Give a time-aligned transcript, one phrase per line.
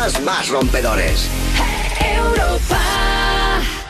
[0.00, 1.18] programas más rompedores.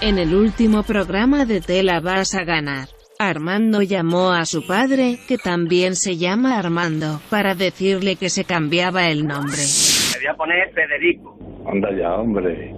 [0.02, 2.88] En el último programa de Tela vas a ganar.
[3.18, 9.08] Armando llamó a su padre, que también se llama Armando, para decirle que se cambiaba
[9.08, 9.60] el nombre.
[9.60, 11.38] Me voy a poner Federico.
[11.70, 12.74] Anda ya, hombre.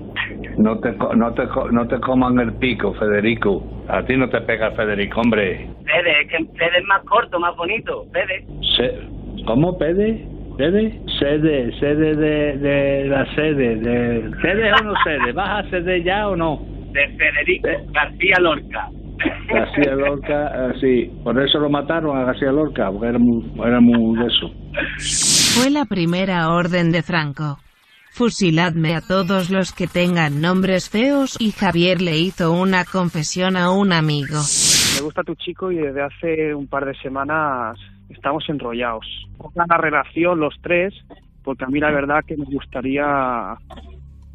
[0.58, 3.62] No te, no, te, no te coman el pico, Federico.
[3.88, 5.70] A ti no te pega Federico, hombre.
[5.84, 8.04] Fede, es que Fede es más corto, más bonito.
[8.12, 8.44] Fede.
[9.46, 10.26] ¿Cómo, Pede?
[10.56, 11.00] ¿Pede?
[11.18, 13.76] Sede, sede de, de la sede.
[13.76, 15.32] De, ¿Sede o no sede?
[15.32, 16.60] ¿Vas a ceder ya o no?
[16.92, 18.88] De Federico García Lorca.
[19.48, 21.10] García Lorca, eh, sí.
[21.22, 24.50] Por eso lo mataron a García Lorca, porque era muy, era muy de eso.
[25.54, 27.58] Fue la primera orden de Franco.
[28.10, 33.70] Fusiladme a todos los que tengan nombres feos y Javier le hizo una confesión a
[33.70, 34.36] un amigo.
[34.96, 37.78] Me gusta tu chico y desde hace un par de semanas
[38.12, 39.06] estamos enrollados.
[39.38, 40.94] Cojan la relación los tres,
[41.42, 43.56] porque a mí la verdad que me gustaría...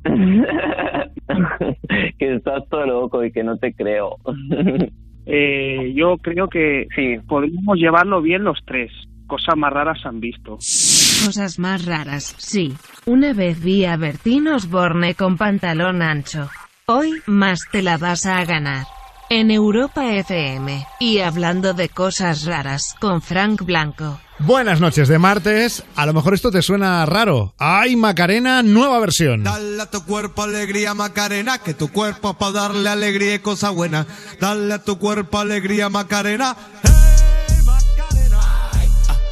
[2.17, 4.17] que estás todo loco y que no te creo.
[5.29, 6.87] Eh, yo creo que
[7.27, 8.93] podríamos llevarlo bien los tres.
[9.27, 10.53] Cosas más raras han visto.
[10.53, 12.71] Cosas más raras, sí.
[13.05, 16.47] Una vez vi a Bertín Osborne con pantalón ancho.
[16.85, 18.85] Hoy, más te la vas a ganar.
[19.29, 20.87] En Europa FM.
[20.99, 24.19] Y hablando de cosas raras, con Frank Blanco.
[24.39, 25.83] Buenas noches de martes.
[25.95, 27.53] A lo mejor esto te suena raro.
[27.57, 29.43] ¡Ay, Macarena, nueva versión!
[29.43, 34.07] Dale a tu cuerpo alegría Macarena, que tu cuerpo para darle alegría y cosa buena.
[34.39, 36.55] Dale a tu cuerpo alegría Macarena.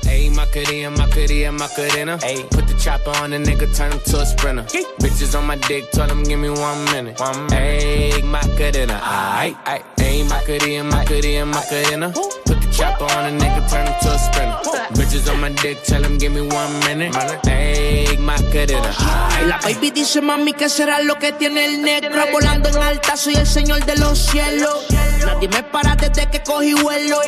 [0.07, 2.17] Ayy, Macarena, Macarena, Macarena.
[2.19, 4.63] Ayy, put the chopper on the nigga, turn him to a sprinter.
[4.99, 7.19] Bitches on my dick, tell him give me one minute.
[7.19, 7.83] One minute.
[7.83, 9.94] Ayy, Macarena, aight, aight.
[10.05, 12.11] Ayy, Macarena, Macarena, Macarena.
[12.45, 14.57] Put the chopper on the nigga, turn him to a sprinter.
[14.93, 17.13] Bitches on my dick, tell him give me one minute.
[17.45, 19.25] Ayy, Macarena, aight.
[19.47, 23.35] La baby dice mami que será lo que tiene el negro Volando en alta soy
[23.35, 24.85] el señor de los cielos
[25.23, 27.19] Nadie me para desde que cogí vuelo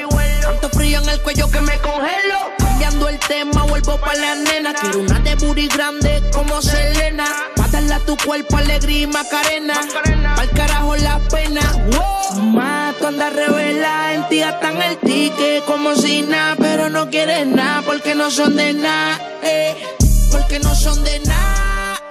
[0.42, 4.74] Tanto frío en el cuello que me congelo Cambiando el tema vuelvo pa' la nena
[4.74, 7.26] Quiero una de booty grande como Selena
[7.56, 9.80] Pa' darle a tu cuerpo alegría y macarena
[10.36, 12.67] Pa'l carajo la pena wow.
[12.68, 17.82] Mato anda revela en ti gastan el ticket como si nada Pero no quieres nada
[17.82, 19.76] porque no son de nada eh.
[20.32, 22.02] Porque no son de nada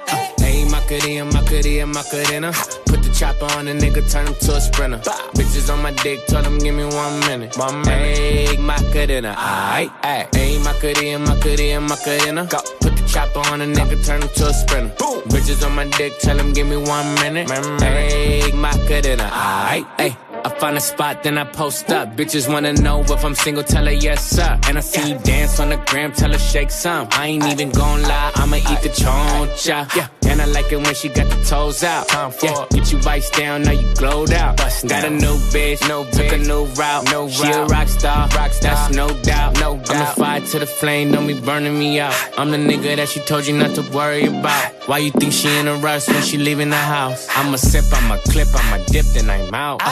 [0.46, 2.52] Ayy, Macarena, Macarena, Macarena.
[2.86, 4.98] Put the chopper on the nigga, turn him to a sprinter.
[5.34, 7.56] Bitches on my dick, tell him give me one minute.
[7.58, 8.16] One minute.
[8.16, 10.30] Ayy, Macarena, aight, aight.
[10.30, 12.46] Ayy, Macarena, Macarena, Macarena.
[12.46, 12.58] Go.
[12.80, 14.94] Put the chopper on the nigga, turn him to a sprinter.
[15.26, 17.48] Bitches on my dick, tell him give me one minute.
[17.48, 20.25] Ayy, Macarena, aight, ayy.
[20.46, 22.16] I find a spot, then I post up.
[22.16, 24.56] Bitches wanna know if I'm single, tell her yes, sir.
[24.68, 27.08] And I see you dance on the gram, tell her shake some.
[27.10, 29.92] I ain't even gon' lie, I'ma eat the choncha.
[29.96, 32.06] Yeah, and I like it when she got the toes out.
[32.06, 34.56] time Yeah, get you vice down, now you glowed out.
[34.56, 37.10] Got a new bitch, no took a new route.
[37.10, 39.58] No she a rock star, rock star, that's no doubt.
[39.58, 39.90] No doubt.
[39.90, 42.14] I'm the fire to the flame, don't be burning me out.
[42.38, 44.74] I'm the nigga that she told you not to worry about.
[44.86, 47.26] Why you think she in a rush when she leaving the house?
[47.34, 49.82] I'ma sip, I'ma clip, I'ma dip, then I'm out.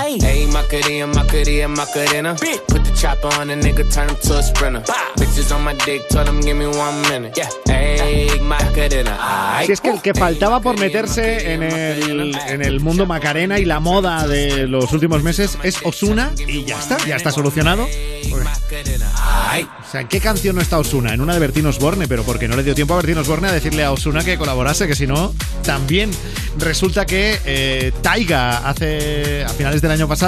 [0.45, 2.35] Ayy, Macarena, Macarena, Macarena.
[2.69, 4.83] Put the chopper on the nigga, turn him to a sprinter.
[5.17, 7.37] Bitches on my dick, tell him give me one minute.
[7.37, 9.67] Yeah, ayy, Macarena, aight.
[9.67, 13.65] Si es que el que faltaba por meterse en el, en el mundo Macarena y
[13.65, 17.85] la moda de los últimos meses es Osuna y ya está, ya está solucionado.
[17.85, 21.15] O sea, ¿en qué canción no está Osuna?
[21.15, 23.53] En una de Bertín Osborne, pero porque no le dio tiempo a Bertín Osborne a
[23.53, 26.11] decirle a Osuna que colaborase, que si no, también
[26.59, 30.24] resulta que eh, Taiga hace a finales del año pasado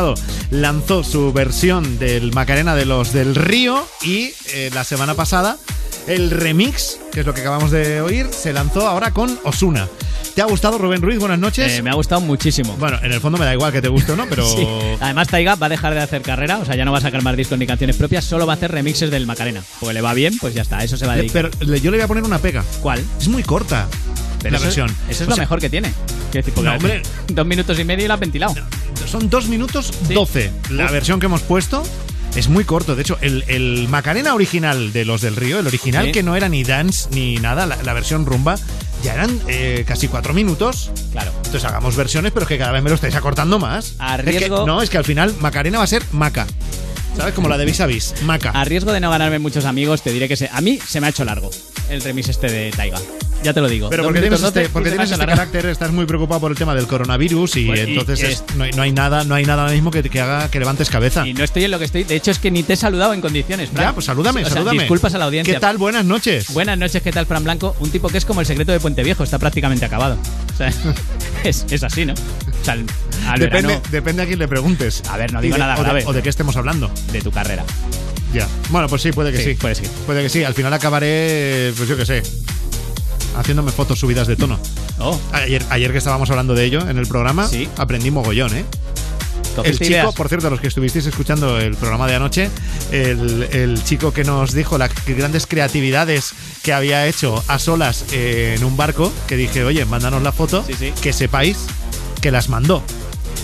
[0.51, 5.57] lanzó su versión del Macarena de los del Río y eh, la semana pasada
[6.07, 9.89] el remix, que es lo que acabamos de oír, se lanzó ahora con Osuna.
[10.37, 11.19] ¿Te ha gustado Rubén Ruiz?
[11.19, 11.73] Buenas noches.
[11.73, 12.77] Eh, me ha gustado muchísimo.
[12.79, 14.65] Bueno, en el fondo me da igual que te guste o no, pero Sí.
[15.01, 17.23] Además, Taiga va a dejar de hacer carrera, o sea, ya no va a sacar
[17.23, 19.63] más discos ni canciones propias, solo va a hacer remixes del Macarena.
[19.81, 21.51] Porque le va bien, pues ya está, eso se va a dedicar.
[21.59, 22.63] pero yo le voy a poner una pega.
[22.83, 23.03] ¿Cuál?
[23.19, 23.89] Es muy corta
[24.43, 24.91] Pero la eso- versión.
[25.09, 25.93] Eso es O lo sea, mejor que tiene.
[26.31, 27.03] Quiero decir, porque No, hombre.
[27.29, 28.55] Dos minutos y medio y la has ventilado.
[29.07, 30.51] Son dos minutos 12.
[30.71, 30.93] La Uf.
[30.93, 31.83] versión que hemos puesto
[32.35, 32.97] es muy corto.
[32.97, 36.13] De hecho, el, el Macarena original de los del Río, el original Sí.
[36.13, 38.59] que no era ni dance ni nada, la, la versión rumba,
[39.03, 40.91] ya eran eh, casi cuatro minutos.
[41.13, 41.31] Claro.
[41.37, 43.95] Entonces hagamos versiones, pero que cada vez me lo estáis acortando más.
[43.99, 46.47] A Es que- riesgo- no, es que al final Macarena va a ser Maca.
[47.17, 47.33] ¿Sabes?
[47.33, 48.13] Como la de Vis a Vis.
[48.25, 48.51] Maca.
[48.51, 51.07] A riesgo de no ganarme muchos amigos, te diré que se- a mí se me
[51.07, 51.51] ha hecho largo
[51.89, 52.99] el remix este de Taiga.
[53.43, 53.89] Ya te lo digo.
[53.91, 56.87] Pero porque tienes este, porque tienes este carácter, estás muy preocupado por el tema del
[56.89, 59.75] coronavirus y Pues, entonces es- es- no, hay, no hay nada, no hay nada ahora
[59.75, 61.27] mismo que, que haga que levantes cabeza.
[61.27, 62.05] Y no estoy en lo que estoy.
[62.05, 63.71] De hecho, es que ni te he saludado en condiciones.
[63.71, 63.85] Fran.
[63.89, 64.81] Ya, pues salúdame, O sea, salúdame.
[64.81, 65.55] Disculpas a la audiencia.
[65.55, 65.77] ¿Qué tal?
[65.79, 66.53] Buenas noches.
[66.53, 67.77] Buenas noches, ¿qué tal, Fran Blanco?
[67.79, 70.17] Un tipo que es como el secreto de Puente Viejo, está prácticamente acabado.
[70.53, 70.73] O sea,
[71.45, 72.15] es, es así, ¿no?
[72.15, 72.85] O sea, al-
[73.29, 75.03] al Depende, verano depende a quién le preguntes.
[75.09, 76.03] A ver, no digo de- nada o de- grave.
[76.07, 76.91] o de qué estemos hablando.
[77.13, 77.65] de tu carrera.
[78.35, 78.49] Ya.
[78.71, 79.55] Bueno, pues sí, puede que sí.
[79.55, 79.85] Puede sí.
[80.05, 80.43] Puede que sí.
[80.43, 82.23] Al final acabaré, pues yo qué sé,
[83.37, 84.59] haciéndome fotos subidas de tono.
[84.99, 87.69] Oh, Ayer, ayer que estábamos hablando de ello en el programa, Sí.
[87.77, 88.65] aprendí mogollón, ¿eh?
[89.65, 90.15] El chico, ideas.
[90.15, 92.51] por cierto, los que estuvisteis escuchando el programa de anoche,
[92.93, 98.55] el, el chico que nos dijo las grandes creatividades que había hecho a solas eh,
[98.59, 100.93] en un barco, que dije, oye, mándanos la foto, Sí, sí.
[101.01, 101.57] que sepáis
[102.21, 102.83] que las mandó.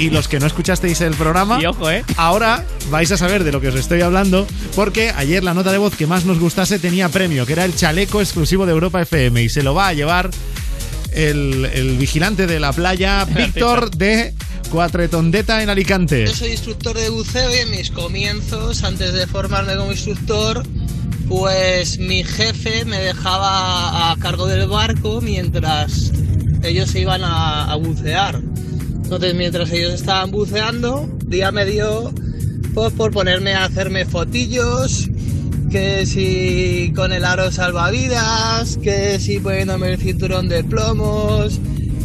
[0.03, 2.05] Y los que no escuchasteis el programa, Y ojo, ¿eh?
[2.17, 5.79] ahora vais a saber de lo que os estoy hablando, porque ayer la nota de
[5.79, 9.43] voz que más nos gustase tenía premio, que era el chaleco exclusivo de Europa FM,
[9.43, 10.31] y se lo va a llevar
[11.13, 14.35] el, el vigilante de la playa, Víctor de
[14.71, 16.27] Cuatretondeta en Alicante.
[16.27, 20.65] Yo soy instructor de buceo y en mis comienzos, antes de formarme como instructor,
[21.29, 26.11] pues mi jefe me dejaba a cargo del barco mientras
[26.65, 28.41] ellos se iban a, a bucear.
[29.05, 32.13] Entonces, mientras ellos estaban buceando, día me dio
[32.75, 35.09] pues, por ponerme a hacerme fotillos,
[35.71, 41.61] que si con el aro salvavidas, que si poniéndome el cinturón de plomos,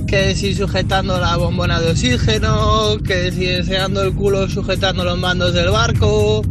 [0.07, 5.53] que si sujetando la bombona de oxígeno, que si enseñando el culo sujetando los mandos
[5.53, 6.41] del barco,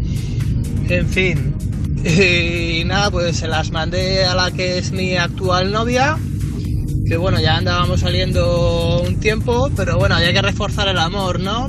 [0.89, 1.55] en fin.
[2.07, 6.17] Y nada, pues se las mandé a la que es mi actual novia,
[7.07, 11.69] que bueno, ya andábamos saliendo un tiempo, pero bueno, había que reforzar el amor, ¿no?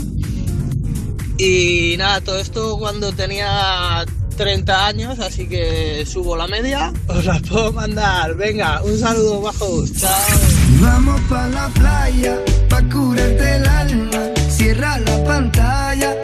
[1.37, 4.03] Y nada, todo esto cuando tenía
[4.35, 8.35] 30 años, así que subo la media, os las puedo mandar.
[8.35, 10.11] Venga, un saludo bajos, chao.
[10.81, 14.19] Vamos pa' la playa, pa' curarte el alma.
[14.49, 16.15] Cierra la pantalla,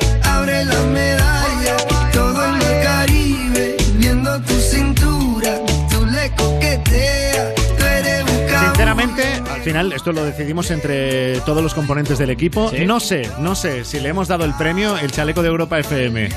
[9.21, 12.69] al final esto lo decidimos entre todos los componentes del equipo.
[12.69, 12.85] ¿Sí?
[12.85, 16.29] No sé, no sé si le hemos dado el premio, el chaleco de Europa FM,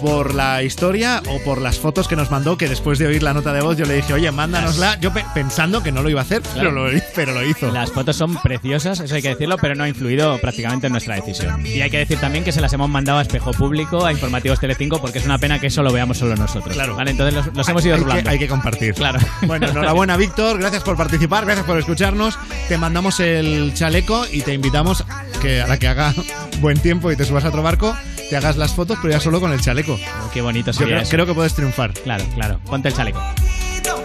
[0.00, 3.34] por la historia o por las fotos que nos mandó, que después de oír la
[3.34, 4.98] nota de voz yo le dije, oye, mándanosla.
[5.00, 7.70] Yo pe- pensando que no lo iba a hacer, pero, lo, pero lo hizo.
[7.72, 11.16] Las fotos son preciosas, eso hay que decirlo, pero no ha influido prácticamente en nuestra
[11.16, 11.64] decisión.
[11.66, 14.60] Y hay que decir también que se las hemos mandado a Espejo Público, a Informativos
[14.60, 16.74] Telecinco, porque es una pena que eso lo veamos solo nosotros.
[16.74, 16.96] Claro.
[16.96, 18.22] Vale, entonces los, los hemos ido hay rulando.
[18.22, 18.94] que, hay que compartir.
[18.94, 19.18] Claro.
[19.42, 20.58] Bueno, enhorabuena, Víctor.
[20.58, 22.38] Gracias por participar, gracias por escucharnos.
[22.68, 25.04] Te mandamos el chaleco y te invitamos
[25.42, 26.14] que a la que haga
[26.60, 27.96] buen tiempo y te subas a otro barco,
[28.30, 29.94] te hagas las fotos, pero ya solo con el chaleco.
[29.94, 31.10] Oh, Qué bonito Yo sería creo, eso.
[31.10, 31.92] creo que puedes triunfar.
[31.94, 32.60] Claro, claro.
[32.66, 33.20] Ponte el chaleco.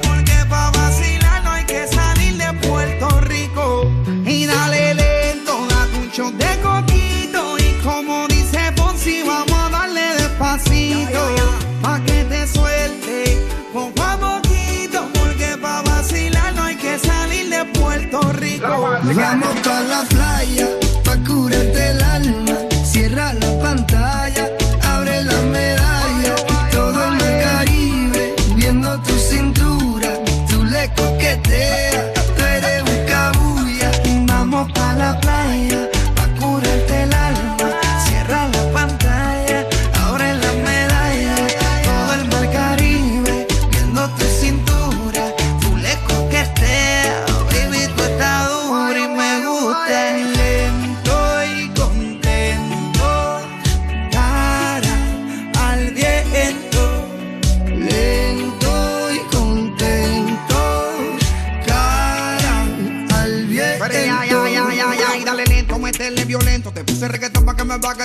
[0.02, 3.92] Porque pa' vacilar no hay que salir de Puerto Rico.
[4.26, 7.58] Y dale lento, date un shot de coquito.
[7.60, 11.36] Y como dice Fonsi, vamos a darle despacito.
[11.82, 13.38] Pa' que te suelte
[13.74, 15.08] poco a poquito.
[15.14, 18.68] Porque pa' vacilar no hay que salir de Puerto Rico.
[18.70, 20.06] Vamos pa' la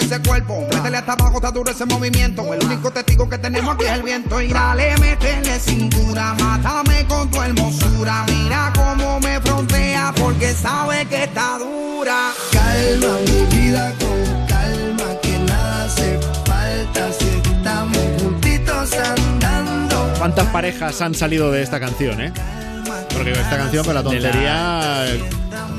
[0.00, 0.66] ese cuerpo.
[0.72, 2.52] Métele hasta abajo, está duro ese movimiento.
[2.54, 4.40] El único testigo que tenemos aquí es el viento.
[4.40, 8.24] Y dale, métele cintura, mátame con tu hermosura.
[8.28, 12.30] Mira cómo me frontea porque sabe que está dura.
[12.52, 20.12] Calma mi vida con calma, que nada hace falta si estamos juntitos andando.
[20.18, 22.32] ¿Cuántas parejas han salido de esta canción, eh?
[23.12, 25.04] Porque esta canción, con la tontería.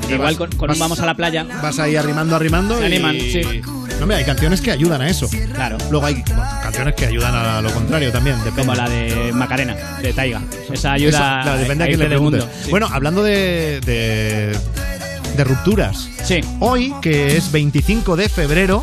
[0.06, 1.46] te Igual vas- con, con un vas- vamos a la playa.
[1.62, 2.76] Vas ahí arrimando, arrimando.
[2.78, 3.62] Se y- animan, sí.
[4.00, 5.28] No, mira, hay canciones que ayudan a eso.
[5.54, 5.76] Claro.
[5.90, 6.22] Luego hay
[6.62, 8.36] canciones que ayudan a lo contrario también.
[8.38, 8.60] Depende.
[8.62, 10.40] Como la de Macarena, de Taiga.
[10.72, 12.44] Esa ayuda Eso, claro, depende a a quién le preguntes.
[12.44, 12.56] mundo.
[12.64, 12.70] Sí.
[12.70, 14.56] Bueno, hablando de, de,
[15.36, 16.08] de rupturas.
[16.24, 16.40] Sí.
[16.60, 18.82] Hoy, que es 25 de febrero,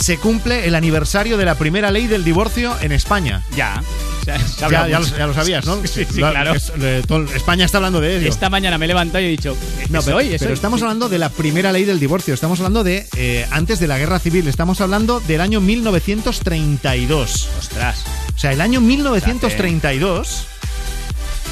[0.00, 3.42] se cumple el aniversario de la primera ley del divorcio en España.
[3.56, 3.82] Ya.
[4.26, 4.36] Ya,
[4.68, 5.16] ya lo, mucho.
[5.16, 5.76] ya lo sabías, ¿no?
[5.86, 6.52] Sí, sí, Lo- claro.
[6.54, 8.28] es- eh, todo- España está hablando de ello.
[8.28, 9.56] Esta mañana me he levantado y he dicho,
[9.88, 10.54] No, "Es pero, hoy, pero hoy".
[10.54, 12.34] estamos hablando de la primera ley del divorcio.
[12.34, 14.46] Estamos hablando de eh, antes de la guerra civil.
[14.46, 17.48] Estamos hablando del año 1932.
[17.58, 18.04] Ostras.
[18.34, 20.44] O sea, el año 1932,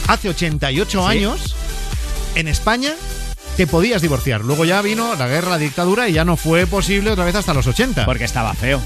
[0.09, 1.07] hace 88 Sí.
[1.17, 1.55] años,
[2.35, 2.93] en España
[3.57, 4.43] te podías divorciar.
[4.43, 7.55] Luego ya vino la guerra, la dictadura y ya no fue posible otra vez hasta
[7.55, 8.05] los 80.
[8.05, 8.81] Porque estaba feo.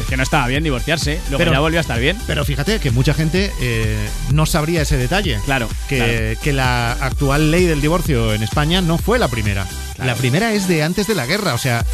[0.00, 1.20] Es que no estaba bien divorciarse.
[1.28, 2.16] Luego Pero- ya volvió a estar bien.
[2.26, 5.38] Pero fíjate que mucha gente eh, no sabría ese detalle.
[5.44, 5.68] Claro.
[5.88, 6.40] Que, claro.
[6.42, 9.66] que la actual ley del divorcio en España no fue la primera.
[9.98, 11.54] La primera es de antes de la guerra.
[11.54, 11.84] O sea,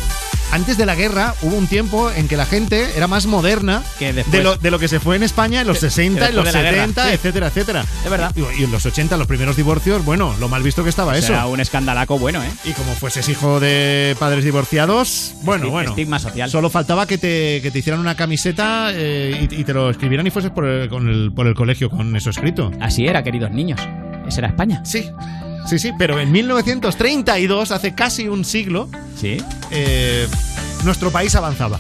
[0.51, 4.13] antes de la guerra hubo un tiempo en que la gente era más moderna Que
[4.13, 6.37] de, lo, de lo que se fue en España en los Que- 60, que en
[6.37, 7.15] los después de la guerra, 70, sí.
[7.15, 7.85] etcétera, etcétera.
[8.05, 8.33] Es verdad.
[8.35, 11.33] Y, y en los 80, los primeros divorcios, bueno, lo mal visto que estaba eso.
[11.33, 12.51] Era un escandalaco bueno, ¿eh?
[12.65, 15.91] Y como fueses hijo de padres divorciados, bueno, Esti- bueno.
[15.91, 16.51] estigma social.
[16.51, 20.27] Solo faltaba que te, que te hicieran una camiseta eh, y, y te lo escribieran
[20.27, 22.71] y fueses por el, con el- por el colegio con eso escrito.
[22.81, 23.81] Así era, queridos niños.
[24.27, 24.83] Esa era España.
[24.85, 25.11] Sí,
[25.69, 29.39] sí, sí, pero en 1932, hace casi un siglo, Sí.
[29.71, 30.27] eh,
[30.85, 31.79] nuestro país avanzaba.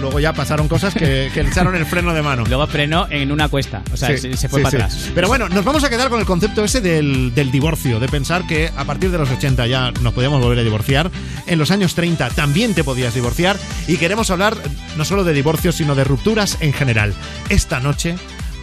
[0.00, 2.44] Luego ya pasaron cosas que, que echaron el freno de mano.
[2.48, 3.82] Luego frenó en una cuesta.
[3.92, 5.10] O sea, Sí, se, se fue sí, para atrás.
[5.14, 8.44] Pero bueno, nos vamos a quedar con el concepto ese del, del divorcio, de pensar
[8.46, 11.10] que a partir de los 80 ya nos podíamos volver a divorciar.
[11.46, 13.56] En los años 30 también te podías divorciar.
[13.86, 14.56] Y queremos hablar
[14.96, 17.14] no solo de divorcios, sino de rupturas en general.
[17.48, 18.16] Esta noche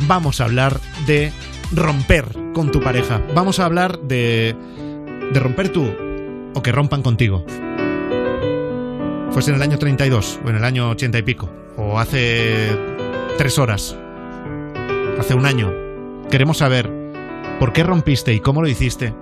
[0.08, 1.32] vamos a hablar de
[1.72, 3.22] romper con tu pareja.
[3.34, 4.56] Vamos a hablar de,
[5.34, 5.89] de romper tú
[6.53, 7.46] o que rompan contigo.
[9.32, 11.50] Fuese en el año 32 o en el año 80 y pico.
[11.77, 12.68] O hace
[13.38, 13.96] tres horas
[15.20, 15.72] hace un año.
[16.32, 16.89] Queremos saber
[17.60, 19.13] por qué rompiste y cómo lo hiciste,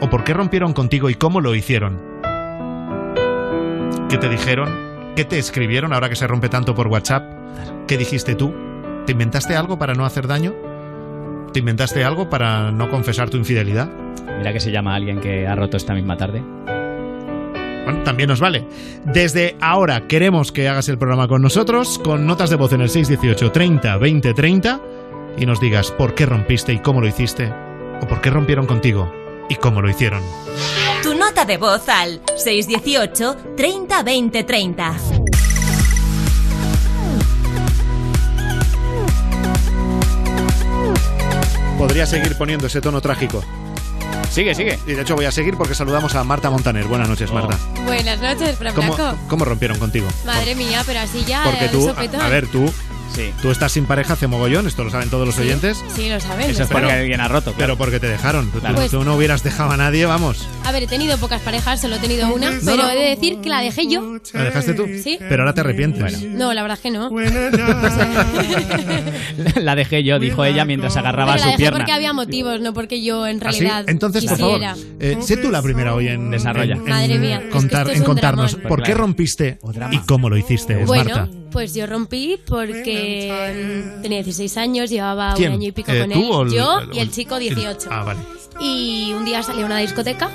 [0.00, 2.00] o por qué rompieron contigo y cómo lo hicieron.
[4.08, 4.68] ¿Qué te dijeron?
[5.16, 7.24] ¿Qué te escribieron ahora que se rompe tanto por WhatsApp?
[7.86, 8.54] ¿Qué dijiste tú?
[9.06, 10.69] ¿Te inventaste algo para no hacer daño?
[11.52, 13.88] ¿Te inventaste algo para no confesar tu infidelidad?
[14.38, 16.42] Mira que se llama alguien que ha roto esta misma tarde.
[17.84, 18.66] Bueno, también nos vale.
[19.04, 22.88] Desde ahora queremos que hagas el programa con nosotros, con notas de voz en el
[22.88, 24.80] 618 30 20 30
[25.38, 27.52] y nos digas por qué rompiste y cómo lo hiciste,
[28.00, 29.12] o por qué rompieron contigo
[29.48, 30.22] y cómo lo hicieron.
[31.02, 35.19] Tu nota de voz al 618 30 20 30.
[41.80, 43.42] Podría seguir poniendo ese tono trágico.
[44.30, 44.78] Sigue, sigue.
[44.86, 46.84] Y de hecho voy a seguir porque saludamos a Marta Montaner.
[46.84, 47.58] Buenas noches, Marta.
[47.86, 49.18] Buenas noches, Fran ¿Cómo, Blanco.
[49.28, 50.06] cómo rompieron contigo?
[50.26, 51.42] Madre mía, pero así ya.
[51.42, 52.70] Porque tú, a ver, tú,
[53.14, 53.30] Sí.
[53.42, 55.82] tú estás sin pareja hace mogollón, esto lo saben todos los Sí, oyentes.
[55.94, 56.50] Sí, lo saben.
[56.50, 57.58] Eso es porque alguien ha roto, claro.
[57.58, 58.50] Pero porque te dejaron.
[58.50, 58.74] Tú, Claro.
[58.74, 60.46] tú- Pues- tú no hubieras dejado a nadie, vamos.
[60.64, 63.48] A ver, he tenido pocas parejas, solo he tenido una, pero he de decir que
[63.48, 64.18] la dejé yo.
[64.32, 64.86] ¿La dejaste tú?
[65.02, 65.16] Sí.
[65.18, 66.22] Pero ahora te arrepientes.
[66.22, 67.10] No, la verdad es que no.
[69.56, 71.78] La dejé yo, dijo ella mientras agarraba Pero la su dejé pierna.
[71.78, 73.60] porque había motivos, no porque yo en ¿Ah, sí?
[73.60, 74.60] realidad Entonces, por favor,
[75.00, 78.04] eh, sé tú la primera hoy en, en Madre mía, es que contar- es en
[78.04, 78.68] contarnos dramón.
[78.68, 79.58] por qué rompiste
[79.92, 81.28] y cómo lo hiciste, Bueno, Marta.
[81.50, 85.50] Pues yo rompí porque tenía 16 años, llevaba ¿Quién?
[85.52, 86.48] un año y pico Eh, con ¿tú él.
[86.48, 87.88] el- yo el- y el chico 18.
[87.90, 88.20] Ah, vale.
[88.60, 90.30] Y un día salí a una discoteca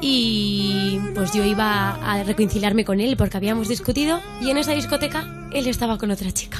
[0.00, 5.48] y pues yo iba a reconciliarme con él porque habíamos discutido y en esa discoteca
[5.52, 6.58] él estaba con otra chica.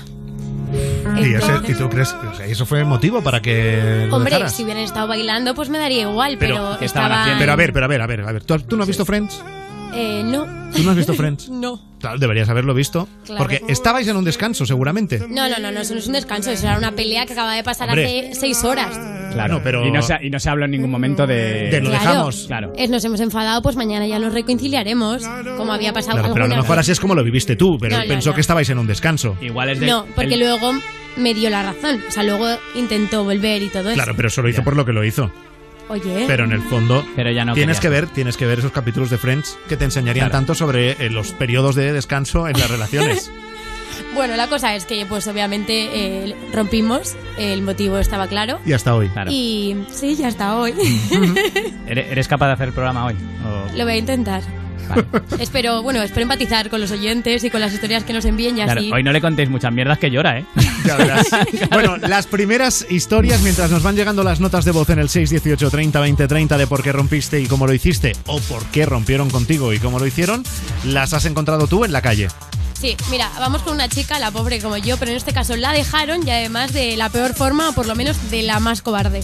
[1.17, 4.33] ¿Y, ese- Entonces- y tú crees o sea, eso fue motivo para que lo Hombre,
[4.33, 4.55] dejaras?
[4.55, 7.39] si hubieran estado bailando pues me daría igual, pero, ¿qué estaban...
[7.39, 8.45] Pero a ver, pero a ver, a ver, a ver.
[8.45, 9.43] ¿Tú, tú no has visto Friends?
[9.95, 10.47] Eh, no.
[10.75, 11.49] ¿Tú no has visto Friends?
[11.51, 11.81] no.
[11.99, 13.09] Claro, deberías haberlo visto.
[13.27, 13.39] Claro.
[13.43, 15.19] Porque estabais en un descanso, seguramente.
[15.29, 17.55] No, no, no, no, eso no es un descanso, eso era una pelea que acaba
[17.55, 18.05] de pasar Hombre.
[18.31, 18.97] hace seis horas.
[19.33, 21.71] Claro, pero- Y no, se, y no se habló en ningún momento de.
[21.71, 22.05] De lo Claro.
[22.09, 22.45] dejamos.
[22.47, 22.73] Claro.
[22.77, 25.25] Es, nos hemos enfadado, pues mañana ya nos reconciliaremos,
[25.57, 26.81] como había pasado Claro, pero a lo mejor vez.
[26.81, 28.35] así es como lo viviste tú, pero No, pensó no.
[28.37, 29.37] que estabais en un descanso.
[29.41, 30.71] Igual es No, porque luego
[31.17, 32.01] me dio la razón.
[32.09, 34.17] O sea, luego intentó volver y todo Claro, eso.
[34.17, 35.33] pero eso lo hizo por lo que lo hizo.
[35.89, 36.25] Oye.
[36.27, 39.11] Pero en el fondo Pero ya no tienes que ver, tienes que ver esos capítulos
[39.11, 40.39] de Friends que te enseñarían Claro.
[40.39, 43.31] tanto sobre eh, los periodos de descanso en las relaciones.
[44.15, 45.91] Bueno, la cosa es que, pues obviamente
[46.29, 48.59] eh, rompimos, el motivo estaba claro.
[48.65, 49.09] y hasta hoy.
[49.09, 49.31] Claro.
[49.33, 50.73] Y sí, ya hasta hoy.
[51.87, 53.15] ¿Eres eres capaz de hacer el programa hoy?
[53.45, 54.43] O- Lo voy a intentar.
[54.89, 55.05] Vale.
[55.41, 58.63] Espero, bueno, espero empatizar con los oyentes y con las historias que nos envíen y
[58.63, 58.91] Claro, así.
[58.93, 60.45] hoy no le contéis muchas mierdas que llora, ¿eh?
[60.87, 61.27] Ya verás.
[61.71, 65.71] Bueno, las primeras historias, mientras nos van llegando las notas de voz en el 618
[65.71, 69.31] 30 20 30 de por qué rompiste y cómo lo hiciste, o por qué rompieron
[69.31, 70.43] contigo y cómo lo hicieron,
[70.85, 72.29] las has encontrado tú en la calle.
[72.81, 75.73] Sí, mira, vamos con una chica, la pobre como yo, pero en este caso la
[75.73, 79.21] dejaron y además de la peor forma, o por lo menos de la más cobarde.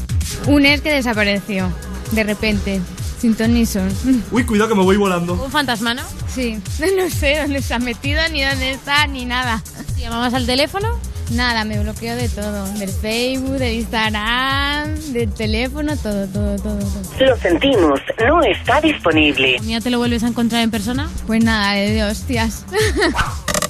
[0.47, 1.73] Un ex que desapareció,
[2.11, 2.80] de repente,
[3.25, 3.88] sin ton ni son.
[4.33, 5.33] Uy, cuidado que me voy volando.
[5.33, 6.02] Un fantasma, ¿no?
[6.28, 6.61] Sí,
[6.99, 9.62] no sé dónde se ha metido, ni dónde está, ni nada.
[9.97, 10.88] Llamamos al teléfono
[11.31, 12.66] Nada, me bloqueo de todo.
[12.75, 16.78] Del Facebook, del Instagram, del teléfono, todo, todo, todo.
[16.78, 17.26] todo.
[17.26, 19.57] Lo sentimos, no está disponible.
[19.62, 21.09] ¿Ya te lo vuelves a encontrar en persona?
[21.26, 22.66] Pues nada, de hostias.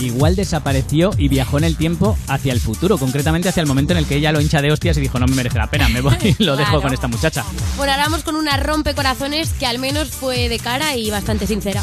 [0.00, 3.98] Igual desapareció y viajó en el tiempo hacia el futuro, concretamente hacia el momento en
[3.98, 6.00] el que ella lo hincha de hostias y dijo, no me merece la pena, me
[6.00, 6.82] voy y lo dejo Claro.
[6.82, 7.44] con esta muchacha.
[7.76, 11.82] Bueno, ahora vamos con una rompecorazones que al menos fue de cara y bastante sincera.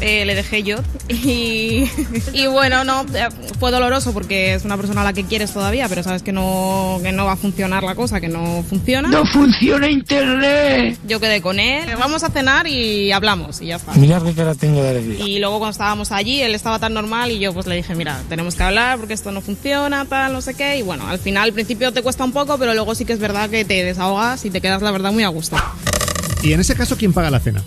[0.00, 0.76] Eh, le dejé yo
[1.08, 1.88] y,
[2.34, 5.88] y bueno, no, eh, fue doloroso porque es una persona a la que quieres todavía,
[5.88, 9.08] pero sabes que no, que no va a funcionar la cosa, que no funciona.
[9.08, 10.98] ¡No funciona internet!
[11.06, 13.94] Yo quedé con él, vamos a cenar y hablamos y ya está.
[13.94, 15.26] Mirad qué cara tengo de alegría.
[15.26, 18.20] Y luego cuando estábamos allí, él estaba tan normal y yo pues le dije, mira,
[18.28, 20.76] tenemos que hablar porque esto no funciona, tal, no sé qué.
[20.78, 23.18] Y bueno, al final, al principio te cuesta un poco, pero luego sí que es
[23.18, 25.56] verdad que te desahogas y te quedas, la verdad, muy a gusto.
[26.42, 27.62] Y en ese caso, ¿quién paga la cena?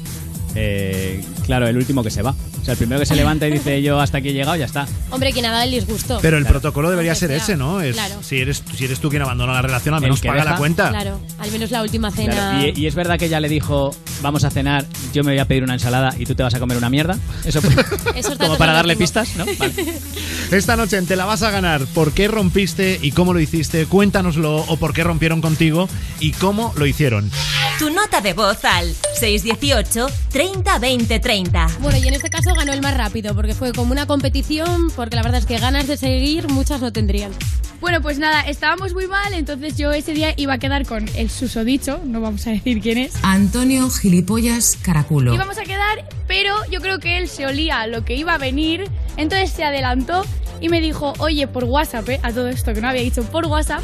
[0.55, 2.35] Eh, claro, el último que se va.
[2.69, 4.87] Sea, el primero que se levanta y dice yo hasta aquí he llegado, ya está.
[5.09, 6.19] Hombre, quien haga el disgusto.
[6.21, 7.81] Pero el protocolo debería ser ese, ¿no?
[7.81, 8.21] Es, Claro.
[8.21, 10.89] si, eres, si eres tú quien abandona la relación, al menos paga deja, la cuenta.
[10.89, 12.31] Claro, al menos la última cena.
[12.33, 13.89] Claro, Y, y es verdad que ella le dijo,
[14.21, 16.59] vamos a cenar, yo me voy a pedir una ensalada y tú te vas a
[16.59, 17.17] comer una mierda.
[17.43, 17.59] Eso,
[18.15, 19.45] Esos como para darle pistas, ¿no?
[19.57, 19.73] Vale.
[20.51, 21.81] Esta noche en Te la vas a ganar.
[21.87, 23.87] ¿Por qué rompiste y cómo lo hiciste?
[23.87, 27.31] Cuéntanoslo o por qué rompieron contigo y cómo lo hicieron.
[27.79, 31.67] Tu nota de voz al 618 30 20 30.
[31.81, 35.15] Bueno, y en este caso ganó el más rápido, porque fue como una competición, porque
[35.15, 37.31] la verdad es que ganas de seguir muchas no tendrían.
[37.79, 41.29] Bueno, pues nada, estábamos muy mal, entonces yo ese día iba a quedar con el
[41.29, 43.13] susodicho, no vamos a decir quién es.
[43.23, 45.33] Antonio Gilipollas Caraculo.
[45.33, 48.89] Íbamos a quedar, pero yo creo que él se olía lo que iba a venir,
[49.15, 50.25] entonces se adelantó
[50.59, 52.19] y me dijo, oye, por WhatsApp, ¿eh?
[52.23, 53.83] a todo esto que no había dicho por WhatsApp,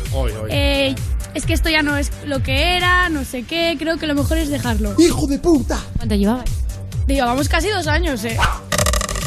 [0.49, 0.95] eh,
[1.33, 4.15] es que esto ya no es lo que era, no sé qué, creo que lo
[4.15, 4.95] mejor es dejarlo.
[4.97, 5.81] ¡Hijo de puta!
[5.95, 6.64] ¿Cuánto llevabas?
[7.07, 8.37] Llevamos casi dos años, ¿eh?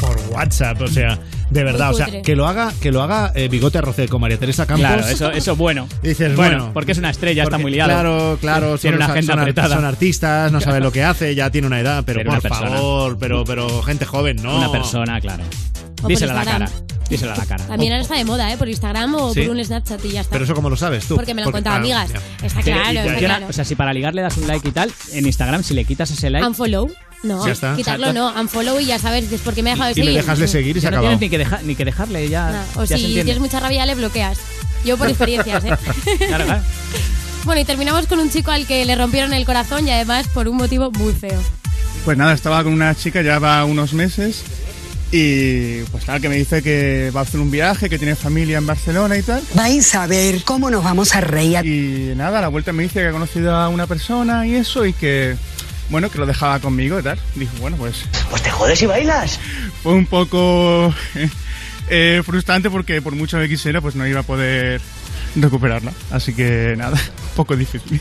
[0.01, 1.17] Por WhatsApp, o sea,
[1.49, 4.37] de verdad, o sea, que lo haga, que lo haga eh, Bigote Arrocé con María
[4.37, 4.85] Teresa Campos.
[4.85, 5.87] Claro, eso, eso bueno.
[6.03, 7.89] Dices, bueno, bueno, porque es una estrella, está muy liado.
[7.89, 9.75] Claro, claro, Tiene son- una agenda son, apretada.
[9.75, 12.41] son artistas, no sabe lo que hace, ya tiene una edad, pero, Pero por una
[12.41, 12.69] persona.
[12.71, 14.57] favor, pero, pero gente joven, ¿no?
[14.57, 15.43] Una persona, claro.
[16.07, 16.69] Dísela a la cara.
[17.09, 17.65] Dísela a la cara.
[17.65, 18.57] También ahora está de moda, ¿eh?
[18.57, 19.41] Por Instagram o ¿Sí?
[19.41, 20.31] por un Snapchat y ya está.
[20.31, 21.15] Pero eso cómo lo sabes tú.
[21.15, 22.09] Porque me lo han contado ah, amigas.
[22.13, 22.45] ya.
[22.45, 23.47] Está claro, está claro.
[23.49, 25.83] O sea, si para ligar le das un like y tal, en Instagram, si le
[25.85, 26.45] quitas ese like.
[26.47, 26.89] Unfollow.
[27.23, 27.75] No, Ya está.
[27.75, 30.11] quitarlo no, unfollow y ya sabes, es porque me ha dejado de Y seguir.
[30.11, 31.85] le dejas de seguir y se Ya ha no tienes ni que, dejar, ni que
[31.85, 33.23] dejarle, ya, Nada, O ya se si entiende.
[33.25, 34.37] tienes mucha rabia, le bloqueas.
[34.85, 35.77] Yo por experiencias, ¿eh?
[36.27, 36.61] Claro, claro.
[37.45, 40.47] Bueno, y terminamos con un chico al que le rompieron el corazón y además por
[40.49, 41.39] un motivo muy feo.
[42.05, 44.43] Pues nada, estaba con una chica ya va unos meses
[45.11, 48.57] y pues nada, que me dice que va a hacer un viaje, que tiene familia
[48.57, 49.41] en Barcelona y tal.
[49.55, 51.65] Vais a ver cómo nos vamos a reír.
[51.65, 54.85] Y nada, a la vuelta me dice que ha conocido a una persona y eso
[54.85, 55.35] y que,
[55.89, 57.19] bueno, que lo dejaba conmigo y tal.
[57.35, 58.05] Dijo, bueno, pues...
[58.29, 59.39] Pues te jodes y bailas.
[59.83, 60.93] Fue un poco
[61.89, 64.81] eh, frustrante porque por mucho que quisiera, pues no iba a poder
[65.35, 65.91] recuperarla.
[66.11, 67.99] Así que nada, un poco difícil.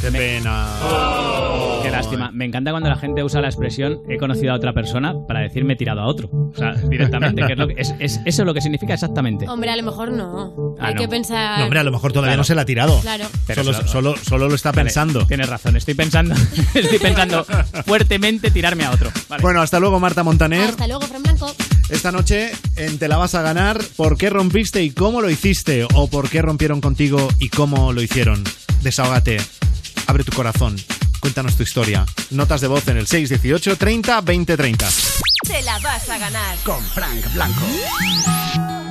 [0.00, 0.66] Qué pena.
[0.80, 2.30] Qué lástima.
[2.32, 5.64] Me encanta cuando la gente usa la expresión he conocido a otra persona para decir
[5.64, 6.28] me he tirado a otro.
[6.30, 7.42] O sea, directamente.
[7.46, 9.48] que es lo que- es, es- eso es lo que significa exactamente.
[9.48, 10.76] Hombre, a lo mejor no.
[10.80, 11.00] Ah, Hay no.
[11.00, 11.58] que pensar.
[11.58, 12.40] No, hombre, a lo mejor todavía Claro.
[12.40, 13.00] no se la ha tirado.
[13.00, 13.24] Claro.
[13.46, 15.26] Pero Solo, solo- solo, solo lo está Vale, pensando.
[15.26, 16.34] Tienes razón, estoy pensando,
[16.74, 17.44] estoy pensando
[17.84, 19.10] fuertemente tirarme a otro.
[19.28, 19.42] Vale.
[19.42, 20.70] Bueno, hasta luego, Marta Montaner.
[20.70, 21.52] Hasta luego, Fran Blanco.
[21.88, 25.86] Esta noche en Te la vas a ganar, ¿por qué rompiste y cómo lo hiciste?
[25.94, 28.42] ¿O por qué rompieron contigo y cómo lo hicieron?
[28.82, 29.38] Desahógate,
[30.06, 30.76] abre tu corazón,
[31.26, 32.06] cuéntanos tu historia.
[32.30, 34.88] Notas de voz en el 618 30 20 30.
[35.42, 36.56] Te la vas a ganar.
[36.62, 38.85] Con Frank Blanco.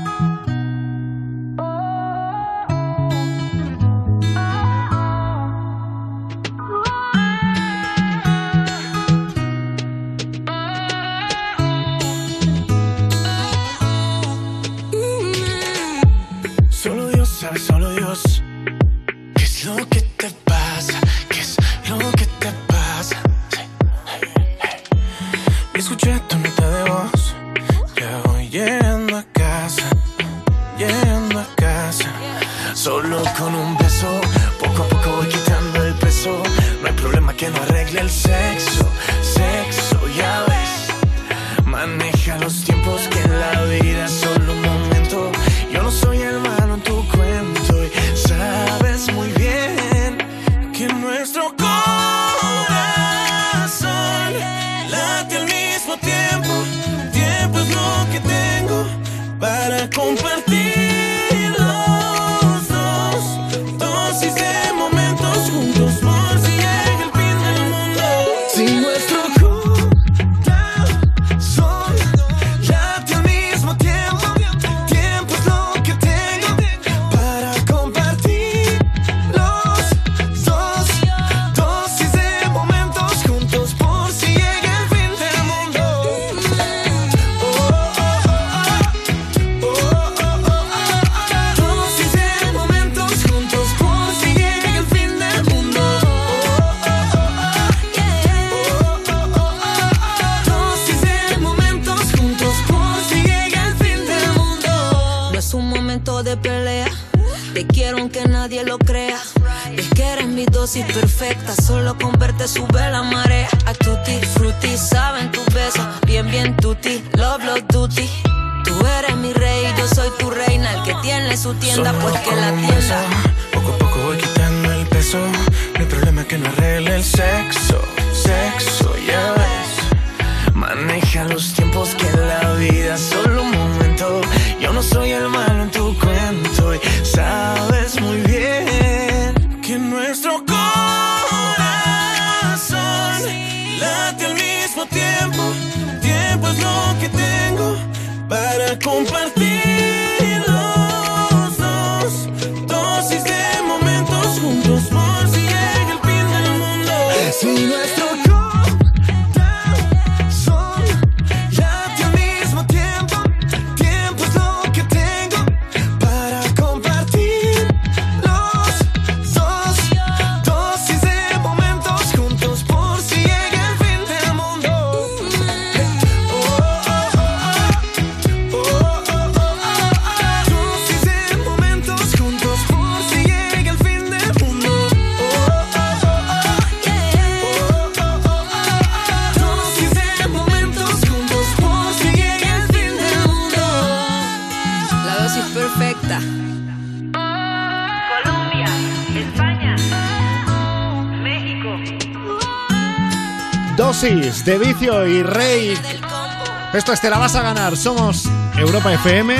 [206.95, 207.75] Esto es Te la vas a ganar.
[207.75, 208.23] Somos
[208.57, 209.35] Europa FM,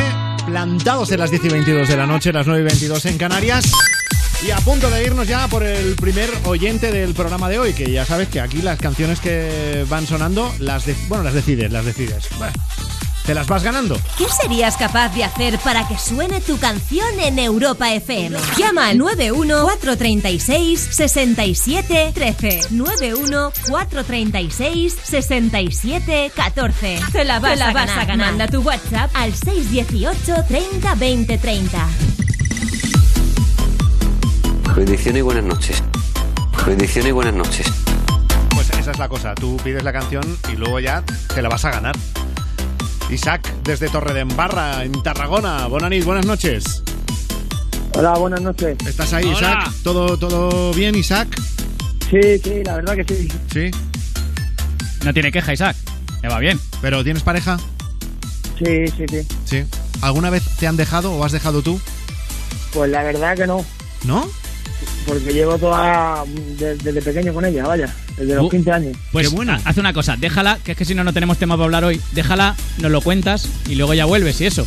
[0.46, 3.72] plantados en las 10 y 22 de la noche, las 9 y 22 en Canarias.
[4.46, 7.89] Y a punto de irnos ya por el primer oyente del programa de hoy, que
[7.89, 11.86] ya sabes que aquí las canciones que van sonando, las de- bueno, las decides, las
[11.86, 12.28] decides.
[13.26, 13.98] Te las vas ganando.
[14.17, 18.38] ¿Qué serías capaz de hacer para que suene tu canción en Europa FM?
[18.58, 22.60] Llama al 91 436 67 13.
[22.71, 26.99] 91 436 67 14.
[27.12, 27.73] Te la vas, a,
[28.06, 28.17] ganar.
[28.17, 31.88] Manda tu WhatsApp al 618 30 20 30.
[34.78, 35.84] Bendiciones y buenas noches.
[36.65, 37.67] Bendiciones y buenas noches.
[38.54, 40.23] Pues esa es la cosa, tú pides la canción
[40.54, 41.95] y luego ya te la vas a ganar.
[43.10, 45.68] Isaac, desde Torredembarra, en Tarragona.
[45.68, 46.84] Bonanit, buenas noches.
[47.94, 48.78] Hola, buenas noches.
[48.86, 49.38] ¿Estás ahí, Hola.
[49.38, 49.74] Isaac?
[49.84, 51.28] ¿Todo, ¿Todo bien, Isaac?
[52.10, 53.28] Sí, sí, la verdad que sí.
[53.54, 53.72] Sí.
[55.04, 55.76] No tiene queja, Isaac.
[56.22, 56.60] Le va bien.
[56.82, 57.58] ¿Pero tienes pareja?
[58.58, 59.28] Sí, sí, sí.
[59.46, 59.65] Sí.
[60.02, 61.80] ¿Alguna vez te han dejado o has dejado tú?
[62.74, 63.63] Pues la verdad que no,
[64.04, 64.28] ¿No?
[65.06, 66.24] Porque llevo toda
[66.58, 68.98] de- desde pequeño con ella, vaya, desde los Uh, 15 años.
[69.12, 69.30] Pues
[69.65, 72.02] haz una cosa, déjala, que es que si no, no tenemos tema para hablar hoy.
[72.13, 74.65] Déjala, nos lo cuentas y luego ya vuelves y eso.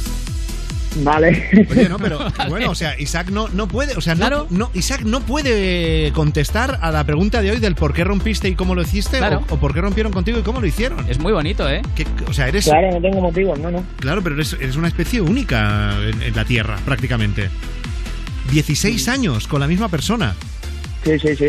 [1.03, 1.45] Vale.
[1.71, 5.03] Oye, no, pero bueno, o sea, Isaac no, no puede, o sea, no, no, Isaac
[5.05, 8.83] no puede contestar a la pregunta de hoy del por qué rompiste y cómo lo
[8.83, 9.45] hiciste Claro.
[9.49, 11.09] o, o por qué rompieron contigo y cómo lo hicieron.
[11.09, 11.83] Es muy bonito, ¿eh?
[11.95, 13.85] Que- o sea, eres Claro, no tengo motivos, no, no.
[13.99, 17.51] Claro, pero eres, eres una especie única en, en la Tierra, prácticamente.
[18.51, 20.35] 16 años con la misma persona.
[21.05, 21.47] Sí, sí, sí.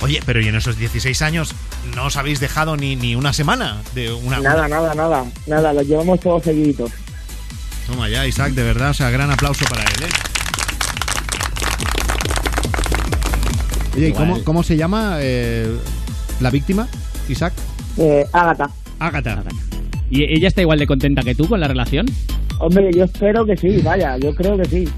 [0.00, 1.54] Oye, pero ¿y en esos 16 años
[1.94, 3.82] no os habéis dejado ni, ni una semana?
[3.94, 6.90] De una, Nada, nada, nada, nada, los llevamos todos seguiditos.
[7.86, 10.08] Toma ya, Isaac, de verdad, o sea, gran aplauso para él, ¿eh?
[13.96, 15.76] Oye, ¿y cómo, cómo se llama eh,
[16.40, 16.88] la víctima,
[17.28, 17.52] Isaac?
[17.98, 18.70] Eh, Ágata.
[18.98, 19.44] Ágata.
[20.14, 22.06] ¿Y ella está igual de contenta que tú con la relación?
[22.60, 24.88] Hombre, yo espero que sí, vaya, yo creo que sí.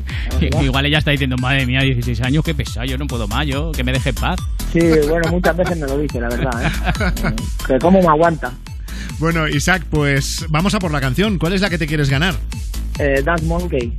[0.62, 3.72] Igual ella está diciendo, madre mía, 16 años, qué pesado, yo no puedo más, yo
[3.72, 4.38] que me deje en paz.
[4.74, 7.35] Sí, bueno, muchas veces me lo dice, la verdad, ¿eh?
[7.66, 8.52] Que cómo me aguanta.
[9.18, 11.38] Bueno, Isaac, pues vamos a por la canción.
[11.38, 12.35] ¿Cuál es la que te quieres ganar?
[12.98, 13.98] Eh, Dance Monkey.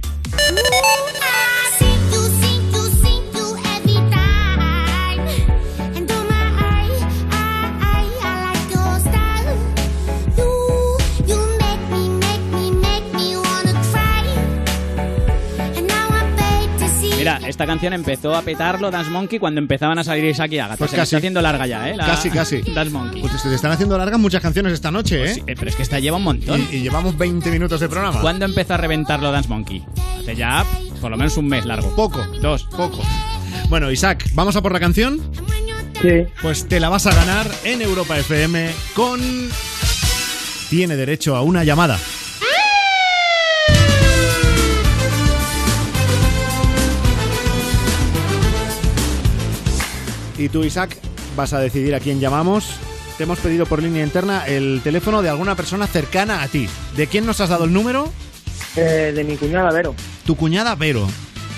[17.35, 20.77] Mira, esta canción empezó a petarlo Dance Monkey cuando empezaban a salir Isaac y Agatha.
[20.77, 21.09] Pues Se me casi.
[21.09, 21.95] está haciendo larga ya, ¿eh?
[21.95, 22.61] La- Casi, casi.
[22.61, 23.21] Dance Monkey.
[23.21, 25.33] Pues se te están haciendo largas muchas canciones esta noche, ¿eh?
[25.35, 26.65] Sí, pero es que esta lleva un montón.
[26.71, 28.21] Y, y llevamos 20 minutos de programa.
[28.21, 29.83] ¿Cuándo empezó a reventarlo Dance Monkey?
[30.21, 30.65] Hace ya
[31.01, 31.95] por lo menos un mes largo.
[31.95, 32.25] Poco.
[32.41, 32.63] Dos.
[32.65, 33.01] Poco.
[33.69, 35.19] Bueno, Isaac, ¿vamos a por la canción?
[36.01, 36.25] Sí.
[36.41, 39.19] Pues te la vas a ganar en Europa FM con...
[40.69, 41.97] Tiene derecho a una llamada.
[50.37, 50.97] Y tú, Isaac,
[51.35, 52.75] vas a decidir a quién llamamos.
[53.17, 56.69] Te hemos pedido por línea interna el teléfono de alguna persona cercana a ti.
[56.95, 58.11] ¿De quién nos has dado el número?
[58.75, 59.95] Eh, de mi cuñada Vero.
[60.25, 61.07] Tu cuñada Vero.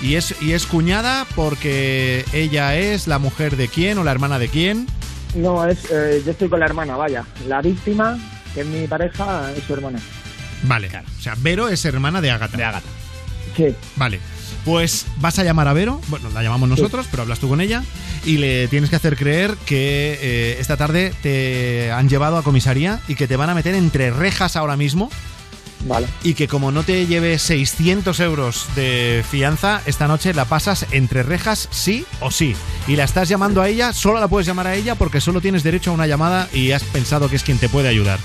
[0.02, 4.38] ¿Y es, ¿Y es cuñada porque ella es la mujer de quién o la hermana
[4.38, 4.86] de quién?
[5.34, 7.24] No, es, eh, yo estoy con la hermana, vaya.
[7.46, 8.18] La víctima,
[8.54, 10.00] que es mi pareja, es su hermana.
[10.62, 12.56] Vale, o sea, Vero es hermana de Ágata.
[12.56, 12.88] De Ágata.
[13.56, 13.74] Sí.
[13.96, 14.20] Vale.
[14.64, 17.82] Pues vas a llamar a Vero, bueno, la llamamos nosotros, pero hablas tú con ella
[18.24, 23.00] y le tienes que hacer creer que eh, esta tarde te han llevado a comisaría
[23.08, 25.10] y que te van a meter entre rejas ahora mismo.
[25.86, 26.06] Vale.
[26.22, 31.22] Y que como no te lleves 600 euros de fianza, esta noche la pasas entre
[31.22, 32.54] rejas sí o sí.
[32.86, 35.62] Y la estás llamando a ella, solo la puedes llamar a ella porque solo tienes
[35.62, 38.18] derecho a una llamada y has pensado que es quien te puede ayudar.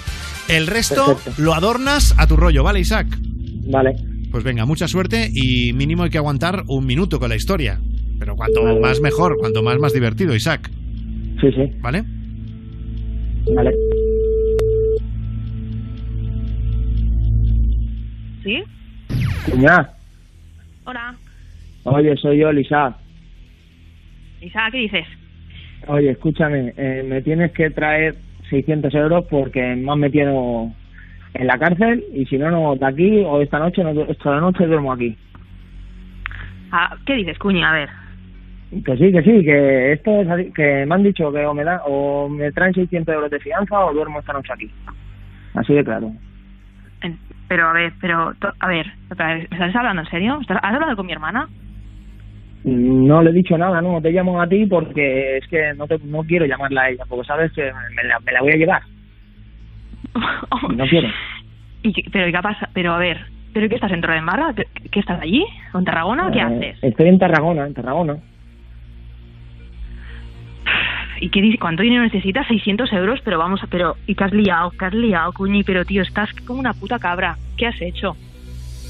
[0.50, 1.41] El resto Perfecto.
[1.41, 3.08] lo adornas a tu rollo, ¿vale, Isaac?
[3.67, 3.95] Vale.
[4.36, 7.80] Pues venga, mucha suerte y mínimo hay que aguantar un minuto con la historia.
[8.19, 10.69] Pero cuanto más mejor, cuanto más más divertido, Isaac.
[11.39, 11.71] Sí, sí.
[11.80, 12.04] ¿Vale?
[13.56, 13.71] Vale.
[18.43, 18.62] ¿Sí?
[19.50, 19.89] Cuñá,
[20.84, 21.15] Hola.
[21.86, 22.93] oye, soy yo, Lisa.
[24.41, 25.08] Isa, ¿qué dices?
[25.88, 28.15] Oye, escúchame, eh, me tienes que traer
[28.50, 30.74] 600 euros porque me han metido
[31.36, 34.65] en la cárcel y si no, no, de aquí o esta noche, no, esta noche
[34.65, 35.15] duermo aquí.
[36.71, 37.63] Ah, ¿Qué dices, Cuñi?
[37.63, 37.89] A ver.
[38.84, 41.63] Que sí, que sí, que esto es así, que me han dicho que o me,
[41.63, 44.71] dan, o me traen 600 euros de fianza o duermo esta noche aquí.
[45.54, 46.12] Así de claro.
[47.48, 48.34] Pero, a ver, pero...
[48.60, 50.39] A ver, otra vez, ¿me estás hablando en serio?
[50.41, 51.48] ¿Estás- ¿Has hablado con mi hermana?
[52.63, 56.00] No le he dicho nada, no, te llamo a ti porque es que no, te,
[56.00, 57.62] no quiero llamarla a ella, porque sabes que
[57.95, 58.82] me la, me la voy a llevar.
[60.76, 61.10] No quiero.
[61.84, 62.70] ¿Y qué- pero, ¿qué pasa?
[62.74, 64.54] Pero, a ver, ¿pero qué estás en Torredembarra?
[64.56, 65.46] ¿Qué, qué estás allí?
[65.74, 66.32] ¿O en Tarragona?
[66.32, 66.84] ¿Qué Eh, haces?
[66.84, 68.18] Estoy en Tarragona, en Tarragona.
[71.22, 71.60] ¿Y qué dices?
[71.60, 72.46] ¿Cuánto dinero necesitas?
[72.48, 73.96] 600 euros, pero vamos, a- pero...
[74.06, 74.72] ¿Y qué has liado?
[74.72, 75.63] ¿Qué has liado, Cuñi?
[75.63, 77.38] Pero, tío, estás como una puta cabra.
[77.58, 78.15] ¿Qué has hecho?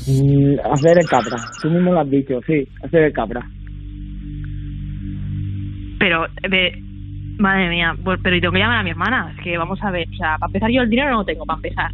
[0.07, 3.41] Mm, hacer el cabra, tú mismo lo has dicho, sí, hacer el cabra.
[5.99, 6.27] Pero,
[7.37, 9.33] madre mía, pues, pero y tengo que llamar a mi hermana.
[9.37, 11.45] Es que vamos a ver, o sea, para empezar yo el dinero no lo tengo,
[11.45, 11.91] para empezar.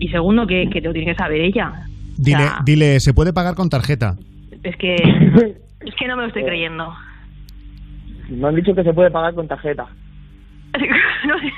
[0.00, 1.72] Y segundo, que, que te lo tiene que saber ella.
[2.16, 4.16] Dile, sea- dile, se puede pagar con tarjeta.
[4.62, 6.92] Es que, es que no me lo estoy creyendo.
[8.28, 9.86] Me han dicho que se puede pagar con tarjeta.
[11.26, 11.52] No sé.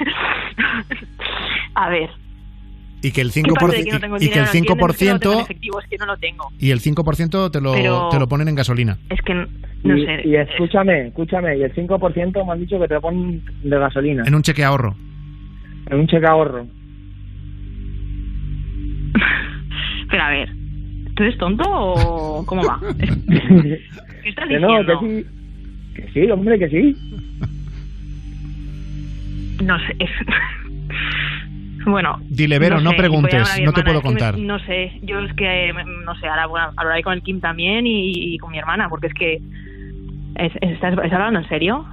[1.74, 2.10] a ver.
[3.02, 4.74] Y que el ¿qué 5%, pasa de que no y que el dinero?
[4.76, 6.48] No 5%, efectivo, es que no lo tengo.
[6.58, 8.98] y el 5% te lo, Pero- te lo ponen en gasolina.
[9.08, 10.20] Es que, no y, sé.
[10.28, 14.24] y escúchame, escúchame, y el 5% me han dicho que te lo ponen de gasolina.
[14.26, 14.94] En un cheque ahorro.
[15.90, 16.66] En un cheque ahorro.
[20.10, 20.48] Pero a ver,
[21.14, 22.80] ¿tú eres tonto o cómo va?
[23.28, 25.26] ¿Qué estás que no, que sí.
[25.94, 26.96] Que sí, hombre, que sí.
[29.64, 29.96] No sé.
[31.86, 32.18] Bueno.
[32.28, 34.36] Dile, Vero, no sé, preguntes, no te puedo me- contar.
[34.38, 37.86] no sé, yo es que, mm, no sé, ahora bueno, hablaré con el Kim también
[37.86, 39.34] y, y con mi hermana, porque es que.
[40.36, 41.84] es- ¿Estás, ¿Estás hablando en serio?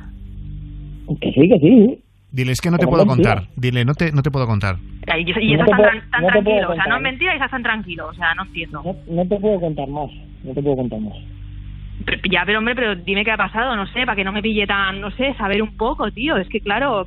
[1.21, 2.03] Que sí, que sí.
[2.31, 3.43] Dile, es que no te puedo contar.
[3.55, 4.75] Dile, no te, no te puedo contar.
[5.17, 7.51] Y, y No estás tan, tan no tranquilo, o sea, no es mentira y estás
[7.51, 8.81] tan tranquilo, o sea, no entiendo.
[8.83, 10.09] No, no te puedo contar más.
[10.43, 11.13] No te puedo contar más.
[12.05, 14.41] Pero- ya, pero hombre, pero dime qué ha pasado, no sé, para que no me
[14.41, 17.05] pille tan, no sé, saber un poco, tío, es que claro,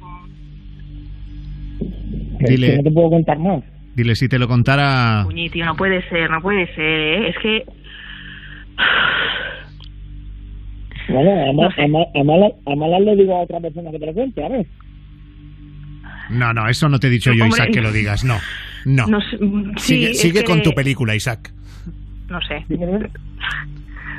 [2.46, 3.62] Dile- que no te puedo contar más.
[3.94, 5.26] Dile, si te lo contara...
[5.53, 7.29] Tío, no puede ser, no puede ser, ¿eh?
[7.29, 7.64] es que...
[11.09, 13.98] Bueno, a, ma- a, ma- a malas, a malas le digo a otra persona que
[13.98, 14.66] te lo cuente, a ver.
[16.31, 17.57] No, no, eso no te he dicho yo, Hombre.
[17.59, 18.24] Isaac, que lo digas.
[18.24, 18.37] No,
[18.85, 19.07] no.
[19.09, 19.46] No sé, sí,
[19.79, 21.53] sigue es sigue que- con tu película, Isaac.
[22.29, 22.64] No sé.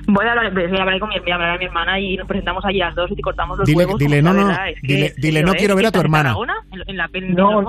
[0.07, 2.17] Voy a hablar, voy a hablar con mi, voy a hablar a mi hermana y
[2.17, 3.99] nos presentamos allí las dos y te cortamos los Dile- huevos.
[3.99, 4.87] dile, no, no, verdad, es que,
[5.17, 6.35] dile- en no quiero ver a tu ¿Estás en hermana.
[6.71, 7.61] ¿En, en la de No.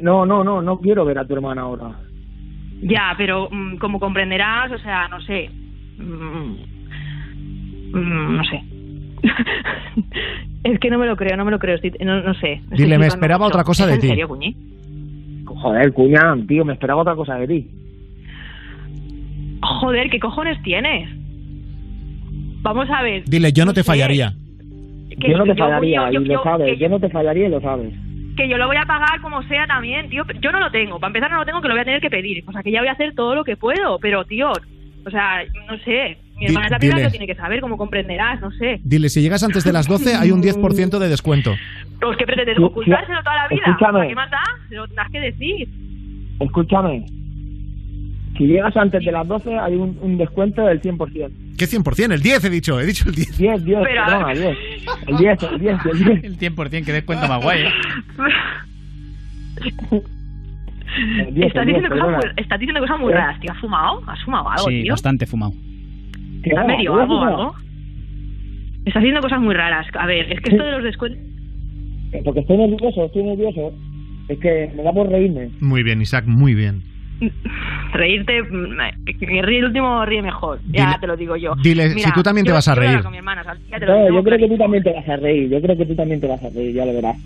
[0.00, 1.92] No, no, no, no quiero ver a tu hermana ahora.
[2.82, 5.50] Ya, pero mm, como comprenderás, o sea, no sé.
[5.98, 6.56] Mm,
[7.92, 8.62] mm, no sé.
[10.64, 11.76] es que no me lo creo, no me lo creo.
[11.76, 12.54] estoy- no, no sé.
[12.54, 13.56] estoy Dile, me esperaba mucho.
[13.56, 14.08] otra cosa ¿Es de en ti.
[14.08, 14.54] serio, Cuñi?
[15.46, 17.70] Joder, cuñán, tío, me esperaba otra cosa de ti.
[19.62, 21.08] Joder, ¿qué cojones tienes?
[22.64, 23.22] Vamos a ver.
[23.26, 24.32] Dile, yo no te fallaría.
[25.20, 26.66] Que yo no te yo fallaría, yo- y lo yo- sabes.
[26.66, 27.92] que- Yo no te fallaría y lo sabes.
[28.36, 30.24] que yo lo voy a pagar como sea también, tío.
[30.40, 30.98] Yo no lo tengo.
[30.98, 32.42] Para empezar, no lo tengo, que lo voy a tener que pedir.
[32.48, 33.98] O sea, que ya voy a hacer todo lo que puedo.
[34.00, 36.16] Pero, tío, o sea, no sé.
[36.40, 37.04] Mi hermana es la primera que dile.
[37.04, 38.80] lo tiene que saber, como comprenderás, no sé.
[38.82, 41.54] Dile, si llegas antes de las 12 hay un 10% de descuento.
[42.00, 43.62] Pues que pretendes ocultárselo toda la vida.
[43.66, 43.98] escúchame.
[44.00, 44.42] ¿Para qué más da?
[44.68, 45.68] Se lo tendrás que decir.
[46.40, 47.04] Escúchame.
[48.36, 51.30] Si llegas antes de las 12 hay un, un descuento del 100%.
[51.56, 52.12] ¿Qué 100%?
[52.14, 53.38] El 10 he dicho, he dicho el 10.
[53.38, 54.36] 10, 10, Pero, perdona, ver.
[54.36, 54.56] 10.
[55.06, 56.24] El 10, el 10, el 10.
[56.24, 57.62] El 100%, que descuento más guay.
[57.62, 57.68] ¿eh?
[61.26, 63.16] El 10, estás, el 10, diciendo cosas muy, estás diciendo cosas muy ¿Eh?
[63.16, 63.52] raras, tío.
[63.52, 64.02] ¿Has fumado?
[64.06, 64.92] ¿Has fumado algo, Sí, tío?
[64.92, 65.52] bastante fumado.
[66.44, 67.28] ¿Está va, medio ¿qué algo, va?
[67.28, 67.54] algo?
[68.84, 69.86] Está haciendo cosas muy raras.
[69.98, 71.20] A ver, es que esto de los descuentos...
[72.24, 73.72] Porque estoy nervioso, estoy nervioso.
[74.28, 75.50] Es que me da por reírme.
[75.60, 76.82] Muy bien, Isaac, muy bien.
[77.92, 78.76] Reírte, mm,
[79.18, 80.58] que, ríe el último ríe mejor.
[80.70, 81.54] Ya Dile- te lo digo yo.
[81.62, 83.02] dile, si tú también te vas a reír.
[83.02, 84.92] con mi hermana, o sea, ya te lo No, yo creo que tú también te
[84.92, 85.48] vas a reír.
[85.50, 87.16] Yo creo que tú también te vas a reír, ya lo verás.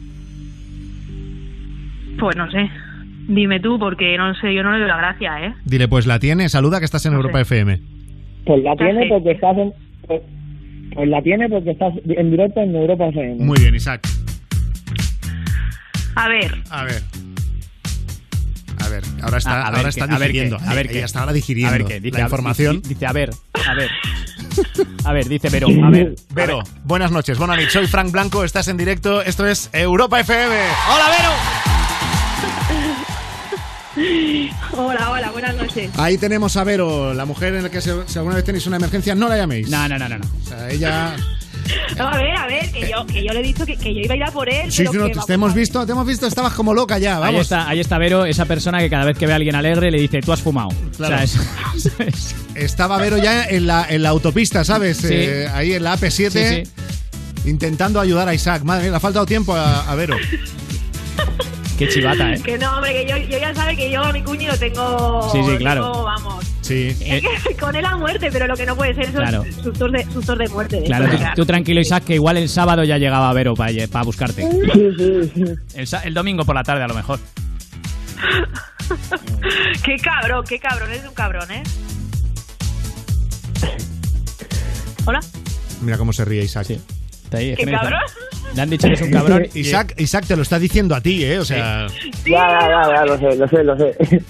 [2.18, 2.68] Pues no sé.
[3.28, 5.54] Dime tú, porque no sé, yo no le veo la gracia, ¿eh?
[5.64, 7.80] Dile, pues la tiene, saluda que estás en Europa FM.
[8.44, 9.72] Pues la tiene porque estás en.
[10.06, 10.22] Pues,
[10.94, 13.44] pues la tiene porque estás en directo en Europa FM.
[13.44, 14.00] Muy bien, Isaac.
[16.16, 17.02] A ver, A ver.
[18.88, 20.58] A ver, ahora está, Ah, a ahora qué, está a ver digiriendo.
[20.58, 21.04] qué, a ver Ella qué.
[21.04, 22.76] está ahora digiriendo A ver qué, dice, la información.
[22.82, 23.30] Dice, dice, a ver,
[23.66, 23.90] a ver.
[25.04, 26.14] A ver, dice Vero, a ver.
[26.30, 27.72] Vero, buenas noches, buenas noches.
[27.72, 29.22] Soy Frank Blanco, estás en directo.
[29.22, 30.54] Esto es Europa FM.
[30.90, 31.87] ¡Hola, Vero!
[34.76, 35.90] Hola, hola, buenas noches.
[35.96, 38.76] Ahí tenemos a Vero, la mujer en la que se- si alguna vez tenéis una
[38.76, 39.68] emergencia, no la llaméis.
[39.68, 40.18] No, no, no, no.
[40.18, 40.24] no.
[40.44, 41.16] O sea, ella...
[41.98, 44.00] No, a ver, a ver, que yo, que yo le he dicho que, que yo
[44.00, 44.70] iba a ir a por él.
[44.72, 47.16] Sí, pero sí, no, que te, hemos visto, te hemos visto, estabas como loca ya,
[47.16, 47.42] Ahí vamos.
[47.42, 50.00] está, ahí está Vero, esa persona que cada vez que ve a alguien alegre le
[50.00, 50.68] dice, tú has fumado.
[50.96, 51.16] Claro.
[51.16, 51.42] O sea,
[51.76, 54.96] es- es- Estaba Vero ya en la, en la autopista, ¿sabes?
[54.98, 55.08] Sí.
[55.10, 58.62] Eh, ahí en la AP7, Sí, intentando ayudar a Isaac.
[58.62, 60.16] Madre mía, le ha faltado tiempo a, a Vero.
[61.78, 62.40] Qué chivata, ¿eh?
[62.42, 65.30] Que no, hombre, que yo, yo ya sabe que yo a mi cuñi lo tengo.
[65.32, 65.92] Sí, sí, claro.
[65.92, 66.44] tengo, vamos.
[66.60, 66.94] Sí.
[67.00, 69.44] Eh, Es que con él a muerte, pero lo que no puede ser son Claro.
[69.62, 70.80] sustos, de, sustos de muerte.
[70.80, 73.72] de Claro, tú, tú tranquilo, Isaac, que igual el sábado ya llegaba Vero para
[74.04, 74.42] buscarte.
[74.42, 74.58] Sí,
[74.98, 75.44] sí, sí.
[75.74, 77.18] El, el domingo por la tarde, a lo mejor.
[79.84, 81.62] Qué cabrón, qué cabrón, eres un cabrón, ¿eh?
[85.04, 85.20] Hola.
[85.82, 86.70] Mira cómo se ríe Isaac.
[86.70, 86.82] Está
[87.36, 88.00] ahí, es ¿Qué cabrón?
[88.54, 89.46] Le han dicho que es un cabrón.
[89.54, 91.38] Isaac, Isaac te lo está diciendo a ti, ¿eh?
[91.38, 91.86] O sea...
[92.24, 94.22] Ya, ya, ya, ya, lo sé, lo sé, lo sé.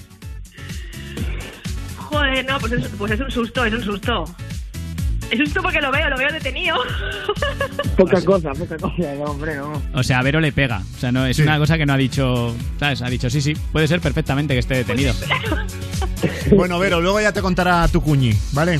[1.97, 4.23] Joder, no, pues es, pues es un susto, es un susto.
[5.31, 6.75] Es un susto porque lo veo, lo veo detenido.
[7.97, 9.79] Poca cosa, poca cosa, no, hombre, no.
[9.93, 10.81] O sea, a Vero le pega.
[10.95, 11.43] O sea, no es Sí.
[11.43, 12.55] una cosa que no ha dicho.
[12.79, 13.01] ¿Sabes?
[13.01, 15.13] Ha dicho, sí, sí, puede ser perfectamente que esté detenido.
[16.55, 18.79] Bueno, Vero, luego ya te contará tu cuñi, ¿vale?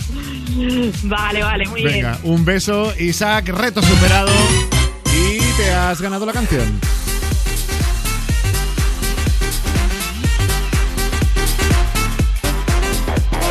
[1.04, 1.94] Vale, vale, muy bien.
[1.94, 4.32] Venga, un beso, Isaac, reto superado.
[5.06, 6.80] Y te has ganado la canción.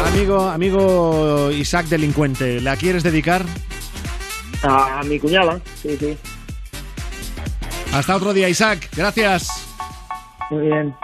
[0.07, 3.45] Amigo, amigo Isaac delincuente, ¿la quieres dedicar?
[4.63, 6.17] A mi cuñada, sí, sí.
[7.93, 8.89] Hasta otro día, Isaac.
[8.97, 9.49] Gracias.
[10.51, 10.95] Muy bien.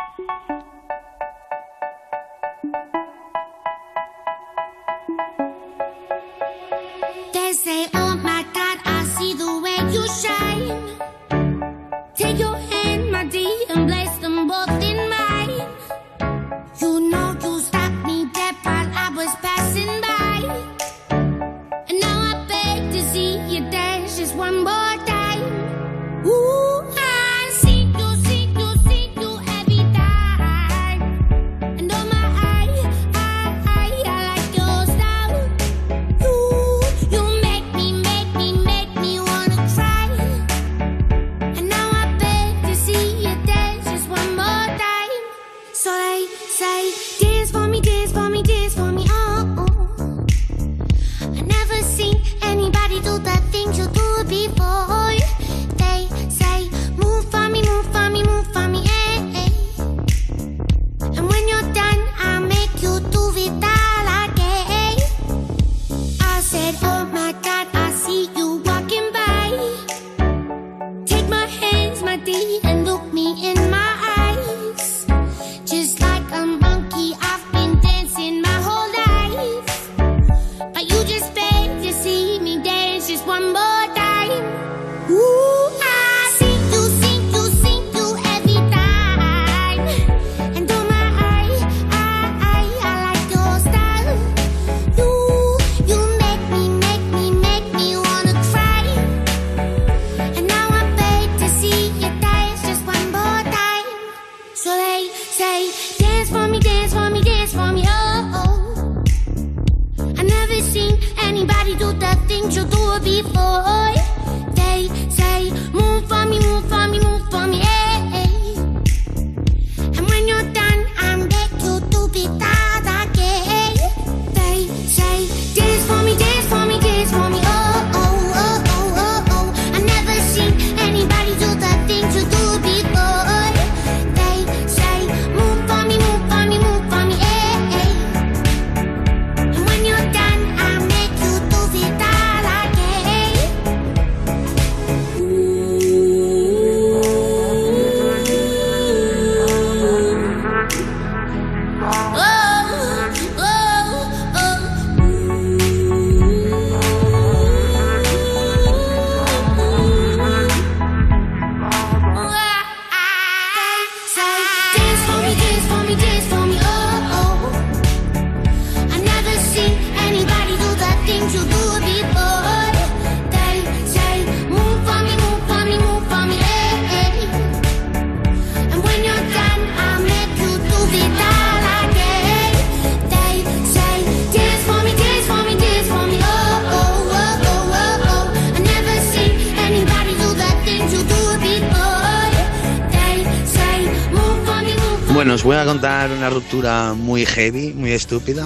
[197.14, 198.44] Muy heavy, muy estúpida.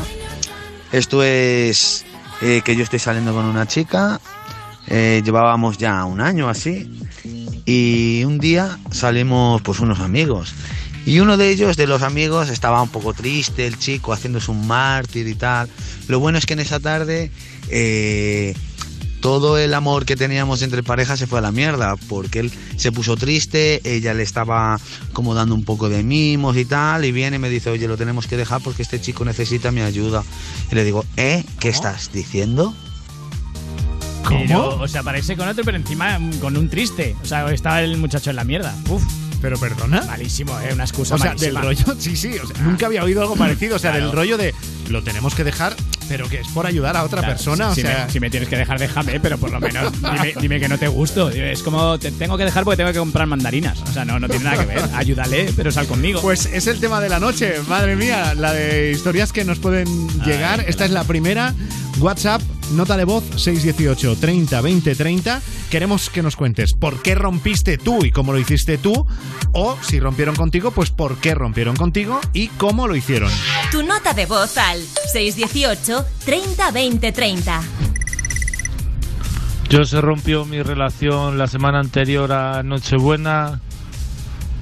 [0.92, 2.04] Esto es
[2.42, 4.20] eh, que yo estoy saliendo con una chica,
[4.88, 7.00] eh, llevábamos ya un año así,
[7.64, 10.52] y un día salimos pues unos amigos.
[11.06, 14.66] Y uno de ellos, de los amigos, estaba un poco triste, el chico haciéndose un
[14.66, 15.70] mártir y tal.
[16.06, 17.30] Lo bueno es que en esa tarde
[17.70, 18.54] eh,
[19.22, 22.92] todo el amor que teníamos entre parejas se fue a la mierda, porque él se
[22.92, 24.78] puso triste, ella le estaba
[25.18, 27.96] como dando un poco de mimos y tal, y viene y me dice, oye, lo
[27.96, 30.22] tenemos que dejar porque este chico necesita mi ayuda.
[30.70, 31.42] Y le digo, ¿eh?
[31.58, 32.72] ¿Qué estás diciendo?
[34.28, 37.16] Pero, o sea, parece con otro, pero encima mm, con un triste.
[37.20, 38.76] O sea, estaba el muchacho en la mierda.
[38.88, 39.02] Uf.
[39.42, 40.02] Pero perdona.
[40.02, 40.70] Malísimo, ¿eh?
[40.72, 43.74] Una excusa O sea, del rollo, sí, sí, o sea, nunca había oído algo parecido,
[43.74, 44.06] o sea, Claro.
[44.06, 44.54] del rollo de
[44.88, 45.74] lo tenemos que dejar,
[46.08, 48.30] pero que es por ayudar a otra Claro, persona, si, o sea, me, si me
[48.30, 51.28] tienes que dejar, déjame, pero por lo menos dime, dime que no te gusto.
[51.30, 53.80] Es como, te tengo que dejar porque tengo que comprar mandarinas.
[53.82, 54.82] O sea, no, no tiene nada que ver.
[54.94, 56.20] Ayúdale, pero sal conmigo.
[56.20, 59.86] Pues es el tema de la noche, madre mía, la de historias que nos pueden
[60.24, 60.64] llegar.
[60.66, 61.54] Esta es la primera.
[62.00, 62.40] WhatsApp,
[62.72, 65.42] nota de voz 618 30 20 30.
[65.70, 69.06] Queremos que nos cuentes por qué rompiste tú y cómo lo hiciste tú,
[69.52, 73.30] o si rompieron contigo, pues por qué rompieron contigo y cómo lo hicieron.
[73.70, 74.80] Tu nota de voz al
[75.12, 77.62] 618 30 20 30.
[79.68, 83.60] Yo se rompió mi relación la semana anterior a Nochebuena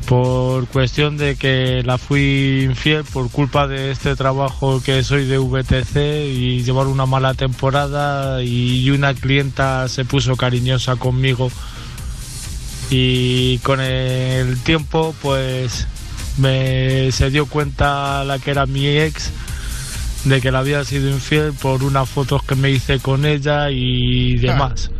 [0.08, 5.38] por cuestión de que la fui infiel por culpa de este trabajo que soy de
[5.38, 5.96] VTC
[6.32, 11.50] y llevar una mala temporada y una clienta se puso cariñosa conmigo
[12.90, 15.86] y con el tiempo pues
[16.38, 19.32] me se dio cuenta la que era mi ex
[20.24, 24.36] de que la había sido infiel por unas fotos que me hice con ella y
[24.38, 24.90] demás.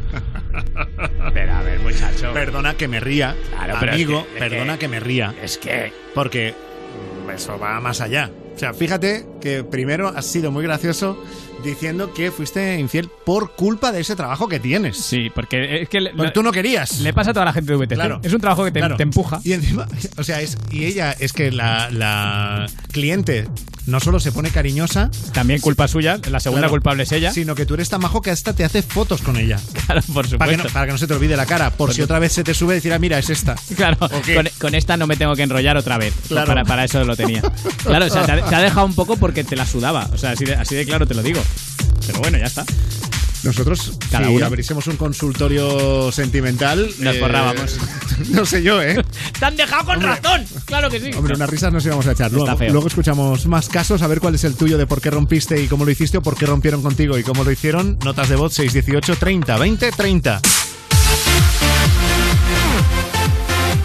[1.34, 2.32] Pero a ver, muchacho.
[2.32, 5.34] Perdona que me ría, Claro, pero amigo, es que- es perdona que, que- me ría.
[5.42, 5.92] Es que.
[6.14, 6.54] Porque
[7.34, 8.30] eso va más allá.
[8.54, 11.22] O sea, fíjate que primero has sido muy gracioso
[11.62, 14.96] diciendo que fuiste infiel por culpa de ese trabajo que tienes.
[14.96, 16.00] Sí, porque es que.
[16.00, 17.00] le- Porque tú no querías.
[17.00, 17.94] Le pasa a toda la gente de VTC.
[17.96, 18.20] Claro.
[18.22, 18.96] Es un trabajo que te, Claro.
[18.96, 19.40] te empuja.
[19.44, 23.46] Y encima, o sea, es, y ella es que la, la cliente
[23.86, 26.18] no solo se pone cariñosa, También culpa suya.
[26.30, 26.70] La segunda Claro.
[26.72, 27.32] culpable es ella.
[27.32, 29.58] sino que tú eres tan majo que hasta te hace fotos con ella.
[29.86, 30.38] Claro, por supuesto.
[30.38, 31.70] Para que, no, para que no se te olvide la cara.
[31.70, 33.54] Por si otra vez se te sube, decir, ah, mira, es esta.
[33.76, 36.12] Claro, con, con esta no me tengo que enrollar otra vez.
[36.26, 36.48] Claro.
[36.48, 37.40] Para, para eso lo tenía.
[37.84, 40.08] Claro, o sea, te ha, te ha dejado un poco porque te la sudaba.
[40.12, 41.40] O sea, así de, así de claro te lo digo.
[42.06, 42.64] Pero bueno, ya está.
[43.46, 44.44] Nosotros, Cada si uno.
[44.46, 46.90] abriésemos un consultorio sentimental...
[46.98, 47.78] Nos forrábamos.
[48.30, 49.02] no sé yo, ¿eh?
[49.38, 50.44] ¡Te han dejado con razón!
[50.64, 51.10] Claro que sí.
[51.16, 52.26] Hombre, unas risas nos íbamos a echar.
[52.26, 52.72] Está Luego, feo.
[52.72, 55.68] luego escuchamos más casos, a ver cuál es el tuyo de por qué rompiste y
[55.68, 57.98] cómo lo hiciste, o por qué rompieron contigo y cómo lo hicieron.
[58.04, 60.40] Notas de voz 618 30 20 30.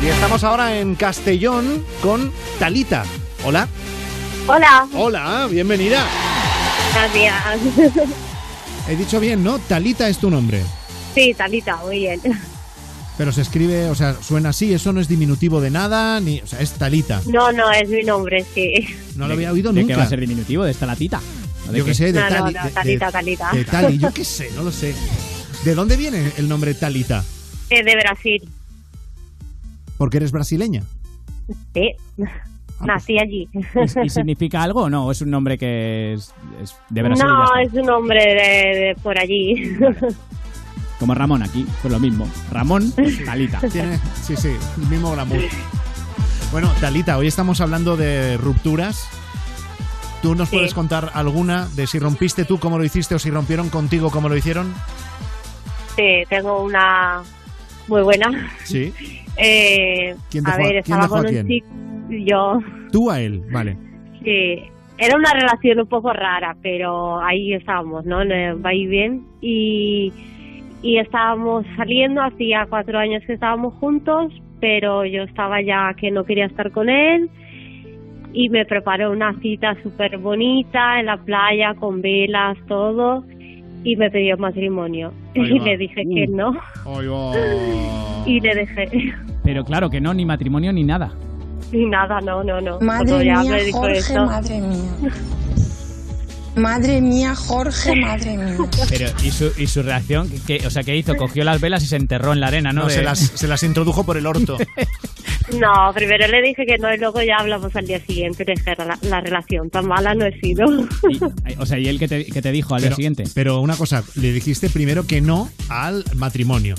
[0.02, 3.04] Y estamos ahora en Castellón con Talita.
[3.46, 3.68] Hola.
[4.48, 4.88] Hola.
[4.96, 6.04] Hola, bienvenida.
[6.94, 8.12] Gracias.
[8.90, 9.60] He dicho bien, ¿no?
[9.60, 10.64] Talita es tu nombre.
[11.14, 12.20] Sí, Talita, muy bien.
[13.18, 16.48] Pero se escribe, o sea, suena así, eso no es diminutivo de nada, ni, o
[16.48, 17.22] sea, es Talita.
[17.28, 18.74] No, no, es mi nombre, sí.
[19.16, 19.94] No lo había oído ¿De nunca.
[19.94, 20.64] qué va a ser diminutivo?
[20.64, 21.22] ¿De esta latita?
[21.68, 21.94] ¿O de Yo qué?
[21.94, 22.54] sé, de No, Tali.
[22.54, 23.52] no, de- Talita, de- Talita.
[23.54, 24.96] De Tali, yo qué sé, no lo sé.
[25.64, 27.24] ¿De dónde viene el nombre Talita?
[27.70, 28.50] Es de Brasil.
[29.98, 30.84] Porque eres brasileña.
[31.74, 31.92] Sí.
[32.86, 33.48] Nací allí.
[33.54, 35.06] ¿Y, y significa algo o no?
[35.08, 37.26] ¿O es un nombre que es, es de Brasil?
[37.26, 39.78] no, es un nombre de, de por allí.
[41.00, 42.28] Como Ramón aquí, pues lo mismo.
[42.52, 42.94] Ramón,
[43.26, 43.60] Talita.
[43.72, 44.50] Tiene, sí, sí,
[44.82, 45.40] el mismo glamour.
[46.52, 49.08] Bueno, Talita, hoy estamos hablando de rupturas.
[50.22, 50.58] ¿Tú nos Sí.
[50.58, 54.30] puedes contar alguna de si rompiste tú, cómo lo hiciste, o si rompieron contigo, cómo
[54.30, 54.72] lo hicieron?
[55.96, 57.24] Sí, tengo una
[57.88, 58.52] muy buena.
[58.64, 58.94] Sí.
[59.38, 61.68] Eh, ¿Quién a ver, estaba con un chico.
[62.12, 62.60] Yo.
[62.92, 63.78] Tú a él, vale.
[64.24, 64.64] Sí,
[64.98, 68.18] era una relación un poco rara, pero ahí estábamos, ¿no?
[68.18, 69.24] Va y bien.
[69.42, 70.14] Y,
[70.84, 76.24] y estábamos saliendo, hacía cuatro años que estábamos juntos, pero yo estaba ya que no
[76.24, 77.30] quería estar con él.
[78.34, 83.24] Y me preparó una cita súper bonita en la playa, con velas, todo.
[83.84, 85.12] Y me pidió matrimonio.
[85.34, 86.54] Y le dije que no.
[88.26, 89.14] Y le dejé.
[89.44, 91.12] Pero claro que no, ni matrimonio ni nada.
[91.78, 92.80] Y nada, no, no, no.
[92.82, 94.92] Madre ya mía, me Jorge, madre mía.
[96.56, 98.58] Madre mía, Jorge, madre mía.
[98.90, 100.30] Pero, ¿y su, y su reacción?
[100.46, 101.16] ¿Qué, o sea, ¿qué hizo?
[101.16, 102.82] Cogió las velas y se enterró en la arena, ¿no?
[102.82, 104.58] No, De- se, las, se las introdujo por el orto.
[105.60, 108.46] No, primero le dije que no y luego ya hablamos al día siguiente.
[108.46, 110.66] Le dije, la, la relación tan mala no he sido.
[111.58, 113.26] O sea, ¿y él qué te, qué te dijo al día siguiente?
[113.34, 116.76] pero una cosa, le dijiste primero que no al matrimonio,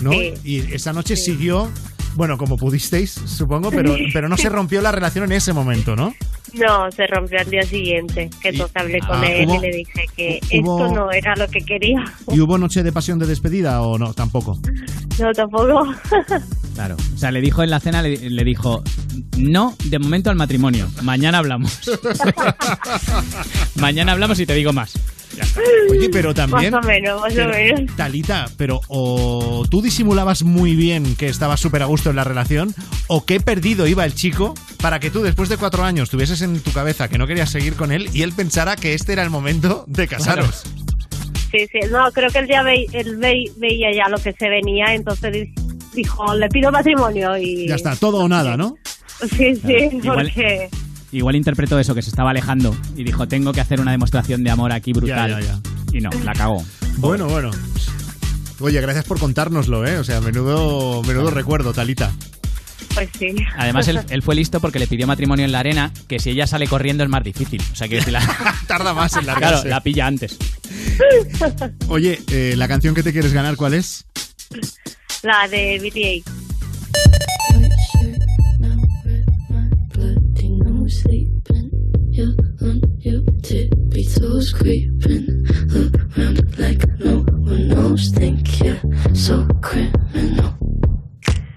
[0.00, 0.12] ¿no?
[0.12, 0.32] Sí.
[0.44, 1.68] Y esa noche siguió
[2.16, 6.14] Bueno, como pudisteis, supongo, pero, pero no se rompió la relación en ese momento, ¿no?
[6.54, 9.76] No, se rompió al día siguiente, que entonces hablé con Ah, él hubo- y le
[9.76, 12.02] dije que hubo- esto no era lo que quería.
[12.32, 14.14] ¿Y hubo noche de pasión de despedida o no?
[14.14, 14.58] Tampoco.
[15.18, 15.86] No, tampoco.
[16.74, 16.96] Claro.
[17.14, 18.82] O sea, le dijo en la cena, le, le dijo,
[19.36, 20.88] no, de momento al matrimonio.
[21.02, 21.80] Mañana hablamos.
[23.76, 24.94] Mañana hablamos y te digo más.
[25.90, 26.72] Oye, pero también.
[26.72, 27.96] Más o menos, más pero, o menos.
[27.96, 32.74] Talita, pero o tú disimulabas muy bien que estabas súper a gusto en la relación,
[33.06, 36.60] o qué perdido iba el chico para que tú después de cuatro años tuvieses en
[36.60, 39.30] tu cabeza que no querías seguir con él y él pensara que este era el
[39.30, 40.62] momento de casaros.
[41.50, 44.48] Sí, sí, no, creo que él ya ve- él ve- veía ya lo que se
[44.48, 45.52] venía, entonces di-
[45.94, 47.68] dijo, le pido matrimonio y...
[47.68, 48.76] Ya está, todo o nada, ¿no?
[49.36, 50.68] Sí, sí, Igual- porque...
[50.70, 50.85] Igual
[51.36, 54.72] interpretó eso, que se estaba alejando y dijo, tengo que hacer una demostración de amor
[54.72, 55.30] aquí brutal.
[55.30, 55.98] Ya, ya, ya.
[55.98, 56.64] Y no, la cagó.
[56.98, 57.50] Bueno, bueno.
[58.60, 59.98] Oye, gracias por contárnoslo, ¿eh?
[59.98, 62.10] O sea, menudo, menudo recuerdo, Talita.
[62.94, 63.34] Pues sí.
[63.58, 66.46] Además, él, él fue listo porque le pidió matrimonio en la arena, que si ella
[66.46, 67.62] sale corriendo es más difícil.
[67.72, 68.20] O sea, que si la...
[68.66, 69.68] Tarda más en Claro, largarse.
[69.68, 70.38] la pilla antes.
[71.88, 74.06] Oye, eh, ¿la canción que te quieres ganar cuál es?
[75.22, 75.78] La de
[76.24, 76.30] BTA.
[80.88, 81.70] Sleeping.
[82.10, 85.44] You're on your tippy toes, creeping
[86.16, 88.10] around like no one knows.
[88.12, 88.80] Think you're
[89.14, 90.54] so criminal.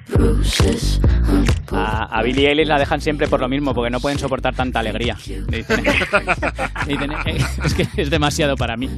[0.09, 0.99] Bruises
[1.29, 4.55] on A, a Billie Eilish la dejan siempre por lo mismo, porque no pueden soportar
[4.55, 5.15] tanta alegría.
[5.49, 8.89] Le dicen, le dicen, "Eh, es que es demasiado para mí.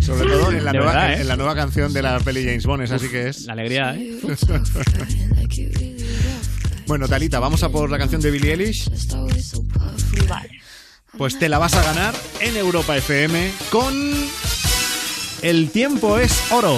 [0.00, 1.20] Sobre todo en la, De nueva, verdad, ¿eh?
[1.22, 3.44] en la nueva canción de la peli James Bond, es así que es.
[3.46, 4.18] La alegría, ¿eh?
[6.86, 8.88] bueno, Talita, vamos a por la canción de Billie Eilish.
[10.28, 10.50] Vale.
[11.16, 13.94] Pues te la vas a ganar en Europa FM con
[15.42, 16.76] El tiempo es oro.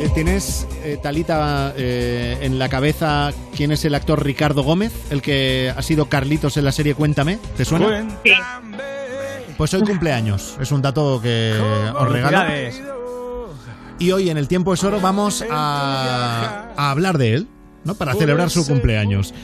[0.00, 5.20] Eh, ¿Tienes, eh, Talita, eh, en la cabeza quién es el actor Ricardo Gómez, el
[5.20, 7.38] que ha sido Carlitos en la serie Cuéntame?
[7.56, 8.08] ¿Te suena?
[8.24, 8.32] Sí.
[9.58, 10.56] Pues hoy cumpleaños.
[10.58, 11.54] Es un dato que
[11.94, 12.99] os regalo.
[14.00, 17.48] Y hoy en El Tiempo es Oro vamos a, a hablar de él,
[17.84, 17.94] ¿no?
[17.94, 19.34] Para celebrar su cumpleaños.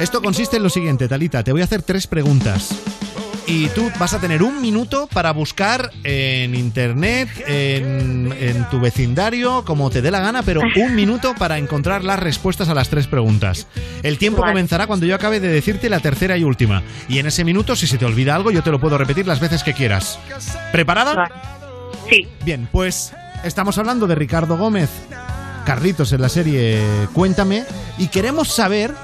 [0.00, 1.44] Esto consiste en lo siguiente, Talita.
[1.44, 2.70] Te voy a hacer tres preguntas.
[3.46, 9.62] Y tú vas a tener un minuto para buscar en internet, en, en tu vecindario,
[9.66, 13.06] como te dé la gana, pero un minuto para encontrar las respuestas a las tres
[13.06, 13.66] preguntas.
[14.02, 14.52] El tiempo Vale.
[14.52, 16.82] comenzará cuando yo acabe de decirte la tercera y última.
[17.10, 19.40] Y en ese minuto, si se te olvida algo, yo te lo puedo repetir las
[19.40, 20.18] veces que quieras.
[20.72, 21.30] ¿Preparada?
[22.10, 22.26] Sí.
[22.44, 23.12] Bien, pues
[23.44, 24.90] estamos hablando de Ricardo Gómez,
[25.64, 26.82] Carlitos en la serie
[27.12, 27.64] Cuéntame,
[27.98, 28.94] y queremos saber,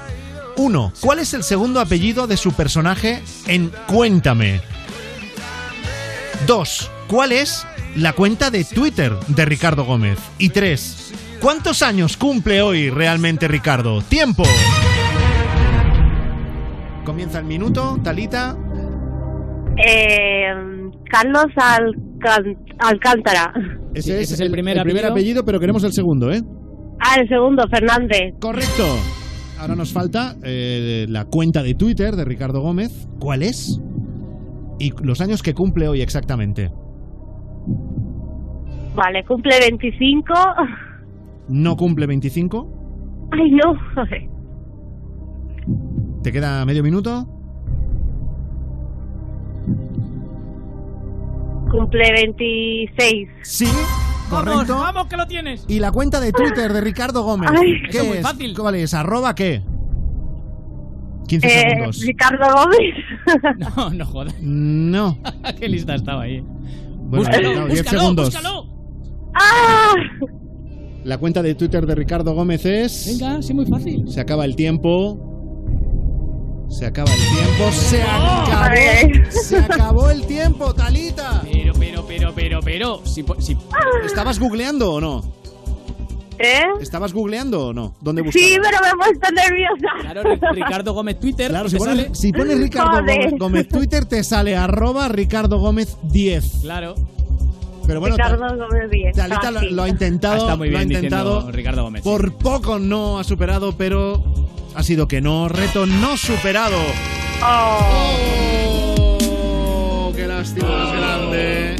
[0.57, 4.61] uno, ¿cuál es el segundo apellido de su personaje en Cuéntame?
[6.47, 7.65] Dos, ¿cuál es
[7.95, 10.19] la cuenta de Twitter de Ricardo Gómez?
[10.37, 14.01] Y tres, ¿cuántos años cumple hoy realmente Ricardo?
[14.01, 14.43] ¡Tiempo!
[17.03, 18.57] Comienza el minuto, Talita.
[19.77, 20.74] Eh,
[21.15, 23.53] Carlos Alcan- Alcántara.
[23.93, 25.45] Ese, ese es el primer apellido, apellido.
[25.45, 26.41] pero queremos el segundo, ¿eh?
[26.99, 28.33] Ah, el segundo, Fernández.
[28.41, 28.83] Correcto.
[29.59, 33.07] Ahora nos falta eh, la cuenta de Twitter de Ricardo Gómez.
[33.19, 33.79] ¿Cuál es?
[34.79, 36.69] Y los años que cumple hoy exactamente.
[38.95, 40.33] Vale, cumple 25.
[41.47, 43.29] ¿No cumple 25?
[43.31, 43.73] Ay, no.
[46.23, 47.25] ¿Te queda medio minuto?
[51.69, 53.27] Cumple 26.
[53.43, 53.67] Sí,
[54.29, 54.77] correcto.
[54.77, 55.65] vamos, que lo tienes.
[55.67, 57.49] ¿Y la cuenta de Twitter de Ricardo Gómez?
[57.53, 57.73] Ay.
[57.89, 58.55] ¿Qué Eso es muy fácil.
[58.57, 58.93] ¿Cuál es?
[58.93, 59.61] ¿Arroba qué?
[61.27, 62.01] 15 Eh, segundos.
[62.05, 62.95] Ricardo Gómez.
[63.77, 64.35] No, no jodas.
[64.41, 65.17] No.
[65.59, 66.41] Qué lista estaba ahí.
[66.41, 68.25] Bueno, búscalo, claro, 10 búscalo, segundos.
[68.27, 68.67] búscalo.
[69.33, 69.93] ¡Ah!
[71.03, 73.19] La cuenta de Twitter de Ricardo Gómez es...
[73.19, 74.07] Venga, sí, muy fácil.
[74.07, 75.34] Se acaba el tiempo.
[76.69, 77.71] Se acaba el tiempo.
[77.71, 78.51] Se acabó.
[78.57, 79.23] Ay.
[79.31, 81.41] Se acabó el tiempo, Talita.
[81.49, 83.01] Pero, pero, pero, pero, pero.
[83.05, 83.57] Si, si-
[84.05, 85.23] ¿Estabas googleando o no?
[86.37, 86.63] ¿Eh?
[86.81, 87.95] ¿Estabas googleando o no?
[88.01, 88.45] ¿Dónde buscabas?
[88.49, 89.87] Sí, pero me he puesto nerviosa.
[90.01, 91.49] Claro, Ri- Ricardo Gómez Twitter.
[91.49, 92.15] Claro, ¿te si pones, sale?
[92.15, 92.91] si pones Ricardo.
[92.97, 96.59] Gómez, Gómez Twitter te sale arroba Ricardo Gómez 10.
[96.61, 96.95] Claro.
[97.87, 99.15] Pero bueno, Ricardo Gómez 10.
[99.15, 101.49] Talita lo, ha intentado, Está muy lo ha bien intentado.
[101.51, 102.01] Ricardo Gómez.
[102.03, 104.21] Por poco no ha superado, pero
[104.75, 105.47] ha sido que no.
[105.49, 106.77] Reto no superado.
[107.41, 109.17] Oh.
[109.21, 110.13] ¡Oh!
[110.15, 111.75] ¡Qué lástima más grande!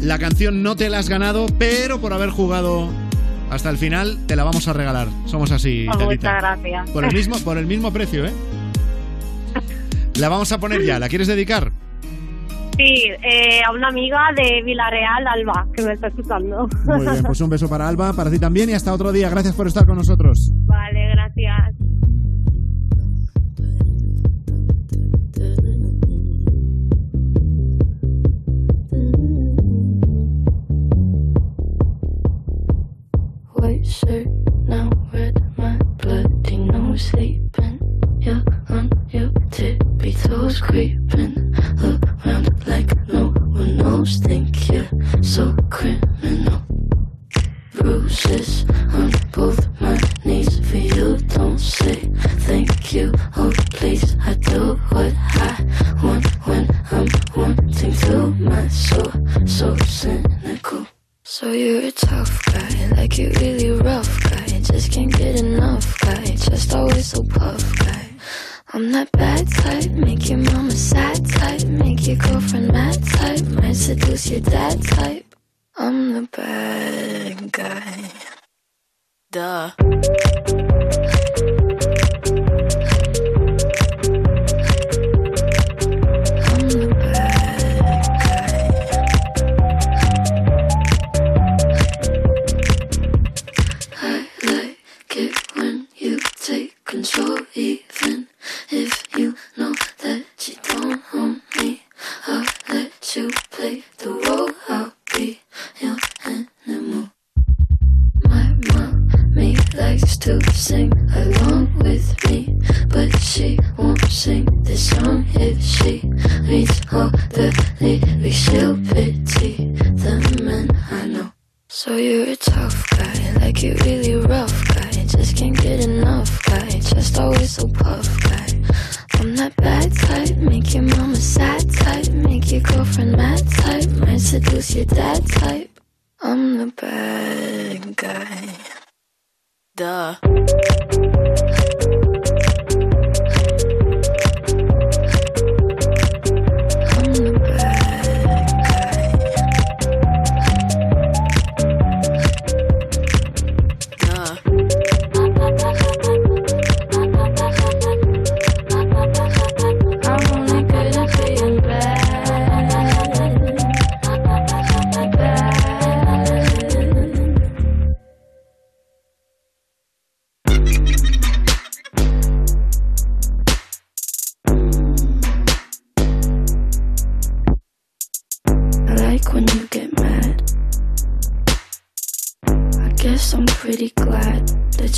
[0.00, 2.88] La canción no te la has ganado, pero por haber jugado
[3.50, 5.08] hasta el final te la vamos a regalar.
[5.26, 6.04] Somos así, Telita.
[6.04, 6.90] muchas gracias.
[6.90, 8.32] Por el mismo, por el mismo precio, ¿eh?
[10.16, 10.98] La vamos a poner ya.
[10.98, 11.72] ¿La quieres dedicar?
[12.76, 16.68] Sí, eh, a una amiga de Villarreal, Alba, que me está escuchando.
[16.86, 19.30] Muy bien, pues un beso para Alba, para ti también y hasta otro día.
[19.30, 20.50] Gracias por estar con nosotros.
[20.66, 21.74] Vale, gracias.
[33.54, 34.26] White shirt,
[34.66, 37.78] now red, my bloody nose sleeping.
[38.18, 41.03] You're on your tippy toes, creeping
[44.04, 44.86] Think you're
[45.22, 46.62] so criminal.
[47.72, 48.66] Bruises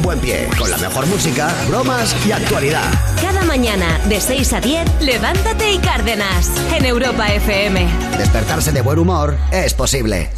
[0.00, 2.90] Con buen pie, con la mejor música, bromas y actualidad.
[3.20, 7.86] Cada mañana de 6 a 10, levántate y cárdenas en Europa FM.
[8.18, 10.30] Despertarse de buen humor es posible.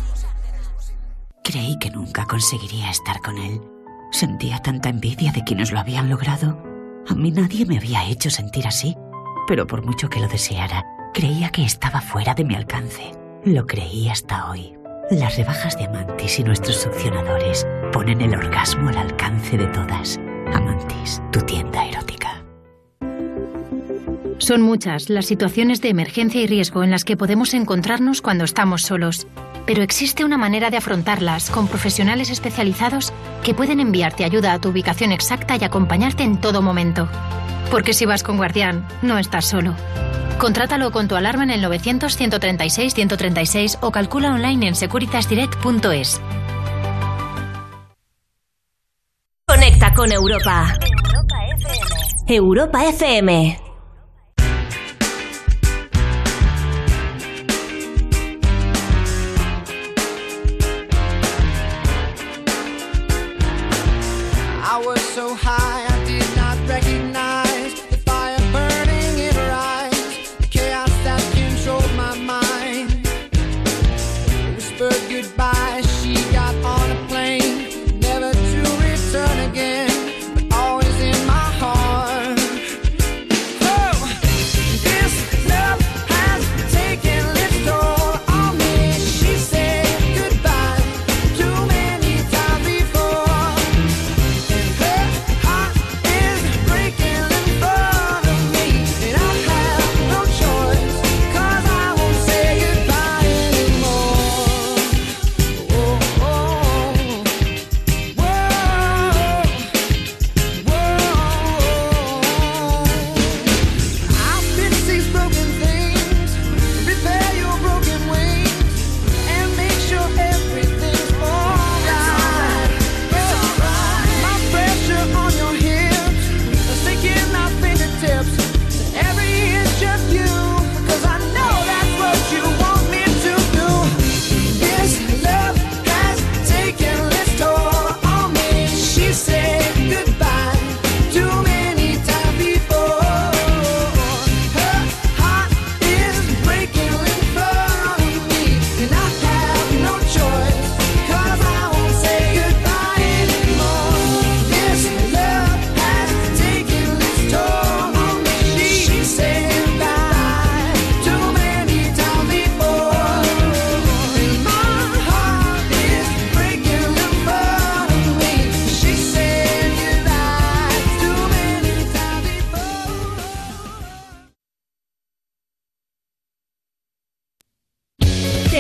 [1.45, 3.61] Creí que nunca conseguiría estar con él.
[4.11, 6.59] Sentía tanta envidia de quienes lo habían logrado.
[7.09, 8.97] A mí nadie me había hecho sentir así,
[9.47, 10.85] pero por mucho que lo deseara,
[11.15, 13.13] creía que estaba fuera de mi alcance.
[13.45, 14.82] Lo creí hasta hoy.
[15.13, 20.19] Las rebajas de Amantis y nuestros succionadores ponen el orgasmo al alcance de todas.
[20.55, 22.22] Amantis, tu tienda erótica.
[24.43, 28.83] Son muchas las situaciones de emergencia y riesgo en las que podemos encontrarnos cuando estamos
[28.83, 29.29] solos,
[29.67, 33.13] pero existe una manera de afrontarlas con profesionales especializados
[33.45, 37.09] que pueden enviarte ayuda a tu ubicación exacta y acompañarte en todo momento.
[37.71, 39.77] Porque si vas con Guardián, no estás solo.
[40.41, 46.21] Contrátalo con tu alarma en el 900-136-136 o calcula online en securitasdirect.es.
[49.47, 50.75] Conecta con Europa.
[52.27, 53.61] Europa FM.
[53.65, 53.72] I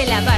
[0.04, 0.31] Te la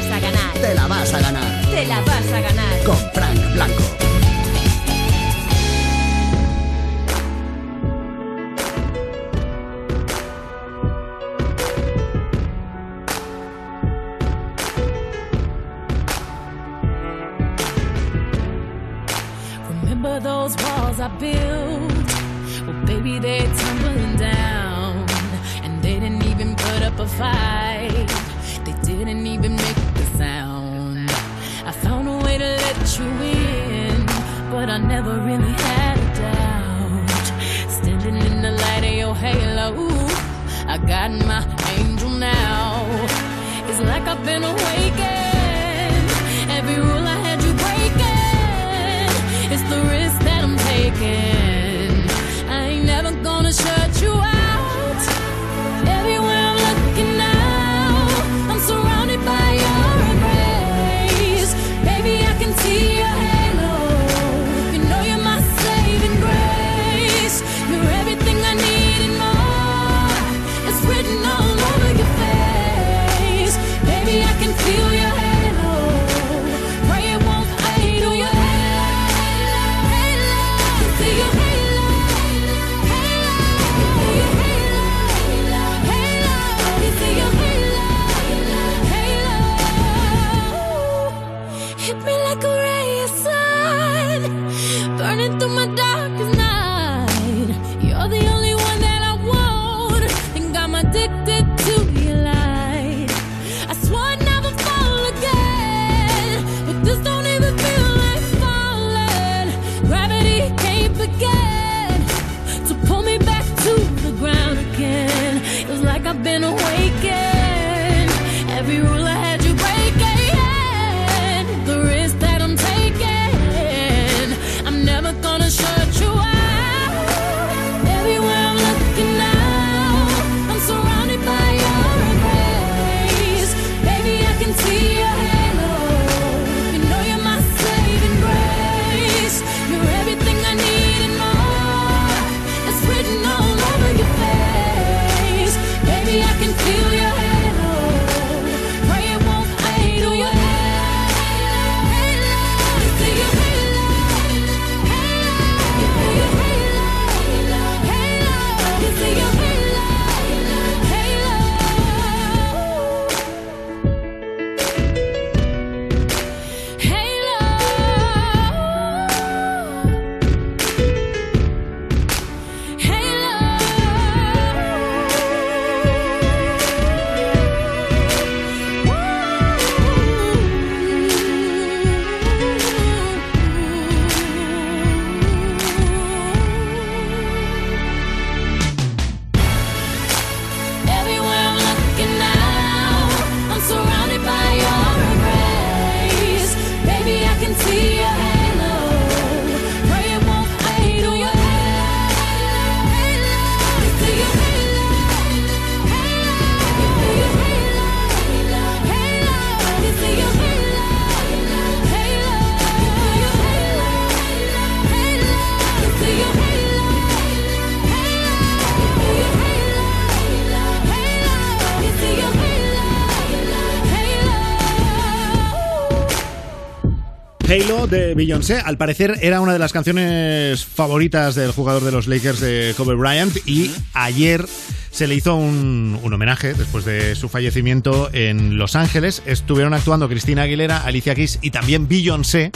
[227.55, 232.09] Halo de Beyoncé, al parecer era una de las canciones favoritas del jugador de los
[232.09, 234.45] Lakers de Kobe Bryant y ayer
[234.91, 239.23] se le hizo un, un homenaje después de su fallecimiento en Los Ángeles.
[239.25, 242.51] Estuvieron actuando Cristina Aguilera, Alicia Keys y también Beyoncé.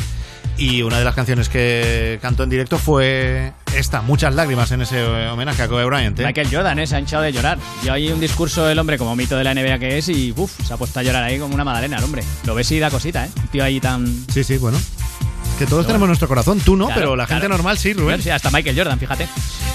[0.59, 5.01] Y una de las canciones que cantó en directo fue esta, muchas lágrimas en ese
[5.29, 6.19] homenaje a Kobe Bryant.
[6.19, 6.27] ¿eh?
[6.27, 6.87] Michael Jordan, ¿eh?
[6.87, 7.59] se ha hinchado de llorar.
[7.85, 10.51] Yo hay un discurso del hombre como mito de la NBA que es y uf,
[10.67, 12.25] se ha puesto a llorar ahí como una madalena el hombre.
[12.45, 13.31] Lo ves y da cosita, ¿eh?
[13.37, 14.05] Un tío ahí tan...
[14.33, 14.79] Sí, sí, bueno.
[15.59, 17.43] Que todos tenemos nuestro corazón, tú no, Claro, pero la claro.
[17.43, 18.23] gente normal sí, Rubén.
[18.23, 19.29] Sí, hasta Michael Jordan, fíjate.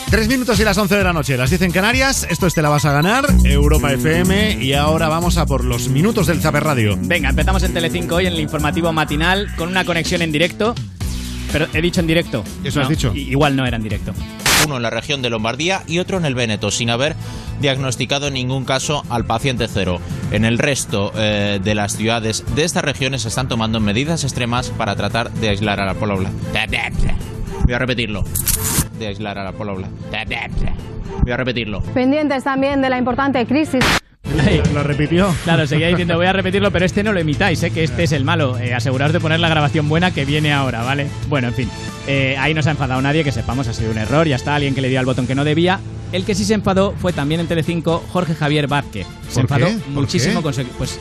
[0.09, 2.25] Tres minutos y las 11 de la noche, las 10 en Canarias.
[2.29, 4.63] Esto es Te la vas a ganar, Europa FM.
[4.63, 6.97] Y ahora vamos a por los minutos del Zaper Radio.
[7.01, 10.73] Venga, empezamos en Telecinco hoy en el informativo matinal con una conexión en directo.
[11.51, 12.43] Pero he dicho en directo.
[12.63, 13.11] Eso has No, dicho.
[13.13, 14.13] i- Igual no era en directo.
[14.65, 17.15] uno en la región de Lombardía y otro en el Véneto, sin haber
[17.59, 19.99] diagnosticado en ningún caso al paciente cero.
[20.31, 24.69] En el resto eh, de las ciudades de estas regiones se están tomando medidas extremas
[24.69, 26.31] para tratar de aislar a la población.
[27.65, 28.23] Voy a repetirlo.
[28.97, 29.89] De aislar a la población.
[31.21, 31.81] Voy a repetirlo.
[31.81, 33.83] Pendientes también de la importante crisis.
[34.73, 35.33] Lo repitió.
[35.43, 37.71] Claro, seguía diciendo, voy a repetirlo, pero este no lo emitáis, ¿eh?
[37.71, 38.57] que este es el malo.
[38.57, 41.07] Eh, aseguraos de poner la grabación buena que viene ahora, ¿vale?
[41.29, 41.69] Bueno, en fin.
[42.07, 44.55] Eh, ahí no se ha enfadado nadie, que sepamos, ha sido un error, ya está,
[44.55, 45.79] alguien que le dio al botón que no debía.
[46.11, 49.07] El que sí se enfadó fue también en Telecinco Jorge Javier Vázquez.
[49.27, 49.73] Se ¿Por enfadó qué?
[49.73, 50.43] ¿Por muchísimo qué?
[50.43, 50.63] con su...
[50.77, 50.99] Pues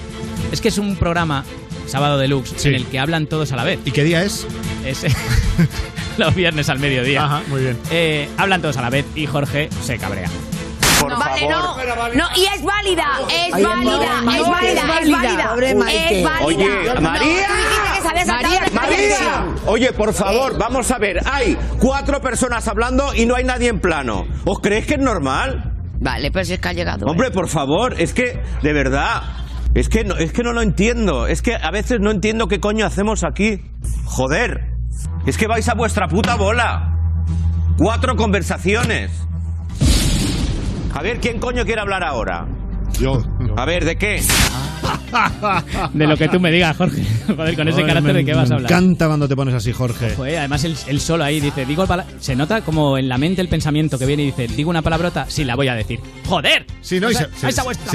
[0.51, 1.45] es que es un programa,
[1.87, 2.69] Sábado Deluxe, Sí.
[2.69, 3.81] en el que hablan todos a la vez.
[3.85, 4.47] ¿Y qué día es?
[4.85, 5.05] Es
[6.19, 7.25] los viernes al mediodía.
[7.25, 7.79] Ajá, muy bien.
[7.91, 10.29] Eh, hablan todos a la vez y Jorge se cabrea.
[11.03, 11.77] vale, no,
[12.15, 13.75] no, y es válida, es válida,
[14.23, 15.55] no, es no, válida, es es válida.
[15.69, 16.39] es válida.
[16.45, 17.49] Oye, No, María.
[18.15, 21.19] de María, oye, por favor, vamos a ver.
[21.31, 24.27] Hay cuatro personas hablando y no hay nadie en plano.
[24.45, 25.73] ¿Os creéis que es normal?
[26.01, 27.07] Vale, pues es que ha llegado.
[27.07, 29.23] Hombre, por favor, es que, de verdad,
[29.75, 31.27] es que, no, es que no lo entiendo.
[31.27, 33.63] Es que a veces no entiendo qué coño hacemos aquí.
[34.05, 34.73] Joder,
[35.27, 36.99] es que vais a vuestra puta bola.
[37.79, 39.11] Cuatro conversaciones.
[40.95, 42.47] A ver, ¿quién coño quiere hablar ahora?
[43.01, 43.23] Yo.
[43.57, 44.23] A ver, ¿de qué?
[45.95, 47.03] De lo que tú me digas, Jorge.
[47.27, 48.73] Joder, con ese carácter me- de qué vas a Me hablar.
[48.73, 50.15] encanta cuando te pones así, Jorge.
[50.17, 51.87] Joder, además él, él solo ahí dice, digo
[52.21, 55.27] se nota como en la mente el pensamiento que viene y dice, digo una palabrota,
[55.29, 56.01] sí, la voy a decir.
[56.27, 56.65] ¡Joder!
[56.81, 57.29] Sí, no, y se,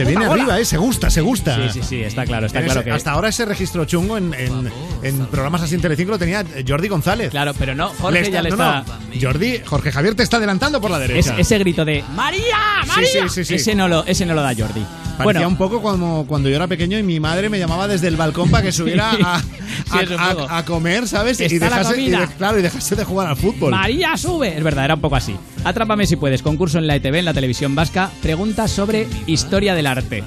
[0.05, 0.33] viene bola.
[0.43, 0.65] arriba, ¿eh?
[0.65, 1.55] Se gusta, se gusta.
[1.55, 2.91] Sí, sí, sí, está claro, está claro que...
[2.91, 4.69] Hasta ahora ese registro chungo en, en-
[5.03, 7.29] en programas así en Telecinco lo tenía Jordi González.
[7.31, 8.83] Claro, pero no, Jorge ya le no, está...
[8.87, 9.21] no.
[9.21, 11.35] Jordi, Jorge Javier te está adelantando por la Es- derecha.
[11.37, 12.41] ese grito de ¡María!
[12.83, 13.09] Sí, ¡María!
[13.23, 13.55] sí, sí, sí.
[13.55, 14.81] Ese, no lo, ese no lo da Jordi.
[15.17, 18.07] Parecía Bueno, un poco como cuando yo era pequeño y mi madre me llamaba desde
[18.07, 19.45] el balcón para que subiera a, Sí,
[19.91, 20.47] a- es un a- poco.
[20.49, 21.39] a comer, ¿sabes?
[21.39, 23.71] Y Está dejase, y de- claro, y dejase de jugar al fútbol.
[23.71, 24.57] María sube.
[24.57, 25.35] Es verdad, era un poco así.
[25.63, 26.41] Atrápame si puedes.
[26.41, 28.09] Concurso en la ETV, en la televisión vasca.
[28.21, 30.23] Preguntas sobre historia del arte.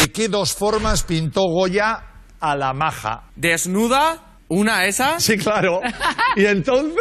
[0.00, 2.00] ¿De qué dos formas pintó Goya
[2.40, 3.24] a la maja?
[3.36, 4.18] ¿Desnuda?
[4.48, 5.18] ¿Una esa?
[5.20, 5.80] Sí, claro.
[6.36, 6.96] ¿Y entonces?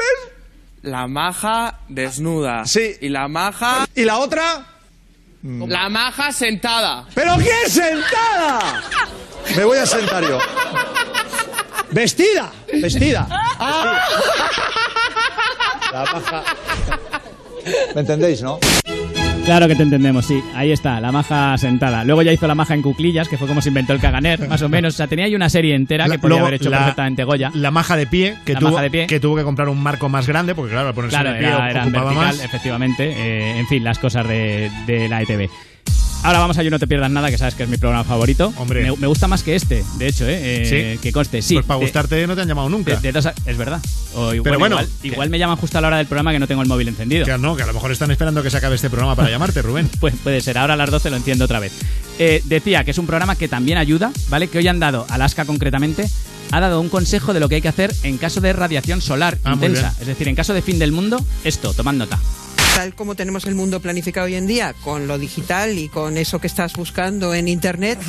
[0.84, 2.66] La maja desnuda.
[2.66, 2.94] Sí.
[3.02, 3.86] ¿Y la maja?
[3.96, 4.66] ¿Y la otra?
[5.44, 7.06] La maja sentada.
[7.16, 8.84] ¿Pero qué sentada?
[9.56, 10.38] Me voy a sentar yo.
[11.90, 13.28] Vestida, vestida.
[13.30, 14.00] Ah.
[15.92, 16.44] La maja.
[17.96, 18.60] ¿Me entendéis, no?
[19.46, 20.42] Claro que te entendemos, sí.
[20.56, 22.04] Ahí está, la maja sentada.
[22.06, 24.62] Luego ya hizo la maja en cuclillas, que fue como se inventó el caganer, más
[24.62, 24.94] o menos.
[24.94, 27.24] O sea, tenía ahí una serie entera La- que podía luego haber hecho la- perfectamente
[27.24, 27.52] Goya.
[27.56, 29.08] La maja de pie, que, La tuvo, maja de pie.
[29.08, 31.48] que tuvo que comprar un marco más grande, porque claro, al ponerse Claro, de pie
[31.48, 32.44] era, ocupaba vertical, más.
[32.44, 33.12] efectivamente.
[33.12, 35.50] Eh, en fin, las cosas de, de la ETV.
[36.24, 38.54] Ahora vamos a You No Te Pierdas Nada, que sabes que es mi programa favorito.
[38.58, 38.84] Hombre.
[38.84, 40.38] Me, me gusta más que este, de hecho, ¿eh?
[40.64, 41.00] Eh, ¿Sí?
[41.02, 41.56] Que conste, sí.
[41.56, 42.96] Pues para de- gustarte no te han llamado nunca.
[42.96, 43.82] de- de dos a- es verdad.
[44.14, 46.38] O igual, Pero bueno, igual, igual me llaman justo a la hora del programa que
[46.40, 47.26] no tengo el móvil encendido.
[47.26, 49.62] Que no, que a lo mejor están esperando que se acabe este programa para llamarte,
[49.64, 49.90] Rubén.
[50.00, 51.72] Pues puede ser, ahora a las 12 lo entiendo otra vez.
[52.20, 54.48] Eh, decía que es un programa que también ayuda, ¿vale?
[54.48, 56.08] Que hoy han dado, Alaska concretamente,
[56.52, 59.40] ha dado un consejo de lo que hay que hacer en caso de radiación solar
[59.44, 59.96] Ah, intensa.
[60.00, 62.20] Es decir, en caso de fin del mundo, esto, tomad nota.
[62.76, 66.40] Tal como tenemos el mundo planificado hoy en día, con lo digital y con eso
[66.40, 68.00] que estás buscando en Internet,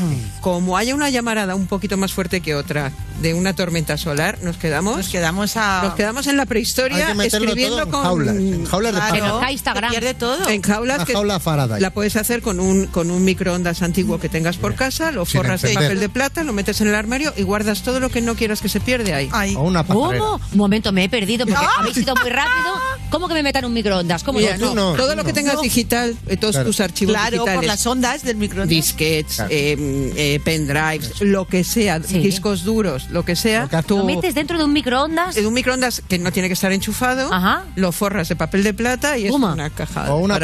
[0.41, 4.57] como haya una llamarada un poquito más fuerte que otra de una tormenta solar, nos
[4.57, 8.95] quedamos, nos quedamos, nos quedamos en la prehistoria escribiendo todo en con jaulas, en jaulas
[8.95, 9.41] de Claro.
[9.41, 9.91] Que Instagram.
[9.91, 10.49] pierde todo.
[10.49, 11.81] En jaulas Una que jaula Faraday.
[11.81, 15.41] la puedes hacer con un con un microondas antiguo que tengas por casa, lo Sin
[15.41, 18.21] forras de papel de plata, lo metes en el armario y guardas todo lo que
[18.21, 19.55] no quieras que se pierde ahí.
[19.57, 20.19] O una pajarera.
[20.21, 20.41] ¿Cómo?
[20.53, 22.75] Un momento, me he perdido porque habéis ido muy rápido.
[23.11, 24.23] ¿Cómo que me metan un microondas?
[24.23, 25.63] ¿Cómo Mira, no, todo lo que tengas No.
[25.63, 26.67] digital, eh, todos Claro.
[26.69, 27.67] tus archivos Claro, por digitales.
[27.69, 28.69] las ondas del microondas.
[28.69, 29.51] Disquets, Claro.
[29.53, 33.69] eh, eh, pendrives, lo que sea, discos duros, lo que sea.
[33.71, 35.37] ¿Lo tú- metes dentro de un microondas?
[35.37, 37.31] en un microondas que no tiene que estar enchufado,
[37.77, 40.13] lo forras de papel de plata y es una caja.
[40.13, 40.39] O una.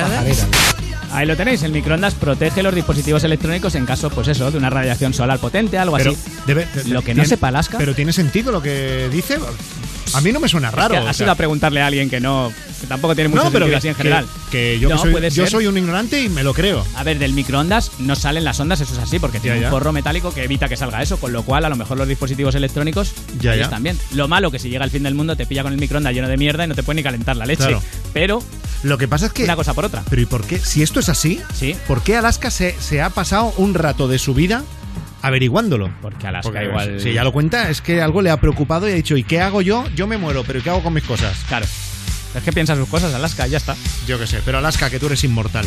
[1.13, 4.69] Ahí lo tenéis, el microondas protege los dispositivos electrónicos en caso, pues eso, de una
[4.69, 6.21] radiación solar potente, algo Pero así.
[6.47, 7.79] debe- Lo que no tiene- sepa Alaska.
[7.79, 9.39] Pero tiene sentido lo que dice.
[10.15, 10.95] A mí no me suena raro.
[10.95, 11.25] Es que o has sea.
[11.25, 13.89] ido a preguntarle a alguien que no, que tampoco tiene mucho no, pero que, así
[13.89, 14.27] en general.
[14.51, 16.85] que yo, que No, soy, yo soy un ignorante y me lo creo.
[16.97, 19.71] A ver, del microondas no salen las ondas, eso es así, porque tiene Ya, un
[19.73, 22.55] forro metálico que evita que salga eso, con lo cual a lo mejor los dispositivos
[22.55, 23.69] electrónicos Ya, ya.
[23.81, 23.99] bien.
[24.13, 26.29] Lo malo que si llega el fin del mundo te pilla con el microondas lleno
[26.29, 27.63] de mierda y no te puede ni calentar la leche.
[27.65, 27.83] Claro.
[28.13, 28.43] Pero
[28.83, 29.45] Lo que pasa es que.
[29.45, 30.03] una cosa por otra.
[30.09, 30.59] Pero ¿y por qué?
[30.59, 31.75] Si esto es así, Sí.
[31.87, 34.63] ¿por qué Alaska se, se ha pasado un rato de su vida
[35.23, 35.91] averiguándolo?
[36.01, 37.01] Porque Alaska Porque igual.
[37.01, 39.41] Si ya lo cuenta, es que algo le ha preocupado y ha dicho, ¿y qué
[39.41, 39.85] hago yo?
[39.95, 41.37] Yo me muero, pero ¿y qué hago con mis cosas?
[41.49, 41.67] Claro.
[42.35, 43.77] Es que piensa sus cosas, Alaska, ya está.
[44.07, 45.67] Yo qué sé, pero Alaska, que tú eres inmortal.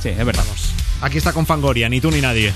[0.00, 0.44] Sí, es verdad.
[0.44, 0.74] Vamos.
[1.02, 2.52] Aquí está con Fangoria, ni tú ni nadie.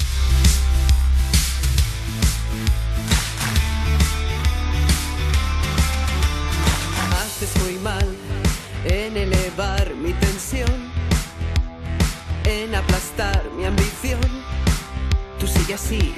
[7.12, 8.06] Haces muy mal
[8.84, 10.68] en elevar mi tensión,
[12.44, 14.20] en aplastar mi ambición.
[15.38, 16.14] Tú sigue así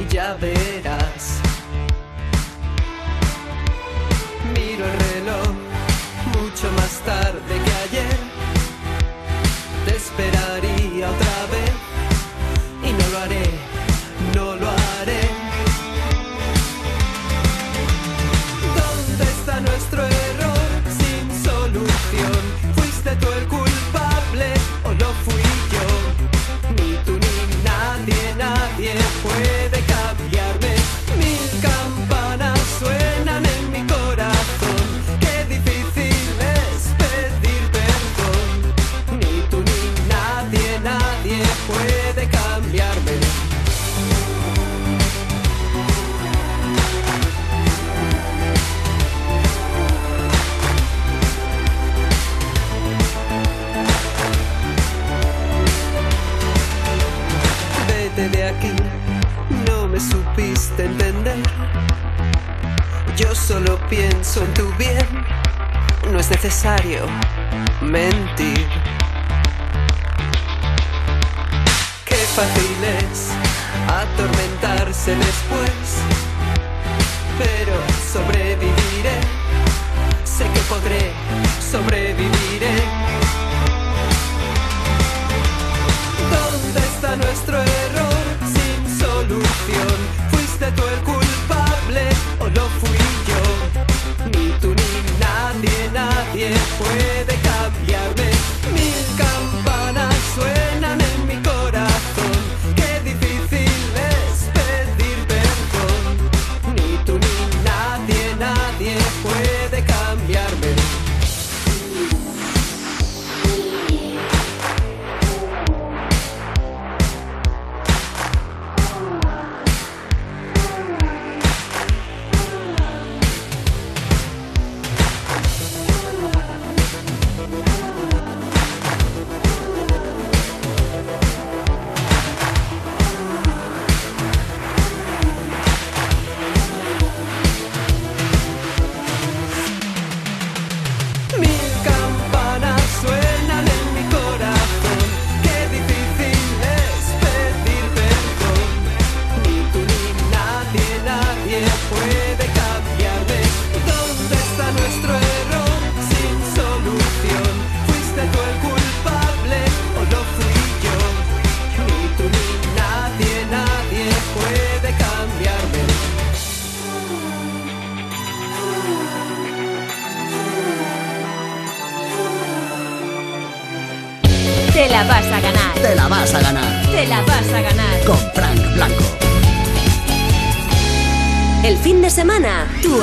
[0.00, 1.40] y ya verás.
[4.54, 5.48] Miro el reloj
[6.34, 8.18] mucho más tarde que ayer.
[9.84, 11.72] Te esperaría otra vez
[12.82, 13.65] y no lo haré
[60.84, 61.42] entender.
[63.16, 65.06] Yo solo pienso en tu bien,
[66.10, 67.06] no es necesario
[67.80, 68.66] mentir.
[72.04, 73.30] Qué fácil es
[73.88, 76.02] atormentarse después,
[77.38, 77.74] pero
[78.12, 79.20] sobreviviré,
[80.24, 81.12] sé que podré,
[81.70, 83.25] sobreviviré.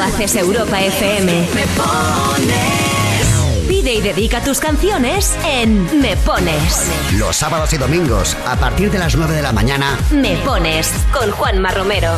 [0.04, 1.32] Haces Europa FM.
[1.54, 2.94] Me pones.
[3.68, 6.92] Pide y dedica tus canciones en Me Pones.
[7.14, 11.32] Los sábados y domingos, a partir de las 9 de la mañana, Me Pones con
[11.32, 12.18] Juanma Romero.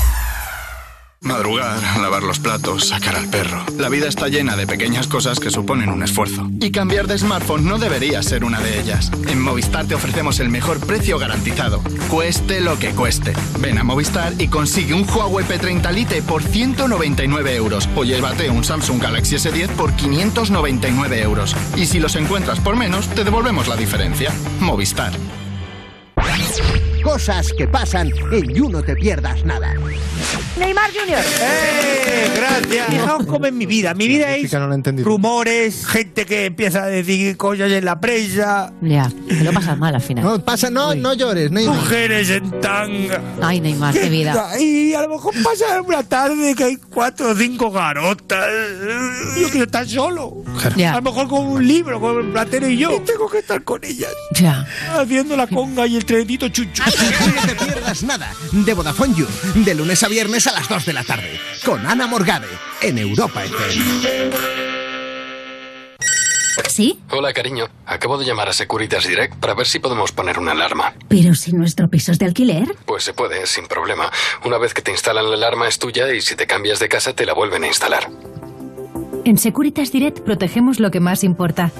[1.31, 3.63] Madrugar, lavar los platos, sacar al perro.
[3.77, 6.49] La vida está llena de pequeñas cosas que suponen un esfuerzo.
[6.59, 9.09] Y cambiar de smartphone no debería ser una de ellas.
[9.29, 11.81] En Movistar te ofrecemos el mejor precio garantizado.
[12.09, 13.31] Cueste lo que cueste.
[13.59, 17.87] Ven a Movistar y consigue un Huawei P30 Lite por 199 euros.
[17.95, 21.55] O llévate un Samsung Galaxy S10 por 599 euros.
[21.77, 24.33] Y si los encuentras por menos, te devolvemos la diferencia.
[24.59, 25.13] Movistar.
[27.03, 29.73] cosas que pasan en You No Te Pierdas Nada.
[30.57, 31.21] Neymar Junior.
[31.41, 32.31] ¡Eh!
[32.35, 32.87] Gracias.
[32.89, 33.93] Fijaos cómo es mi vida.
[33.93, 34.51] Mi vida es
[35.03, 38.73] rumores, gente que empieza a decir cosas en la prensa.
[38.81, 40.23] Ya, te lo pasas mal al final.
[40.23, 41.75] No, pasa, no, no llores, Neymar.
[41.75, 43.21] Mujeres en tanga.
[43.41, 44.59] Ay, Neymar, qué vida.
[44.59, 48.45] Y a lo mejor pasa una tarde que hay cuatro o cinco garotas.
[49.39, 50.43] Yo quiero estar solo.
[50.75, 50.93] Ya.
[50.93, 52.91] A lo mejor con un libro, con el platero y yo.
[52.95, 54.11] Y tengo que estar con ellas.
[54.33, 54.65] Ya.
[54.99, 56.83] Haciendo la conga y el trenito chuchu.
[57.31, 59.25] No te pierdas nada de Vodafone You,
[59.55, 62.47] de lunes a viernes a las 2 de la tarde, con Ana Morgade,
[62.81, 64.31] en Europa FM.
[66.67, 66.99] ¿Sí?
[67.09, 67.67] Hola, cariño.
[67.85, 70.93] Acabo de llamar a Securitas Direct para ver si podemos poner una alarma.
[71.09, 72.75] Pero si nuestro piso es de alquiler.
[72.85, 74.09] Pues se puede, sin problema.
[74.45, 77.13] Una vez que te instalan la alarma es tuya y si te cambias de casa
[77.13, 78.09] te la vuelven a instalar.
[79.25, 81.71] En Securitas Direct protegemos lo que más importa.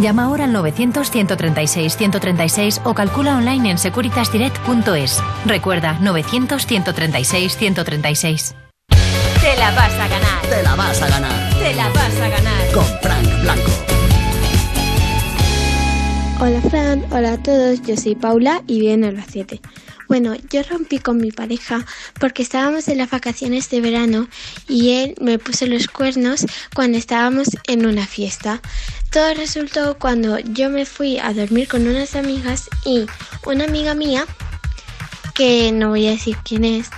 [0.00, 5.22] Llama ahora al 900-136-136 o calcula online en securitasdirect.es.
[5.46, 8.54] Recuerda, 900-136-136.
[9.40, 10.42] Te la vas a ganar.
[10.50, 12.72] Te la vas a ganar Te la vas a ganar.
[12.74, 13.70] con Frank Blanco.
[16.42, 19.60] Hola Fran, hola a todos, yo soy Paula y vivo en Albacete.
[20.10, 21.86] Bueno, yo rompí con mi pareja
[22.18, 24.26] porque estábamos en las vacaciones de verano
[24.66, 28.60] y él me puso los cuernos cuando estábamos en una fiesta.
[29.12, 33.06] Todo resultó cuando yo me fui a dormir con unas amigas y
[33.46, 34.26] una amiga mía,
[35.32, 36.90] que no voy a decir quién es,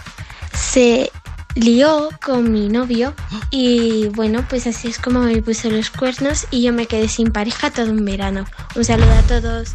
[0.58, 1.12] se
[1.54, 3.12] lió con mi novio
[3.50, 7.30] y bueno, pues así es como me puso los cuernos y yo me quedé sin
[7.30, 8.46] pareja todo un verano.
[8.74, 9.74] Un saludo a todos.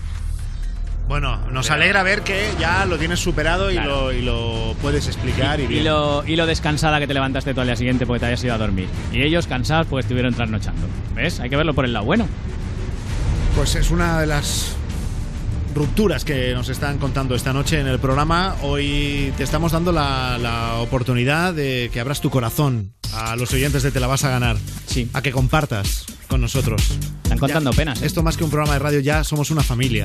[1.08, 4.08] Bueno, nos alegra ver que ya lo tienes superado y, Claro.
[4.08, 5.86] lo, y lo puedes explicar y, Y bien.
[5.86, 8.54] lo, y lo descansada que te levantaste tú al día siguiente porque te habías ido
[8.54, 8.90] a dormir.
[9.14, 10.86] Y ellos cansados porque estuvieron trasnochando.
[11.16, 11.40] ¿Ves?
[11.40, 12.28] Hay que verlo por el lado bueno.
[13.56, 14.76] Pues es una de las
[15.74, 18.56] rupturas que nos están contando esta noche en el programa.
[18.62, 23.82] Hoy te estamos dando la, la oportunidad de que abras tu corazón a los oyentes
[23.82, 24.58] de Te la vas a ganar.
[24.88, 25.10] Sí.
[25.14, 26.82] A que compartas con nosotros.
[27.24, 28.02] Están contando penas.
[28.02, 28.06] ¿eh?
[28.08, 30.04] Esto más que un programa de radio, ya somos una familia.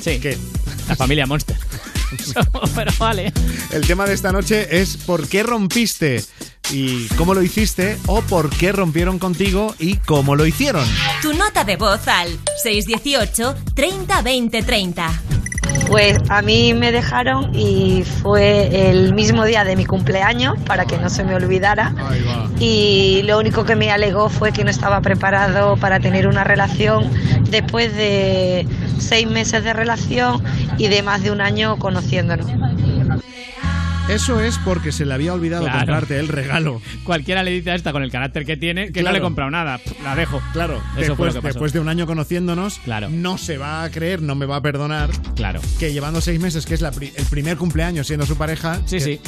[0.00, 0.18] Sí.
[0.20, 0.36] ¿Qué?
[0.88, 1.56] La familia Monster.
[2.74, 3.32] Pero vale.
[3.72, 6.24] El tema de esta noche es por qué rompiste
[6.70, 10.86] y cómo lo hiciste o por qué rompieron contigo y cómo lo hicieron.
[11.22, 12.28] Tu nota de voz al
[12.62, 15.22] 618 30 20 30.
[15.88, 20.98] Pues a mí me dejaron y fue el mismo día de mi cumpleaños para que
[20.98, 21.94] no se me olvidara.
[22.60, 27.10] Y lo único que me alegó fue que no estaba preparado para tener una relación
[27.50, 28.66] después de
[28.98, 30.42] seis meses de relación
[30.76, 32.46] y de más de un año conociéndonos.
[34.08, 35.78] Eso es porque se le había olvidado Claro.
[35.80, 36.80] comprarte el regalo.
[37.04, 39.50] Cualquiera le dice a esta con el carácter que tiene que no le he comprado
[39.50, 39.76] nada.
[39.78, 40.40] Pff, La dejo.
[40.54, 41.54] Claro, Eso fue después, lo que pasó.
[41.54, 43.08] después de un año conociéndonos, Claro.
[43.10, 45.60] no se va a creer, no me va a perdonar Claro.
[45.78, 48.80] que llevando seis meses, que es la pri- el primer cumpleaños siendo su pareja.
[48.86, 49.20] Sí, que- sí.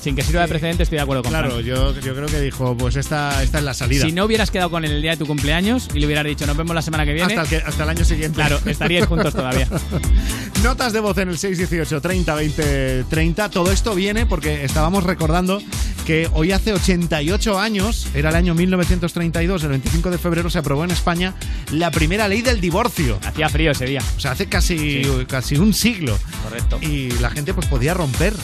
[0.00, 2.74] Sin que sirva de precedente, estoy de acuerdo con Claro, yo, yo creo que dijo,
[2.76, 4.04] pues esta, esta es la salida.
[4.04, 6.46] Si no hubieras quedado con él el día de tu cumpleaños y le hubieras dicho
[6.46, 8.36] nos vemos la semana que viene, hasta, el que- hasta el año siguiente.
[8.36, 9.68] claro, estaríais juntos todavía.
[10.62, 13.50] Notas de voz en el 618 30 20 30.
[13.50, 15.60] Todo esto viene porque estábamos recordando
[16.06, 20.84] que hoy hace 88 años, era el año 1932, el 25 de febrero se aprobó
[20.84, 21.34] en España
[21.72, 23.18] la primera ley del divorcio.
[23.24, 24.02] Hacía frío ese día.
[24.16, 26.18] O sea, hace casi, casi un siglo.
[26.42, 26.78] Correcto.
[26.80, 28.34] Y la gente pues podía romper.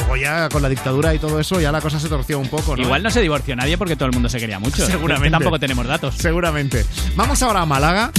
[0.00, 2.76] Luego ya con la dictadura y todo eso ya la cosa se torció un poco,
[2.76, 2.82] ¿no?
[2.82, 4.84] Igual no se divorció nadie porque todo el mundo se quería mucho.
[4.86, 5.26] Seguramente.
[5.28, 6.14] Es que tampoco tenemos datos.
[6.16, 6.84] Seguramente.
[7.16, 8.10] Vamos ahora a Málaga.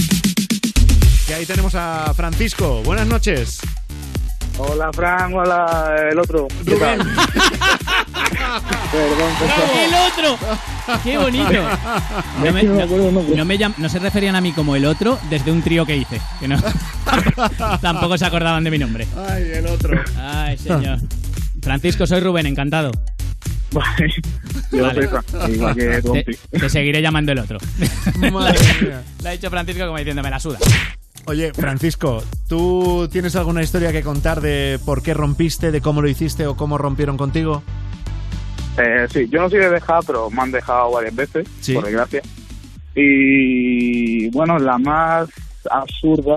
[1.26, 2.82] Que ahí tenemos a Francisco.
[2.84, 3.60] Buenas noches.
[4.58, 6.46] Hola, Fran, hola, el otro.
[6.66, 6.98] ¿Qué tal?
[8.92, 9.32] Perdón,
[9.78, 10.38] ¡El otro!
[11.02, 11.48] ¡Qué bonito!
[12.44, 12.86] No, me- no-
[13.36, 15.96] no me llam- no se referían a mí como el otro desde un trío que
[15.96, 16.20] hice.
[16.40, 16.56] Que no,
[17.80, 19.06] tampoco se acordaban de mi nombre.
[19.28, 19.98] Ay, el otro.
[20.18, 20.98] Ay, señor.
[21.62, 22.90] Francisco, soy Rubén, encantado.
[23.72, 23.80] Yo
[24.82, 24.94] Vale.
[24.94, 26.02] soy Fran, igual que.
[26.50, 27.58] Te, te seguiré llamando el otro.
[28.30, 29.02] Madre mía.
[29.22, 30.58] Le ha dicho Francisco como diciendo, me la suda.
[31.26, 36.08] Oye, Francisco, ¿tú tienes alguna historia que contar de por qué rompiste, de cómo lo
[36.08, 37.62] hiciste o cómo rompieron contigo?
[38.76, 41.74] Eh, sí, yo no soy de dejar, pero me han dejado varias veces, Sí.
[41.74, 42.22] por desgracia.
[42.94, 45.28] Y bueno, la más
[45.70, 46.36] absurda,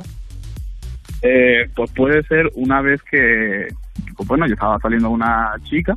[1.22, 3.68] eh, pues puede ser una vez que,
[4.16, 5.94] pues bueno, yo estaba saliendo con una chica,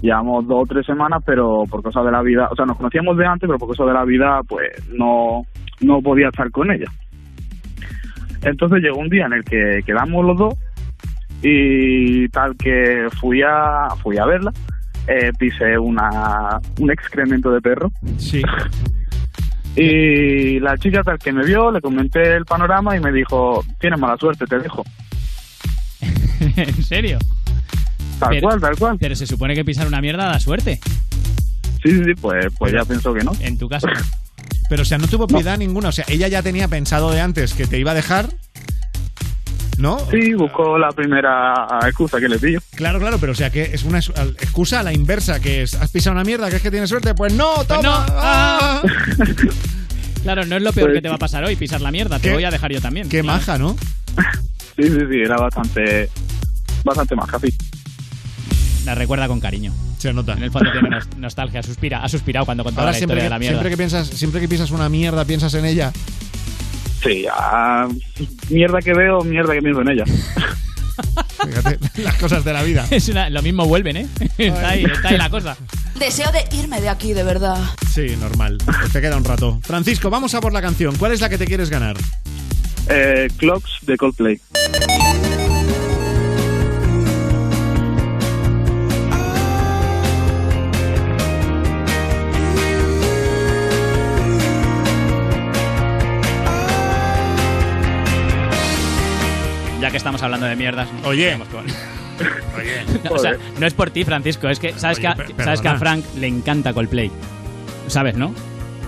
[0.00, 3.16] llevamos dos o tres semanas, pero por cosas de la vida, o sea, nos conocíamos
[3.16, 5.42] de antes, pero por cosas de la vida, pues no,
[5.80, 6.86] no podía estar con ella.
[8.42, 10.54] Entonces llegó un día en el que quedamos los dos
[11.42, 14.52] y tal que fui a fui a verla
[15.06, 18.42] eh, pisé una un excremento de perro Sí.
[19.76, 23.98] y la chica tal que me vio le comenté el panorama y me dijo tienes
[23.98, 24.82] mala suerte te dejo
[26.68, 27.18] ¿En serio?
[28.18, 30.80] tal Pero- cual tal cual Pero se supone que pisar una mierda da suerte.
[31.82, 33.86] sí sí sí pues pues ya pensó que no En tu caso.
[34.68, 35.88] Pero, o sea, no tuvo piedad ninguna.
[35.88, 38.28] O sea, ella ya tenía pensado de antes que te iba a dejar.
[39.78, 39.98] ¿No?
[40.10, 41.54] sí buscó la primera
[41.86, 44.82] excusa que le pillo Claro, claro, pero o sea que es una ex- excusa a
[44.82, 46.50] la inversa, que es, ¿has pisado una mierda?
[46.50, 47.14] ¿Que es que tienes suerte?
[47.14, 47.82] Pues no, toma.
[47.82, 47.90] no.
[48.10, 48.82] ¡Ah!
[50.22, 52.18] Claro, no es lo peor Pues que te va a pasar hoy, pisar la mierda.
[52.18, 53.08] Te voy a dejar yo también.
[53.08, 53.38] Qué Claro.
[53.38, 53.74] maja, ¿no?
[54.76, 56.10] sí sí sí era bastante
[56.84, 57.48] bastante más casi
[58.84, 59.72] La recuerda con cariño.
[59.98, 60.32] Se nota.
[60.32, 61.62] En el fondo tiene nos- nostalgia.
[61.62, 63.54] Suspira, ha suspirado cuando contaba Ahora la siempre historia que, de la mierda.
[63.58, 65.92] siempre que piensas, siempre que pisas una mierda, piensas en ella.
[67.02, 67.86] sí ah,
[68.48, 70.04] mierda que veo mierda que pienso en ella
[71.46, 72.86] Fíjate, las cosas de la vida.
[72.90, 74.06] Es una- lo mismo vuelven, ¿eh?
[74.38, 75.56] está, ahí, está ahí la cosa.
[75.98, 77.58] Deseo de irme de aquí, de verdad.
[77.92, 78.58] Sí, normal.
[78.64, 79.60] Pues te queda un rato.
[79.62, 80.96] Francisco, vamos a por la canción.
[80.96, 81.96] ¿Cuál es la que te quieres ganar?
[82.88, 84.40] eh, Clocks de Coldplay
[100.00, 100.88] estamos hablando de mierdas.
[101.04, 101.38] Oye.
[101.52, 101.66] con-
[103.04, 104.48] No, o sea, no es por ti, Francisco.
[104.48, 105.76] Es que sabes, Oye, que, a, sabes que a.
[105.78, 107.10] Frank le encanta Coldplay.
[107.86, 108.34] ¿Sabes, no?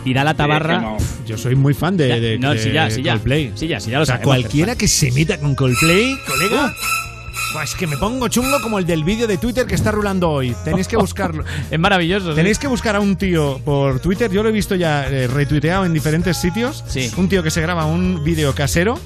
[0.05, 0.81] Y da la tabarra.
[0.81, 0.97] no.
[1.27, 3.13] Yo soy muy fan de, Ya, de- no, de sí, ya, sí, ya.
[3.13, 3.53] Coldplay.
[3.55, 6.75] Sí, ya, sí, ya lo o sea, sabemos, cualquiera que se meta con Coldplay, colega.
[7.55, 10.29] buah, Es que me pongo chungo como el del vídeo de Twitter que está rulando
[10.29, 10.55] hoy.
[10.65, 11.45] Tenéis que buscarlo.
[11.71, 12.31] Es maravilloso.
[12.31, 12.37] ¿sí?
[12.37, 14.31] Tenéis que buscar a un tío por Twitter.
[14.31, 16.85] Yo lo he visto ya eh, retuiteado en diferentes sitios.
[16.87, 17.11] Sí.
[17.17, 18.99] Un tío que se graba un vídeo casero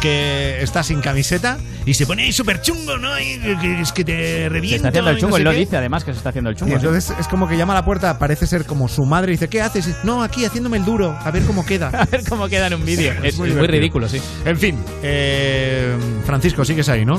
[0.00, 3.18] que está sin camiseta y se pone ahí súper chungo, ¿no?
[3.18, 4.12] Y que- es que te
[4.44, 4.76] Se reviento.
[4.76, 5.56] está haciendo el chungo, no sé él lo qué.
[5.58, 6.72] dice además que se está haciendo el chungo.
[6.76, 6.86] Y sí.
[6.86, 9.48] entonces es como que llama a la puerta, parece ser como su madre y dice,
[9.48, 9.88] ¿qué haces?
[9.88, 11.88] Y, No, aquí haciéndome el duro, a ver cómo queda.
[12.00, 13.12] A ver cómo queda en un vídeo.
[13.22, 14.20] Es, es muy ridículo, sí.
[14.44, 15.94] En fin, eh,
[16.24, 17.18] Francisco, sigues ahí, ¿no?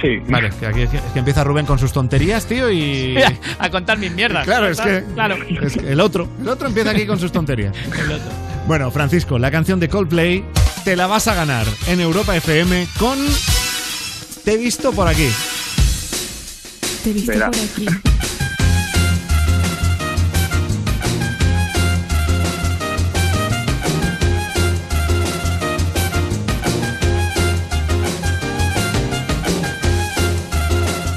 [0.00, 0.18] Sí.
[0.28, 3.16] Vale, que aquí es que, es que empieza Rubén con sus tonterías, tío, y...
[3.58, 4.44] a contar mis mierdas.
[4.44, 5.36] Claro, es que, Claro.
[5.60, 7.74] es que el otro, el otro empieza aquí con sus tonterías.
[8.68, 10.44] Bueno, Francisco, la canción de Coldplay
[10.88, 13.18] te la vas a ganar en Europa FM con
[14.42, 15.28] Te he visto por aquí.
[17.04, 17.50] Te he visto Verá.
[17.50, 17.86] por aquí.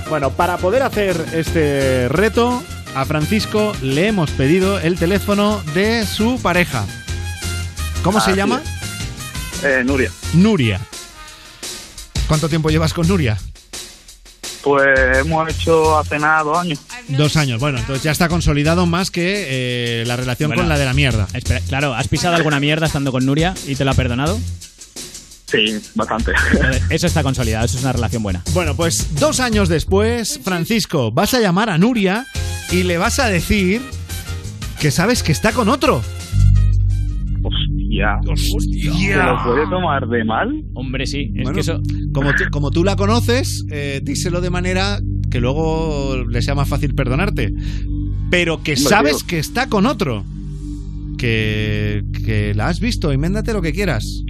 [0.10, 2.62] Bueno, para poder hacer este reto,
[2.94, 6.84] a Francisco le hemos pedido el teléfono de su pareja.
[8.04, 8.62] ¿Cómo se llama?
[9.64, 10.12] Eh, Nuria.
[10.34, 10.80] Nuria.
[12.28, 13.38] ¿Cuánto tiempo llevas con Nuria?
[14.64, 16.80] Pues hemos hecho hace nada dos años.
[17.08, 17.60] Dos años.
[17.60, 19.46] Bueno, entonces ya está consolidado más que
[20.02, 20.62] eh, la relación Bueno.
[20.62, 21.28] con la de la mierda.
[21.34, 24.40] Espera, claro, ¿has pisado alguna mierda estando con Nuria y te lo ha perdonado?
[25.52, 26.32] Sí, bastante.
[26.90, 28.42] Eso está consolidado, eso es una relación buena.
[28.54, 32.26] Bueno, pues dos años después, Francisco, vas a llamar a Nuria
[32.72, 33.82] y le vas a decir
[34.80, 36.02] que sabes que está con otro.
[38.56, 38.94] Hostia.
[38.94, 40.64] ¿Se lo puede tomar de mal?
[40.74, 41.32] Hombre, sí.
[41.36, 41.82] Es Bueno, que eso.
[42.14, 45.00] Como tú, como tú la conoces, eh, díselo de manera
[45.30, 47.54] que luego le sea más fácil perdonarte.
[48.30, 49.28] Pero que Hombre, sabes tío.
[49.28, 50.24] que está con otro.
[51.18, 54.24] Que, que la has visto, invéntate lo que quieras.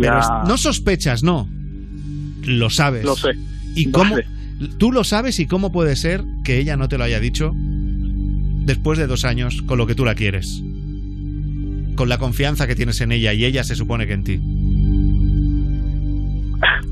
[0.00, 1.48] Pero es- no sospechas, no.
[2.44, 3.04] Lo sabes.
[3.04, 3.30] Lo sé.
[3.76, 4.16] ¿Y Lo cómo?
[4.16, 4.24] sé.
[4.78, 8.98] Tú lo sabes y cómo puede ser que ella no te lo haya dicho después
[8.98, 10.62] de dos años con lo que tú la quieres.
[11.96, 14.40] Con la confianza que tienes en ella y ella se supone que en ti.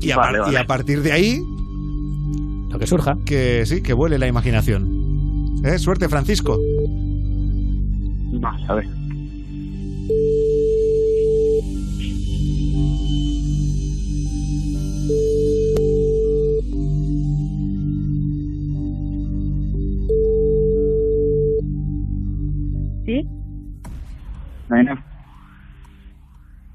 [0.01, 0.57] Y a, Vale, par- y vale.
[0.59, 1.39] a partir de ahí.
[2.69, 3.17] Lo que surja.
[3.25, 5.61] Que sí, que vuele la imaginación.
[5.63, 5.77] ¿Eh?
[5.79, 6.59] Suerte, Francisco.
[8.39, 8.87] Vamos a ver.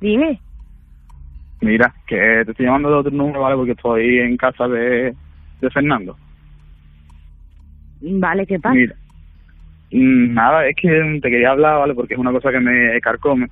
[0.09, 0.41] Dime.
[1.61, 3.57] mira, que te estoy llamando de otro número, ¿vale?
[3.57, 5.15] Porque estoy en casa de,
[5.61, 6.19] de Fernando.
[8.01, 8.75] Vale, ¿qué pasa?
[8.75, 8.97] Mira.
[9.91, 10.89] Mm, Nada, es que
[11.23, 11.95] te quería hablar, ¿vale?
[11.95, 13.49] Porque es una cosa que me carcome.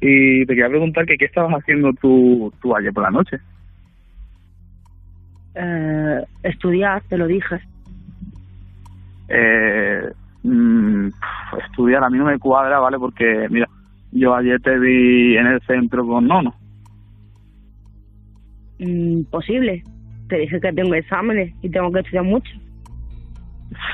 [0.00, 3.36] Y te quería preguntar que qué estabas haciendo tú, tú ayer por la noche.
[5.54, 7.60] Eh, estudiar, te lo dije.
[9.28, 10.12] Eh,
[10.44, 11.08] mm,
[11.58, 12.98] estudiar a mí no me cuadra, ¿vale?
[12.98, 13.68] Porque, mira,
[14.14, 16.54] yo ayer te vi en el centro con Nono.
[18.78, 19.82] Mm, posible.
[20.28, 22.50] Te dije que tengo exámenes y tengo que estudiar mucho.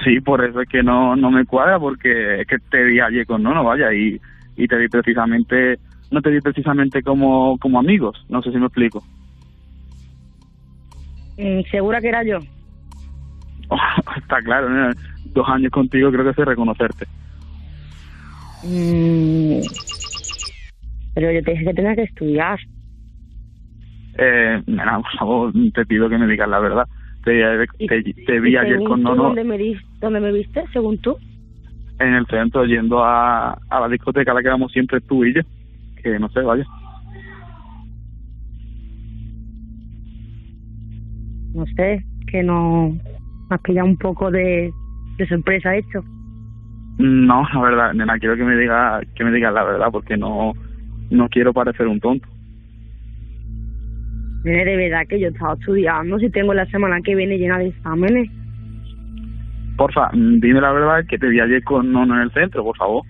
[0.04, 3.26] Sí, por eso es que no, no me cuadra, porque es que te vi ayer
[3.26, 4.20] con Nono, vaya, y,
[4.56, 5.78] y te vi precisamente,
[6.10, 9.02] no te vi precisamente como, como amigos, no sé si me explico.
[11.38, 12.40] Mm, ¿Segura que era yo?
[14.16, 14.94] Está claro,
[15.24, 17.06] dos años contigo creo que sé reconocerte.
[18.62, 19.64] Mm,
[21.20, 22.58] pero yo te dije que tenía que estudiar.
[24.14, 26.86] Eh, nena, por favor, te pido que me digas la verdad.
[27.22, 30.98] Te, te, te vi ¿Y ayer con Nono ¿dónde me, di- ¿Dónde me viste, según
[30.98, 31.18] tú?
[31.98, 35.34] en el centro yendo a, a la discoteca a la que vamos siempre tú y
[35.34, 35.42] yo.
[36.02, 36.64] Que no sé, vaya.
[41.52, 42.92] No sé, que no...
[43.50, 44.72] Me has pillado un poco de,
[45.18, 46.02] de sorpresa hecho.
[46.96, 50.54] No, la verdad, nena, quiero que me diga que me digas la verdad porque no
[51.10, 52.28] no quiero parecer un tonto.
[54.44, 57.68] Nene, de verdad que yo estaba estudiando, si tengo la semana que viene llena de
[57.68, 58.30] exámenes.
[59.76, 62.76] Porfa, mm, dime la verdad que te vi ayer con Nono en el centro, por
[62.76, 63.02] favor.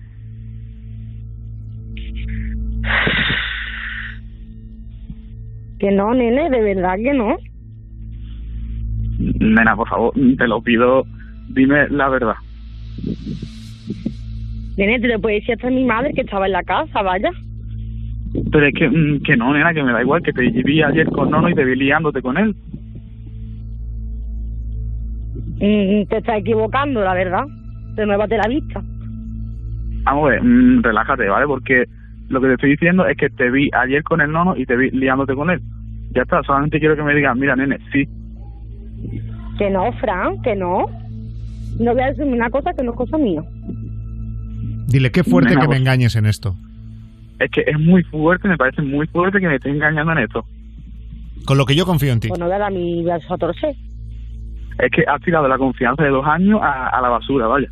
[5.79, 7.37] Que no, nene, de verdad que no.
[9.39, 11.05] Nena, por favor, mm, te lo pido,
[11.49, 12.35] dime la verdad.
[14.77, 17.31] Nene, te lo puede decir hasta mi madre que estaba en la casa, vaya.
[18.51, 21.07] Pero es que, mm, que no, nena, que me da igual, que te vi ayer
[21.09, 22.55] con Nono y te vi liándote con él.
[25.55, 27.43] Mm, te estás equivocando, la verdad.
[27.95, 28.81] De nuevo te la vista.
[30.03, 31.45] Vamos a ver, mm, relájate, ¿vale?
[31.45, 31.85] Porque
[32.29, 34.75] lo que te estoy diciendo es que te vi ayer con el Nono y te
[34.75, 35.61] vi liándote con él.
[36.15, 38.07] Ya está, solamente quiero que me digas, mira, nene, sí.
[39.57, 40.85] Que no, Fran, que no.
[41.79, 43.43] No voy a decirme una cosa que no es cosa mía.
[44.87, 46.55] Dile qué fuerte Nena, que me pues- engañes en esto.
[47.43, 50.45] Es que es muy fuerte, me parece muy fuerte que me esté engañando en esto.
[51.45, 52.27] Con lo que yo confío en ti.
[52.29, 53.75] Bueno, dale a mi brazo a torcer.
[54.79, 57.67] Es que has tirado la confianza de dos años a, a la basura, vaya.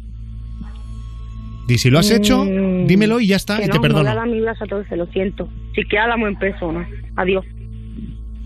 [1.68, 3.82] Y si lo has hecho, Mm, dímelo y ya está, que y no, te No
[3.84, 4.04] perdono.
[4.06, 5.48] dale a mi brazo a torcer, lo siento.
[5.76, 6.88] Si que hablamos en persona.
[7.16, 7.46] Adiós.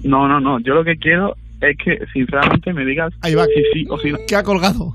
[0.04, 0.60] No, no, no.
[0.60, 3.46] Yo lo que quiero es que, sinceramente, me digas Ahí va.
[3.46, 4.18] si sí o si no.
[4.28, 4.94] ¿Qué ha colgado?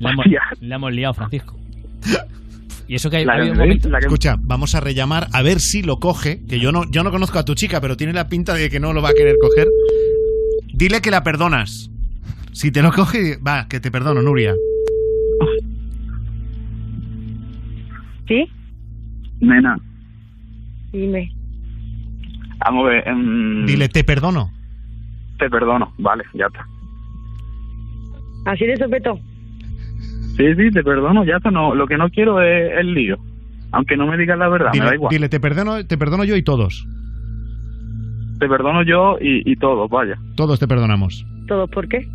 [0.00, 0.26] Le hemos,
[0.60, 1.56] le hemos liado, Francisco.
[2.90, 3.88] Y eso que hay, un momento.
[3.88, 7.04] la que- Escucha, vamos a rellamar a ver si lo coge, que yo no, yo
[7.04, 9.14] no conozco a tu chica, pero tiene la pinta de que no lo va a
[9.14, 9.68] querer coger.
[10.74, 11.88] Dile que la perdonas.
[12.50, 14.54] Si te lo coge, va, que te perdono, Nuria.
[18.26, 18.44] ¿Sí?
[19.38, 19.76] Nena,
[20.92, 21.30] Dime.
[22.58, 23.06] vamos a ver.
[23.06, 24.50] em, Dile, te perdono.
[25.38, 26.66] Te perdono, vale, ya está.
[28.46, 29.20] ¿Así de sopeto?
[30.36, 31.50] Sí, sí, te perdono, ya está.
[31.50, 33.16] No, lo que no quiero es el lío.
[33.72, 35.10] Aunque no me digas la verdad, me da Dile, igual.
[35.10, 36.86] dile, te perdono, te perdono yo y todos.
[38.38, 40.16] Te perdono yo y, y todo, vaya.
[40.36, 41.24] Todos te perdonamos.
[41.46, 42.06] ¿Todo por qué?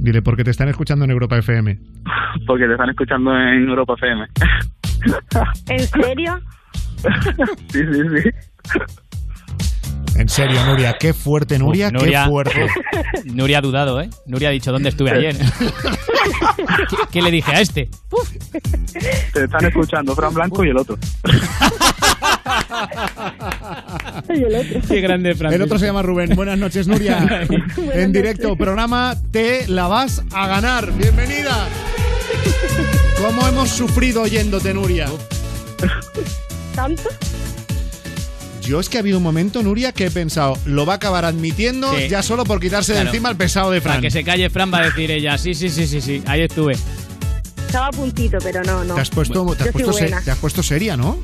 [0.00, 1.78] Dile, porque te están escuchando en Europa FM.
[2.46, 4.26] Porque te están escuchando en Europa FM.
[5.68, 6.40] ¿En serio?
[7.68, 8.30] sí, sí, sí.
[10.16, 12.66] En serio, Nuria, qué fuerte, Nuria, Uf, Nuria- qué fuerte.
[13.24, 14.08] Nuria ha dudado, ¿eh?
[14.26, 15.36] Nuria ha dicho, ¿dónde estuve ayer?
[15.36, 17.88] ¿Qué, qué le dije a este?
[19.32, 20.98] Te están escuchando Fran Blanco y el otro.
[24.88, 25.64] Qué grande, El Francisco.
[25.64, 26.34] otro se llama Rubén.
[26.36, 27.46] Buenas noches, Nuria.
[27.94, 30.92] en directo, programa Te la vas a ganar.
[30.92, 31.66] Bienvenida.
[33.24, 35.06] ¿Cómo hemos sufrido oyéndote, Nuria?
[36.74, 37.02] ¿Tanto?
[38.62, 41.24] Yo es que ha habido un momento, Nuria, que he pensado, lo va a acabar
[41.24, 42.08] admitiendo Sí.
[42.08, 44.02] ya solo por quitarse de encima el pesado de Para Fran.
[44.02, 46.76] que se calle Fran va a decir ella, sí, sí, sí, sí, sí, ahí estuve.
[47.66, 48.94] Estaba a puntito, pero no, no.
[48.94, 50.20] Te has puesto, te has Yo soy puesto, se- buena.
[50.22, 51.18] te has puesto seria, ¿no?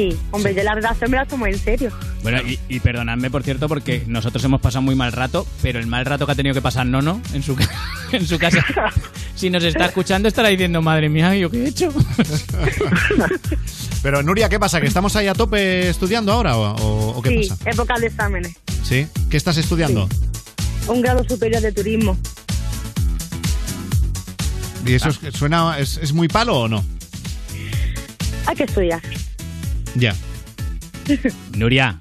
[0.00, 1.90] Sí, hombre, yo la verdad se me la tomo en serio.
[2.22, 5.86] Bueno, y, y perdonadme, por cierto, porque nosotros hemos pasado muy mal rato, pero el
[5.86, 7.68] mal rato que ha tenido que pasar Nono en su, ca-
[8.12, 8.64] en su casa,
[9.34, 11.92] si nos está escuchando, estará diciendo, madre mía, ¿yo qué he hecho?
[14.02, 14.80] Pero Nuria, ¿qué pasa?
[14.80, 17.70] ¿Que estamos ahí a tope estudiando ahora o, o- qué sí, pasa?
[17.70, 18.54] época de exámenes.
[18.82, 19.06] ¿Sí?
[19.28, 20.08] ¿Qué estás estudiando?
[20.88, 22.16] Un grado superior de turismo.
[24.86, 26.84] ¿Y eso es- suena, es, es muy palo o no?
[28.46, 29.00] Hay que estudiar.
[29.94, 30.14] Ya.
[31.56, 31.98] Nuria,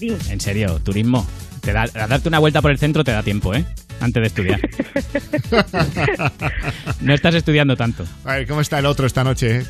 [0.00, 1.26] en serio, turismo.
[1.60, 3.64] Te da, a darte una vuelta por el centro te da tiempo, ¿eh?
[4.04, 4.60] Antes de estudiar.
[7.00, 8.04] No estás estudiando tanto.
[8.24, 9.60] A ver, ¿cómo está el otro esta noche?
[9.60, 9.66] eh?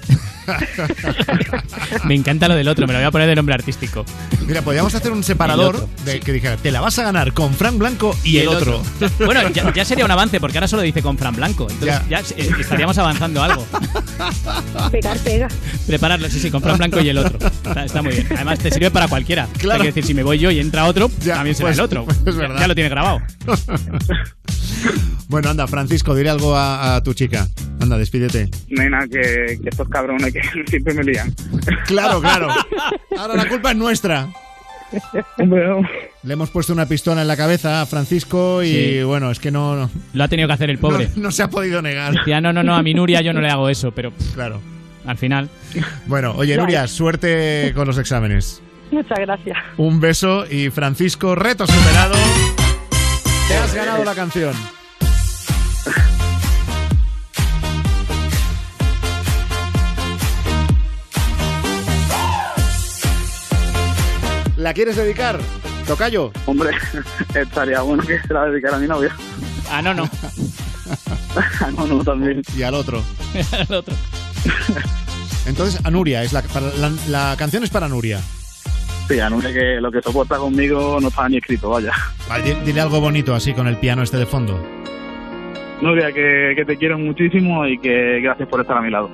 [2.05, 4.05] Me encanta lo del otro, me lo voy a poner de nombre artístico.
[4.47, 7.33] Mira, podríamos hacer un separador El otro, de, que dijera, te la vas a ganar
[7.33, 8.83] con Fran Blanco y, el, otro.
[9.25, 11.69] Bueno, ya, ya sería un avance, porque ahora solo dice con Fran Blanco.
[11.71, 13.67] Entonces ya, eh, estaríamos avanzando algo.
[14.91, 15.49] Pegar, pega.
[15.87, 17.39] Prepararlo, sí, sí, con Fran Blanco y el otro.
[17.47, 18.27] Está, está muy bien.
[18.35, 19.49] Además, te sirve para cualquiera.
[19.59, 19.83] Claro.
[19.83, 22.07] Hay que decir, si me voy yo y entra otro, también será pues, el otro.
[22.27, 22.61] es verdad.
[22.61, 23.21] Ya lo tiene grabado.
[25.29, 27.49] Bueno, anda, Francisco, dile algo a, a tu chica.
[27.81, 28.51] Anda, despídete.
[28.69, 31.35] Nena, que, que estos cabrones que siempre me lían.
[31.87, 32.49] Claro, claro.
[33.19, 34.29] Ahora la culpa es nuestra.
[36.23, 38.67] Le hemos puesto una pistola en la cabeza a Francisco y
[38.99, 39.03] Sí.
[39.03, 41.09] bueno, es que no, no, Lo ha tenido que hacer el pobre.
[41.17, 42.13] no se ha podido negar.
[42.13, 44.61] Decía, no, no, no, a mi Nuria yo no le hago eso, pero pff, Claro.
[45.07, 45.49] al final.
[46.07, 48.63] Bueno, oye, Nuria, suerte con los exámenes.
[48.93, 49.57] Muchas gracias.
[49.79, 52.15] Un beso y Francisco, reto superado.
[53.55, 54.53] Te has ganado la canción.
[64.57, 65.39] ¿La quieres dedicar?
[65.87, 66.33] Tocayo.
[66.47, 66.71] Hombre,
[67.37, 69.15] estaría bueno que se la dedicara a mi novia.
[69.71, 70.11] Ah, no, no.
[71.77, 72.43] no, no, también.
[72.57, 73.05] Y al otro.
[73.53, 73.95] Al otro.
[75.47, 76.43] Entonces, a Nuria, es la,
[76.77, 78.21] la, la canción es para Nuria.
[79.09, 81.93] Sí, a Nuria que lo que soporta conmigo no estaba ni escrito, vaya.
[82.29, 84.59] Vale, di- dile algo bonito así con el piano este de fondo.
[85.83, 89.11] Nuria, que, que te quiero muchísimo y que gracias por estar a mi lado.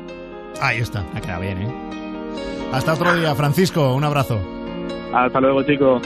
[0.60, 1.04] Ahí está.
[1.14, 1.68] Ha quedado bien, ¿eh?
[2.72, 3.94] Hasta otro día, Francisco.
[3.94, 4.40] Un abrazo.
[5.12, 6.00] Hasta luego, chicos.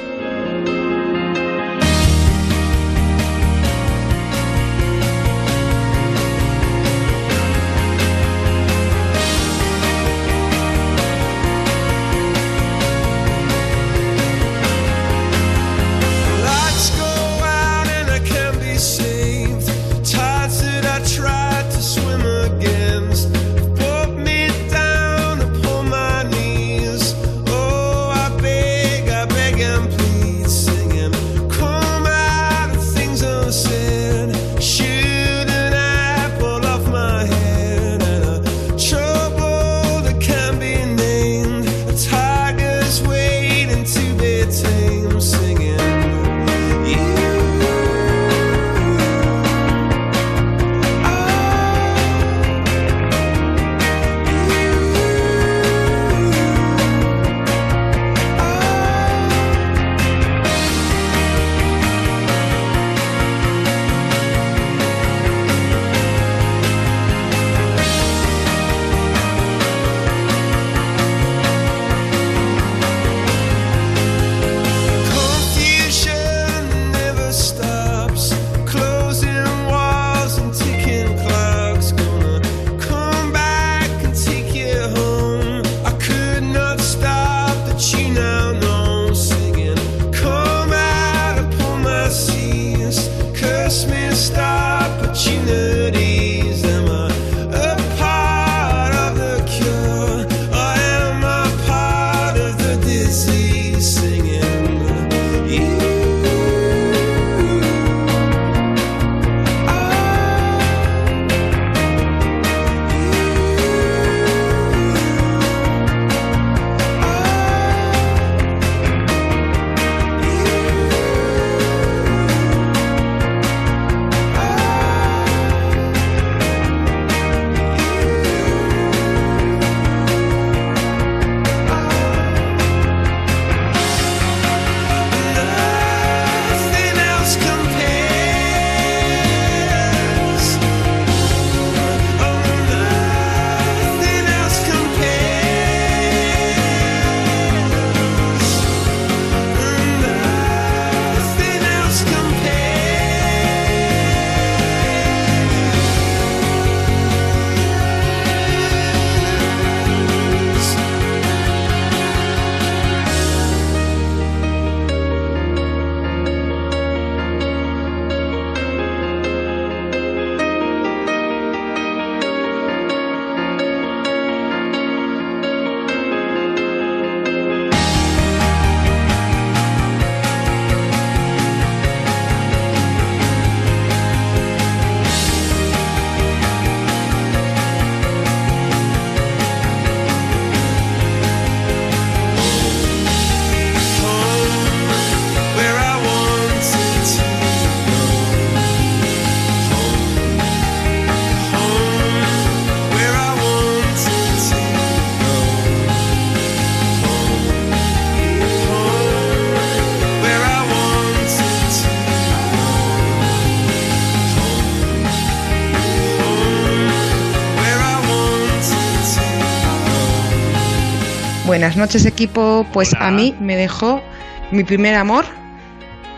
[221.64, 224.02] Buenas noches equipo, pues a mí me dejó
[224.50, 225.24] mi primer amor,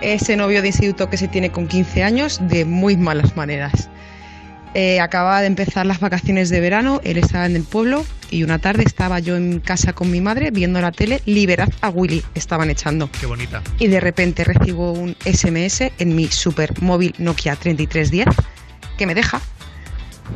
[0.01, 3.89] ese novio de instituto que se tiene con 15 años, de muy malas maneras.
[4.75, 8.59] Eh, acababa de empezar las vacaciones de verano, él estaba en el pueblo y una
[8.59, 12.69] tarde estaba yo en casa con mi madre viendo la tele, Liberad a Willy, estaban
[12.69, 13.09] echando.
[13.21, 13.63] Qué bonita.
[13.79, 18.35] Y de repente recibo un SMS en mi super móvil Nokia 3310
[18.99, 19.41] que me deja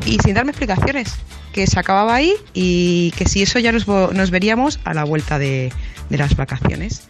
[0.07, 1.17] y sin darme explicaciones,
[1.53, 5.39] que se acababa ahí y que si eso ya nos, nos veríamos a la vuelta
[5.39, 5.73] de,
[6.09, 7.09] de las vacaciones.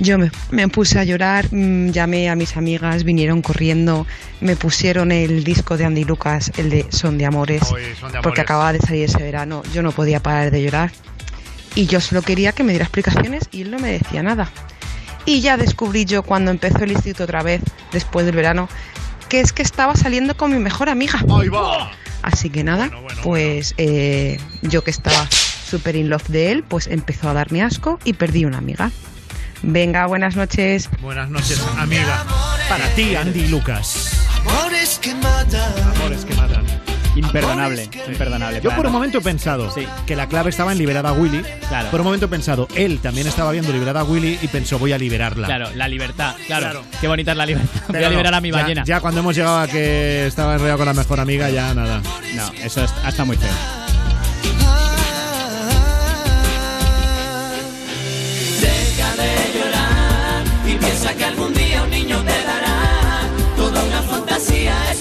[0.00, 4.06] Yo me, me puse a llorar, mm, llamé a mis amigas, vinieron corriendo,
[4.40, 8.18] me pusieron el disco de Andy Lucas, el de Son de Amores, Son de porque
[8.18, 8.38] Amores.
[8.40, 10.90] acababa de salir ese verano, yo no podía parar de llorar.
[11.76, 14.50] Y yo solo quería que me diera explicaciones y él no me decía nada.
[15.26, 17.62] Y ya descubrí yo cuando empezó el instituto otra vez,
[17.92, 18.68] después del verano,
[19.28, 21.20] que es que estaba saliendo con mi mejor amiga.
[22.24, 22.90] Así que nada,
[23.22, 27.98] pues eh, yo que estaba súper in love de él, pues empezó a darme asco
[28.02, 28.90] y perdí una amiga.
[29.62, 30.88] Venga, buenas noches.
[31.02, 32.24] Buenas noches, amiga.
[32.66, 34.26] Para ti, Andy Lucas.
[34.40, 35.72] Amores que matan.
[35.96, 36.63] Amores que matan.
[37.16, 38.60] Imperdonable, imperdonable.
[38.60, 39.72] Yo por un momento he pensado
[40.06, 41.42] que la clave estaba en liberar a Willy.
[41.68, 41.90] Claro.
[41.90, 44.92] Por un momento he pensado, él también estaba viendo liberar a Willy y pensó, voy
[44.92, 45.46] a liberarla.
[45.46, 46.64] Claro, la libertad, claro.
[46.70, 46.82] Claro.
[47.00, 47.80] Qué bonita es la libertad.
[47.88, 48.84] Voy a liberar a mi ya- ballena.
[48.84, 52.00] Ya, cuando hemos llegado a que estaba enrollado con la mejor amiga, ya nada.
[52.34, 53.50] No, eso es, está muy feo.
[58.60, 62.33] Deja de llorar y piensa que algún día un niño te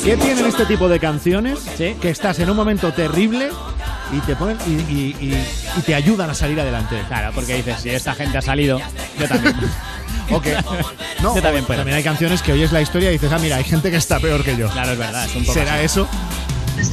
[0.04, 1.60] ¿Qué tienen este tipo de canciones?
[1.78, 3.50] Que estás en un momento terrible
[4.12, 5.44] y te ponen y, y- y-
[5.78, 6.98] y te ayudan a salir adelante.
[7.08, 8.80] Claro, porque dices, si esta gente ha salido,
[9.20, 9.56] yo también.
[10.32, 10.48] Ok.
[11.22, 11.80] No, Yo también puedo.
[11.82, 14.22] También hay canciones que oyes la historia y dices, ah, mira, hay gente que está
[14.22, 14.70] peor que yo.
[14.70, 15.84] Claro, es verdad, es un poco ¿Será así.
[15.86, 16.08] eso?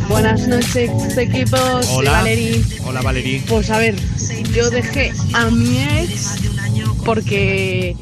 [0.09, 1.87] Buenas noches, equipos.
[1.91, 2.11] Hola.
[2.11, 2.65] Valerie.
[2.85, 3.43] Hola, Valerie.
[3.49, 3.95] Pues a ver,
[4.53, 6.39] yo dejé a mi ex
[7.05, 7.95] porque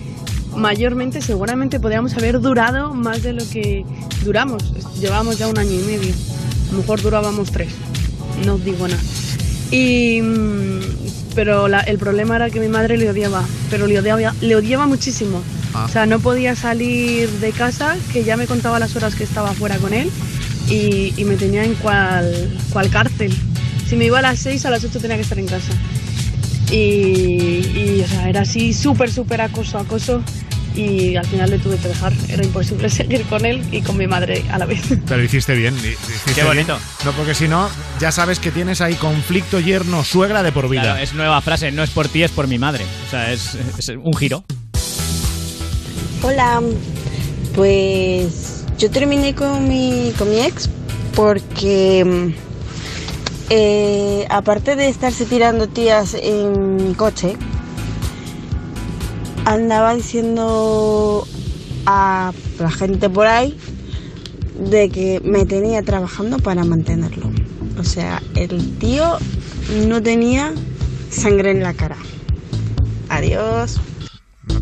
[0.59, 3.85] mayormente seguramente podíamos haber durado más de lo que
[4.25, 4.63] duramos.
[5.01, 6.13] Llevamos ya un año y medio.
[6.69, 7.71] A lo mejor durábamos tres.
[8.45, 9.01] No os digo nada.
[9.71, 10.81] Y, mm,
[11.35, 14.87] pero la- el problema era que mi madre le odiaba, pero le odiaba, le odiaba
[14.87, 15.43] muchísimo.
[15.75, 15.85] Ah.
[15.85, 19.53] O sea, no podía salir de casa, que ya me contaba las horas que estaba
[19.53, 20.11] fuera con él
[20.69, 23.33] y, y me tenía en cual, cual cárcel.
[23.89, 25.73] Si me iba a las 6, a las 8 tenía que estar en casa.
[26.71, 30.23] Y, y, o sea, era así súper, súper acoso, acoso.
[30.75, 32.13] Y al final le tuve que dejar.
[32.29, 34.81] Era imposible seguir con él y con mi madre a la vez.
[35.09, 35.75] Pero hiciste bien.
[35.77, 36.75] hi- hiciste Qué bonito.
[36.77, 36.89] bien.
[37.05, 37.69] No, porque si no,
[38.01, 40.83] ya sabes que tienes ahí conflicto yerno-suegra de por vida.
[40.83, 42.85] Claro, es nueva frase, no es por ti, es por mi madre.
[43.07, 44.45] O sea, es, es un giro.
[46.23, 46.61] Hola,
[47.55, 50.69] pues yo terminé con mi, con mi ex
[51.15, 52.48] porque mm,
[53.51, 57.37] eh, aparte de estarse tirando tías en mi coche,
[59.45, 61.27] andaba diciendo
[61.87, 63.57] a la gente por ahí
[64.59, 67.31] de que me tenía trabajando para mantenerlo.
[67.79, 69.19] O sea, el tío
[69.87, 70.53] no tenía
[71.11, 71.97] sangre en la cara.
[73.09, 73.81] Adiós.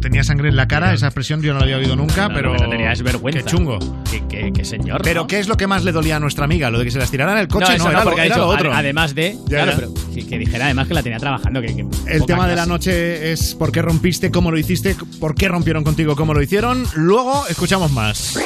[0.06, 2.54] Tenía sangre en la cara, esa expresión yo no la había oído nunca, No, pero.
[2.56, 3.40] no tenía es vergüenza.
[3.42, 3.80] Qué chungo.
[4.08, 5.00] Qué, qué- qué señor.
[5.02, 5.26] Pero ¿no?
[5.26, 6.70] ¿qué es lo que más le dolía a nuestra amiga?
[6.70, 8.26] Lo de que se las tirara en el coche, no, era, no, porque lo, ha
[8.26, 8.72] era lo otro.
[8.72, 9.36] además de.
[9.48, 9.76] Ya, claro, ya.
[9.78, 11.60] pero que, que dijera además que la tenía trabajando.
[11.60, 15.34] Que, que El tema de la noche es por qué rompiste, cómo lo hiciste, por
[15.34, 16.84] qué rompieron contigo, cómo lo hicieron.
[16.94, 18.38] Luego escuchamos más.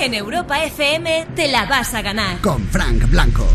[0.00, 2.38] En Europa FM te la vas a ganar.
[2.40, 3.46] Con Frank Blanco.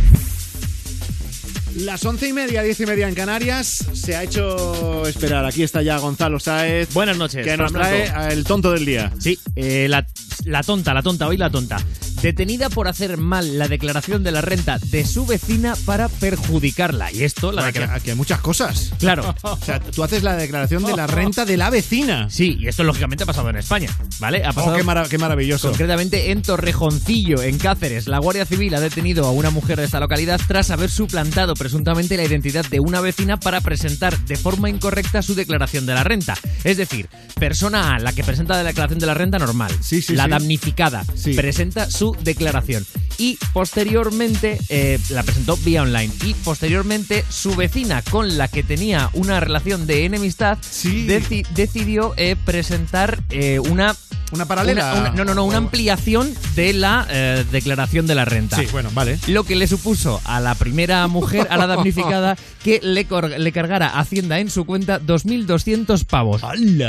[1.77, 3.85] Las once y media, diez y media en Canarias.
[3.93, 5.45] Se ha hecho esperar.
[5.45, 6.91] Aquí está ya Gonzalo Sáez.
[6.93, 7.45] Buenas noches.
[7.45, 9.11] Que nos trae el tonto del día.
[9.19, 10.05] Sí, eh, la,
[10.45, 11.77] la tonta, la tonta, hoy la tonta.
[12.21, 17.11] Detenida por hacer mal la declaración de la renta de su vecina para perjudicarla.
[17.11, 18.91] Y esto, la Bueno, que, declara- que hay muchas cosas.
[18.97, 19.35] Claro.
[19.43, 22.27] O sea, tú haces la declaración de la renta de la vecina.
[22.29, 23.89] Sí, y esto lógicamente ha pasado en España,
[24.19, 24.43] ¿vale?
[24.43, 25.69] Ha Oh, pasado qué, mara- qué maravilloso.
[25.69, 29.99] Concretamente en Torrejoncillo, en Cáceres, la Guardia Civil ha detenido a una mujer de esta
[29.99, 35.21] localidad tras haber suplantado presuntamente la identidad de una vecina para presentar de forma incorrecta
[35.21, 36.33] su declaración de la renta.
[36.63, 40.23] Es decir, persona A, la que presenta la declaración de la renta normal, sí, la
[40.23, 40.29] sí.
[40.29, 41.33] damnificada, Sí.
[41.33, 42.85] presenta su declaración.
[43.17, 46.13] Y posteriormente eh, la presentó vía online.
[46.23, 52.37] Y posteriormente su vecina, con la que tenía una relación de enemistad, deci- decidió eh,
[52.45, 53.93] presentar eh, una
[54.33, 54.91] Una paralela.
[54.93, 58.57] Una- una- no, no, no, una ampliación de la eh, declaración de la renta.
[58.57, 59.17] Sí, bueno, vale.
[59.27, 63.51] Lo que le supuso a la primera mujer, a la damnificada, que le, cor- le
[63.51, 66.41] cargara Hacienda en su cuenta 2.200 pavos.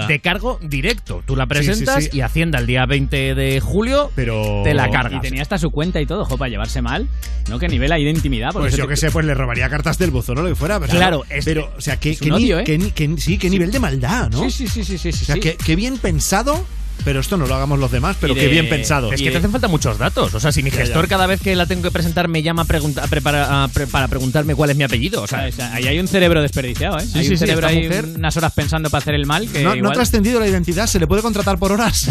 [0.09, 1.23] De cargo directo.
[1.27, 2.11] Tú la Sí, sí, presentas sí.
[2.13, 4.63] y Hacienda el día 20 de julio Pero...
[4.65, 5.23] te la Y cargas.
[5.23, 7.09] tenía hasta su cuenta y todo, ojo, para llevarse mal.
[7.49, 7.59] ¿No?
[7.59, 8.51] ¿Qué nivel hay de intimidad?
[8.53, 10.79] Pues yo te- que sé, pues le robaría cartas del buzón o lo que fuera.
[10.81, 12.93] Pero, Claro, es- pero, o sea, qué, es qué un ni- ¿eh?
[13.19, 14.43] sí, qué nivel de maldad, ¿no?
[14.45, 15.23] Sí, sí, sí, sí, sí, sí.
[15.23, 15.41] O sea, sí.
[15.41, 16.65] qué, qué bien pensado,
[17.05, 19.13] pero esto no lo hagamos los demás, pero Y qué de- bien pensado.
[19.13, 20.35] Es que te hacen falta muchos datos.
[20.35, 21.09] O sea, si mi gestor ya.
[21.09, 23.87] cada vez que la tengo que presentar me llama a pregunta- a prepara- a pre-
[23.87, 25.23] para preguntarme cuál es mi apellido.
[25.23, 27.07] O sea, O sea, ahí hay un cerebro desperdiciado, ¿eh?
[27.07, 29.27] Sí, hay sí, un sí, cerebro esta ahí mujer- unas horas pensando para hacer el
[29.27, 32.09] mal que no, no ha igual trascendido la identidad, se le puede contratar por horas.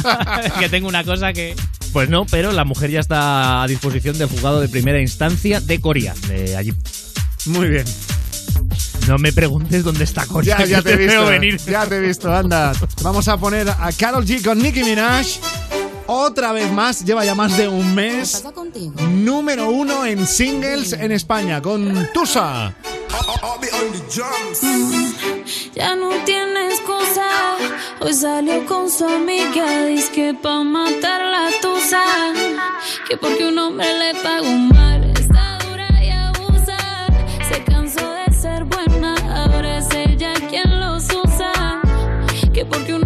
[0.60, 1.54] que tengo una cosa que...
[1.92, 5.80] Pues no, pero la mujer ya está a disposición del juzgado de primera instancia de
[5.80, 6.72] Corea, de allí.
[7.46, 7.84] Muy bien.
[9.06, 10.58] No me preguntes dónde está Corea.
[10.58, 11.26] Ya, ya te he veo visto.
[11.26, 11.56] venir.
[11.66, 12.72] Ya te he visto, anda.
[13.02, 15.26] Vamos a poner a Carol G con Nicki Minaj.
[16.08, 18.44] Otra vez más, lleva ya más de un mes.
[19.10, 22.74] Número uno en singles en España con Tusa.
[25.74, 27.26] Ya no tiene excusa.
[28.00, 29.86] Hoy salió con su amiga.
[29.86, 32.02] Dice que pa' matar la tusa.
[33.08, 35.05] Que porque un hombre le pagó mal.
[42.56, 43.05] Que porque un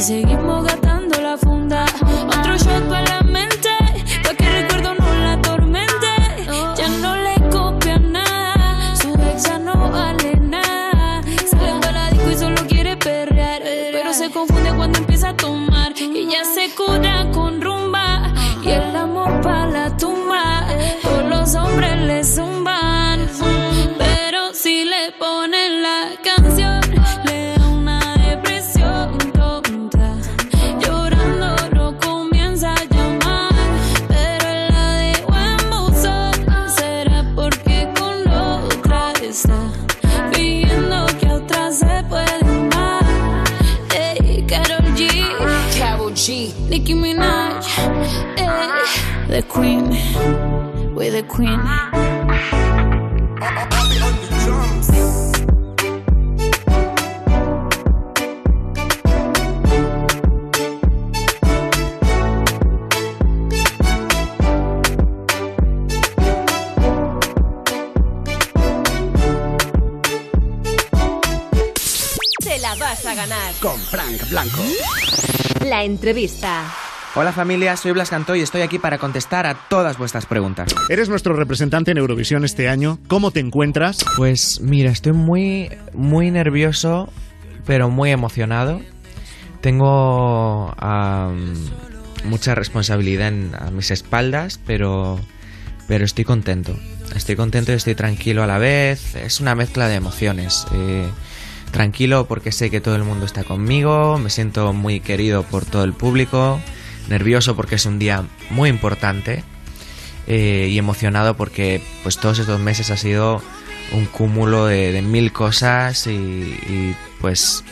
[0.00, 1.84] seguimos gastando la funda.
[2.26, 3.68] Otro shot para la mente,
[4.22, 6.06] pa' que el recuerdo no la atormente.
[6.76, 11.22] Ya no le copia nada, su ex ya no vale nada.
[11.50, 13.62] Sale para disco y solo quiere perrear,
[13.92, 15.92] pero se confunde cuando empieza a tomar.
[15.98, 17.09] Y ya se cura
[49.40, 49.88] the Queen,
[50.94, 51.58] we the Queen.
[72.40, 73.54] Te la vas a ganar.
[73.60, 74.62] Con Frank Blanco.
[75.64, 76.79] La entrevista.
[77.16, 80.72] Hola familia, soy Blas Cantó y estoy aquí para contestar a todas vuestras preguntas.
[80.88, 82.98] Eres nuestro representante en Eurovisión este año.
[83.08, 83.98] ¿Cómo te encuentras?
[84.16, 87.12] Pues mira, estoy muy, muy nervioso,
[87.66, 88.80] pero muy emocionado.
[89.60, 90.72] Tengo
[92.24, 95.18] mucha responsabilidad en- a mis espaldas, pero,
[95.88, 96.78] pero estoy contento.
[97.16, 99.16] Estoy contento y estoy tranquilo a la vez.
[99.16, 100.64] Es una mezcla de emociones.
[100.72, 101.08] Eh,
[101.72, 105.84] tranquilo porque sé que todo el mundo está conmigo, me siento muy querido por todo
[105.84, 106.60] el público,
[107.10, 109.44] nervioso porque es un día muy importante
[110.26, 113.42] eh, y emocionado porque pues todos estos meses ha sido
[113.92, 117.64] un cúmulo de, de mil cosas y, y, pues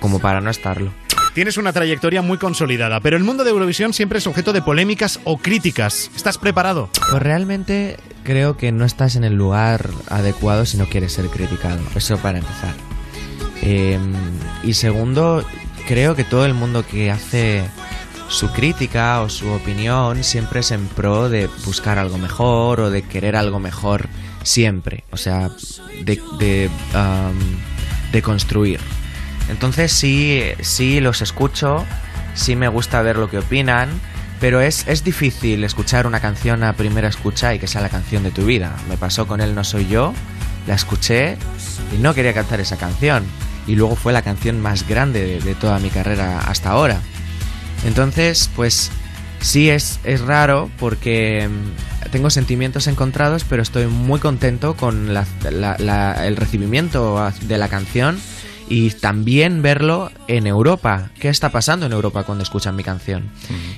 [0.00, 0.92] como para no estarlo.
[1.32, 5.18] Tienes una trayectoria muy consolidada, pero el mundo de Eurovisión siempre es objeto de polémicas
[5.24, 6.10] o críticas.
[6.14, 6.90] ¿Estás preparado?
[7.10, 11.80] Pues realmente creo que no estás en el lugar adecuado si no quieres ser criticado.
[11.96, 12.74] Eso para empezar.
[13.62, 13.98] Eh,
[14.62, 15.44] y segundo,
[15.88, 17.64] creo que todo el mundo que hace
[18.34, 23.02] su crítica o su opinión siempre es en pro de buscar algo mejor o de
[23.02, 24.08] querer algo mejor
[24.42, 25.04] siempre.
[25.12, 25.50] O sea,
[26.02, 28.80] de, um, de construir.
[29.48, 31.84] Entonces sí, sí los escucho,
[32.34, 33.88] sí me gusta ver lo que opinan,
[34.40, 38.24] pero es, es difícil escuchar una canción a primera escucha y que sea la canción
[38.24, 38.74] de tu vida.
[38.88, 40.12] Me pasó con Él no soy yo,
[40.66, 41.36] la escuché
[41.96, 43.24] y no quería cantar esa canción.
[43.66, 47.00] Y luego fue la canción más grande de, de toda mi carrera hasta ahora.
[47.84, 48.90] Entonces, pues
[49.40, 55.26] sí es, es raro porque mm, tengo sentimientos encontrados, pero estoy muy contento con la-
[55.50, 58.18] la- la- el recibimiento de la canción
[58.68, 61.10] y también verlo en Europa.
[61.20, 63.24] ¿Qué está pasando en Europa cuando escuchan mi canción?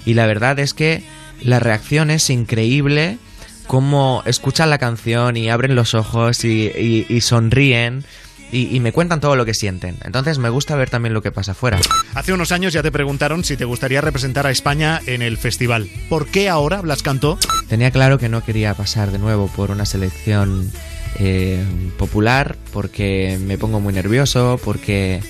[0.04, 1.02] Y la verdad es que
[1.42, 3.18] la reacción es increíble.
[3.66, 8.04] Cómo escuchan la canción y abren los ojos y, y- y sonríen
[8.52, 9.96] y, y me cuentan todo lo que sienten.
[10.04, 11.78] Entonces me gusta ver también lo que pasa afuera.
[12.14, 15.88] Hace unos años ya te preguntaron si te gustaría representar a España en el festival.
[16.08, 17.38] ¿Por qué ahora Blas cantó?
[17.68, 20.70] Tenía claro que no quería pasar de nuevo por una selección
[21.18, 21.64] eh,
[21.98, 25.22] popular porque me pongo muy nervioso, porque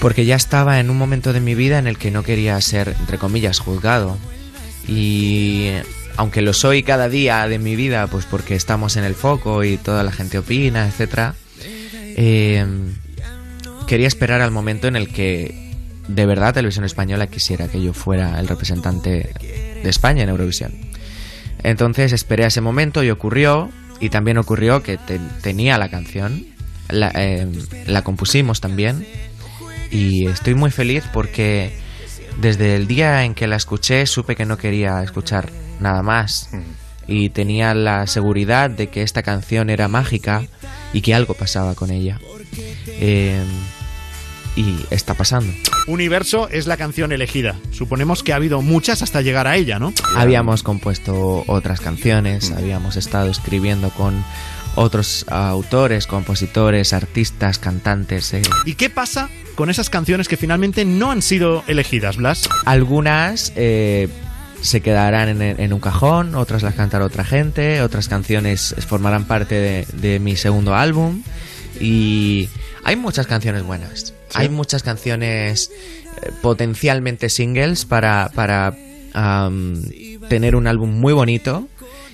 [0.00, 2.94] porque ya estaba en un momento de mi vida en el que no quería ser,
[3.00, 4.18] entre comillas, juzgado.
[4.86, 5.70] Y
[6.16, 9.78] aunque lo soy cada día de mi vida, pues porque estamos en el foco y
[9.78, 11.34] toda la gente opina, etcétera,
[12.16, 12.66] eh,
[13.86, 15.54] quería esperar al momento en el que
[16.08, 20.72] de verdad Televisión Española quisiera que yo fuera el representante de España en Eurovisión.
[21.62, 23.70] Entonces esperé a ese momento y ocurrió,
[24.00, 26.44] y también ocurrió que te- tenía la canción,
[26.88, 27.46] la, eh,
[27.86, 29.06] la compusimos también,
[29.90, 31.76] y estoy muy feliz porque
[32.40, 36.50] desde el día en que la escuché supe que no quería escuchar nada más.
[37.08, 40.42] Y tenía la seguridad de que esta canción era mágica
[40.96, 42.18] y que algo pasaba con ella.
[42.86, 43.44] Eh,
[44.56, 45.52] y está pasando.
[45.86, 47.54] Universo es la canción elegida.
[47.70, 49.92] Suponemos que ha habido muchas hasta llegar a ella, ¿no?
[50.16, 54.24] Habíamos compuesto otras canciones, habíamos estado escribiendo con
[54.74, 58.32] otros autores, compositores, artistas, cantantes.
[58.32, 58.40] eh.
[58.64, 62.48] ¿Y qué pasa con esas canciones que finalmente no han sido elegidas, Blas?
[62.64, 64.08] Algunas eh,
[64.60, 69.54] se quedarán en, en un cajón, otras las cantará otra gente, otras canciones formarán parte
[69.54, 71.22] de, de mi segundo álbum.
[71.80, 72.48] Y
[72.84, 74.14] hay muchas canciones buenas.
[74.34, 75.70] Hay muchas canciones
[76.22, 78.76] eh, potencialmente singles para, para
[80.28, 81.68] tener un álbum muy bonito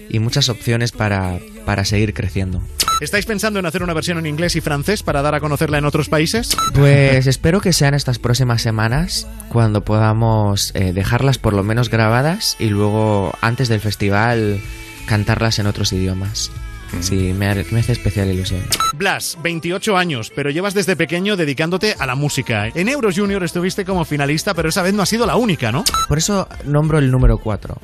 [0.08, 2.62] y muchas opciones para, para seguir creciendo.
[3.00, 5.84] ¿Estáis pensando en hacer una versión en inglés y francés para dar a conocerla en
[5.84, 6.56] otros países?
[6.72, 12.56] Pues espero que sean estas próximas semanas cuando podamos eh, dejarlas por lo menos grabadas
[12.60, 14.60] y luego antes del festival
[15.06, 16.52] cantarlas en otros idiomas.
[17.00, 18.62] Sí, me, ha- me hace especial ilusión.
[18.94, 22.68] Blas, 28 años, pero llevas desde pequeño dedicándote a la música.
[22.68, 25.82] En Euros Junior estuviste como finalista, pero esa vez no ha sido la única, ¿no?
[26.08, 27.76] Por eso nombro el número 4.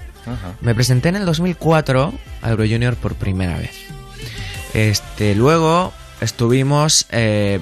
[0.60, 2.12] Me presenté en el 2004
[2.42, 3.72] a Euro Junior por primera vez.
[4.74, 7.58] Este, luego estuvimos, eh,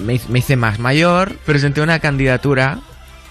[0.00, 2.80] me, hice- me hice más mayor, presenté una candidatura,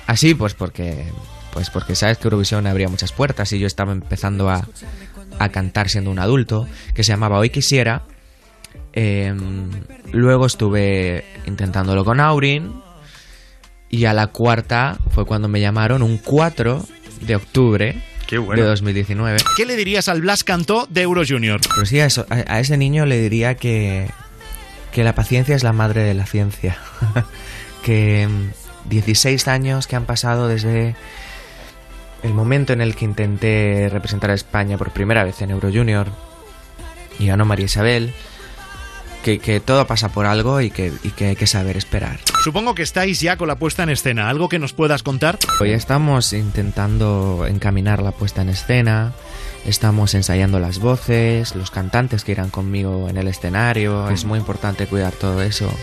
[0.06, 1.06] así pues porque,
[1.54, 4.68] pues porque sabes que Eurovisión abría muchas puertas y yo estaba empezando a,
[5.40, 8.04] a cantar siendo un adulto, que se llamaba Hoy Quisiera.
[8.94, 9.34] Eh,
[10.12, 12.72] luego estuve intentándolo con Aurin
[13.90, 16.86] y a la cuarta fue cuando me llamaron un 4
[17.22, 18.02] de octubre
[18.64, 19.38] de 2019.
[19.58, 21.60] ¿Qué le dirías al Blas Cantó de Euros Junior?
[21.74, 24.10] Pero sí, a, eso- a- a ese niño le diría que,
[24.92, 26.78] que la paciencia es la madre de la ciencia.
[27.84, 30.96] que mm, 16 años que han pasado desde
[32.24, 36.08] el momento en el que intenté representar a España por primera vez en Euro Junior
[37.20, 38.14] y ganó María Isabel.
[39.24, 42.20] Que, que todo pasa por algo y que, y que hay que saber esperar.
[42.44, 44.28] Supongo que estáis ya con la puesta en escena.
[44.28, 45.40] ¿Algo que nos puedas contar?
[45.62, 49.14] Hoy estamos intentando encaminar la puesta en escena,
[49.66, 54.88] estamos ensayando las voces, los cantantes que irán conmigo en el escenario, es muy importante
[54.88, 55.74] cuidar todo eso.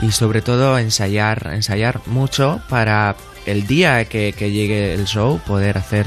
[0.00, 3.14] Y sobre todo ensayar, ensayar mucho para
[3.46, 6.06] el día que, que llegue el show poder hacer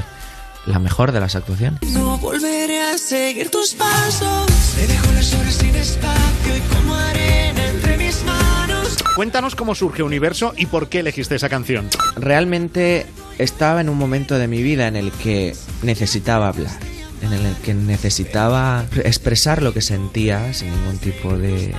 [0.66, 1.80] la mejor de las actuaciones.
[1.90, 4.46] No volveré a seguir tus pasos.
[4.76, 8.98] Te dejo las horas sin espacio y como arena entre mis manos.
[9.16, 11.88] Cuéntanos cómo surge Universo y por qué elegiste esa canción.
[12.16, 13.06] Realmente
[13.38, 16.78] estaba en un momento de mi vida en el que necesitaba hablar,
[17.22, 21.74] en el que necesitaba expresar lo que sentía sin ningún tipo de,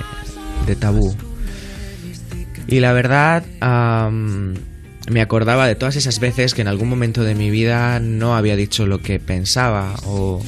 [0.65, 1.15] de tabú.
[2.67, 4.55] Y la verdad, am,
[5.09, 8.55] me acordaba de todas esas veces que en algún momento de mi vida no había
[8.55, 10.43] dicho lo que pensaba o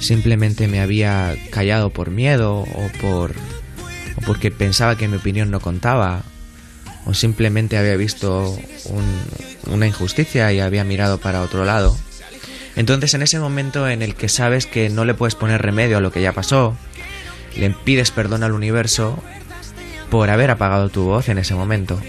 [0.00, 3.32] simplemente me había callado por miedo o por
[4.16, 6.22] o porque pensaba que mi opinión no contaba
[7.06, 8.56] o simplemente había visto
[8.86, 11.96] un- una injusticia y había mirado para otro lado.
[12.76, 16.00] Entonces en ese momento en el que sabes que no le puedes poner remedio a
[16.00, 16.76] lo que ya pasó,
[17.56, 19.22] le pides perdón al universo
[20.10, 22.00] por haber apagado tu voz en ese momento.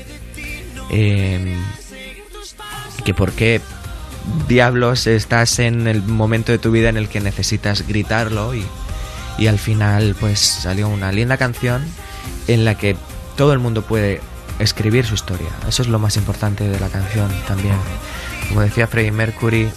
[0.89, 1.57] Eh,
[3.03, 3.61] que por qué
[4.47, 8.65] diablos estás en el momento de tu vida en el que necesitas gritarlo y,
[9.37, 11.83] y al final pues salió una linda canción
[12.47, 12.95] en la que
[13.37, 14.21] todo el mundo puede
[14.59, 15.49] escribir su historia.
[15.67, 17.75] Eso es lo más importante de la canción también.
[18.49, 19.69] Como decía Freddie Mercury,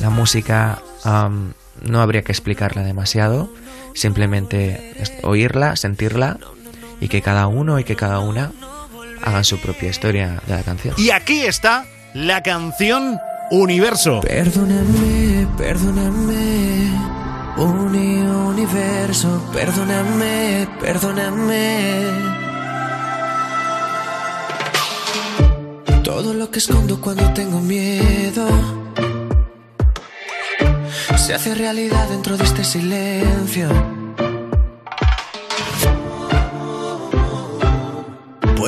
[0.00, 3.52] la música am, no habría que explicarla demasiado,
[3.94, 6.38] simplemente oírla, sentirla
[7.00, 8.52] y que cada uno y que cada una
[9.22, 10.94] hagan su propia historia de la canción.
[10.98, 13.18] Y aquí está la canción
[13.50, 14.20] Universo.
[14.22, 16.90] Perdóname, perdóname,
[17.58, 22.00] uni universo, perdóname, perdóname.
[26.02, 28.46] Todo lo que escondo cuando tengo miedo
[31.16, 34.01] se hace realidad dentro de este silencio.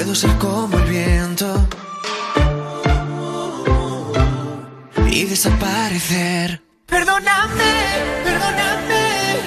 [0.05, 1.67] Puedo ser como el viento
[5.07, 6.61] y desaparecer.
[6.85, 7.73] Perdóname,
[8.23, 9.41] perdóname,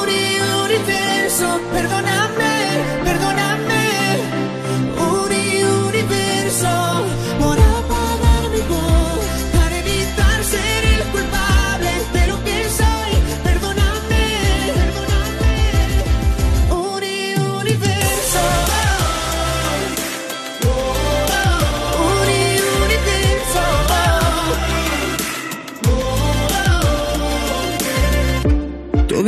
[0.00, 2.29] uni universo, perdóname,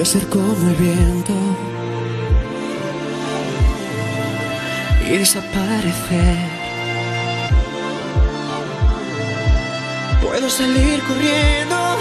[0.00, 1.34] Puede ser como el viento
[5.06, 6.38] y desaparecer.
[10.22, 11.98] Puedo salir corriendo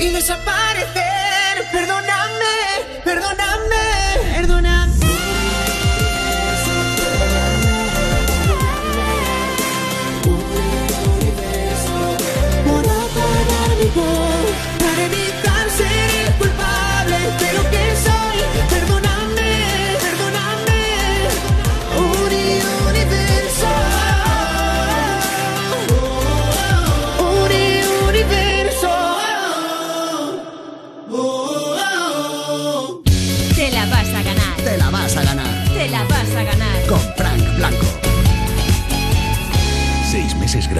[0.00, 1.66] y desaparecer.
[1.70, 3.37] Perdóname, perdóname.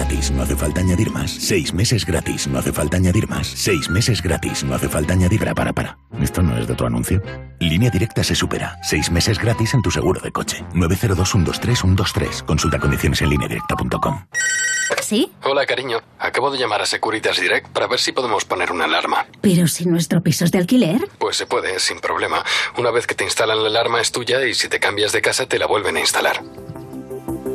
[0.09, 1.29] Gratis, no hace falta añadir más.
[1.29, 3.47] Seis meses gratis, no hace falta añadir más.
[3.47, 5.39] Seis meses gratis, no hace falta añadir.
[5.39, 5.97] Para, para, para.
[6.19, 7.21] ¿Esto no es de tu anuncio?
[7.59, 8.79] Línea directa se supera.
[8.81, 10.65] Seis meses gratis en tu seguro de coche.
[10.73, 12.43] 902-123-123.
[12.43, 14.25] Consulta condiciones en lineadirecta.com.
[15.01, 15.31] ¿Sí?
[15.43, 15.99] Hola, cariño.
[16.17, 19.27] Acabo de llamar a Securitas Direct para ver si podemos poner una alarma.
[19.41, 21.07] Pero si nuestro piso es de alquiler.
[21.19, 22.43] Pues se puede, sin problema.
[22.77, 25.45] Una vez que te instalan la alarma es tuya y si te cambias de casa
[25.45, 26.41] te la vuelven a instalar.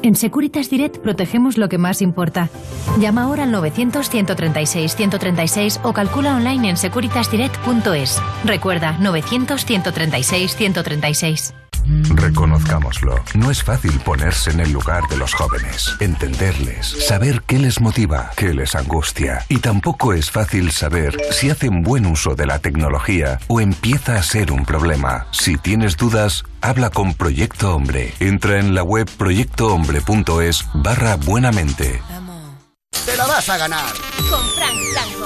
[0.04, 2.50] En Securitas Direct protegemos lo que más importa.
[3.00, 8.20] Llama ahora al 900-136-136 o calcula online en securitasdirect.es.
[8.44, 11.63] Recuerda, 900-136-136.
[12.10, 17.80] Reconozcámoslo, no es fácil ponerse en el lugar de los jóvenes, entenderles, saber qué les
[17.80, 19.44] motiva, qué les angustia.
[19.48, 24.22] Y tampoco es fácil saber si hacen buen uso de la tecnología o empieza a
[24.22, 25.26] ser un problema.
[25.32, 28.14] Si tienes dudas, habla con Proyecto Hombre.
[28.20, 32.00] Entra en la web proyectohombre.es barra buenamente.
[33.04, 33.92] Te la vas a ganar.
[34.30, 35.23] Con Frank Blanco.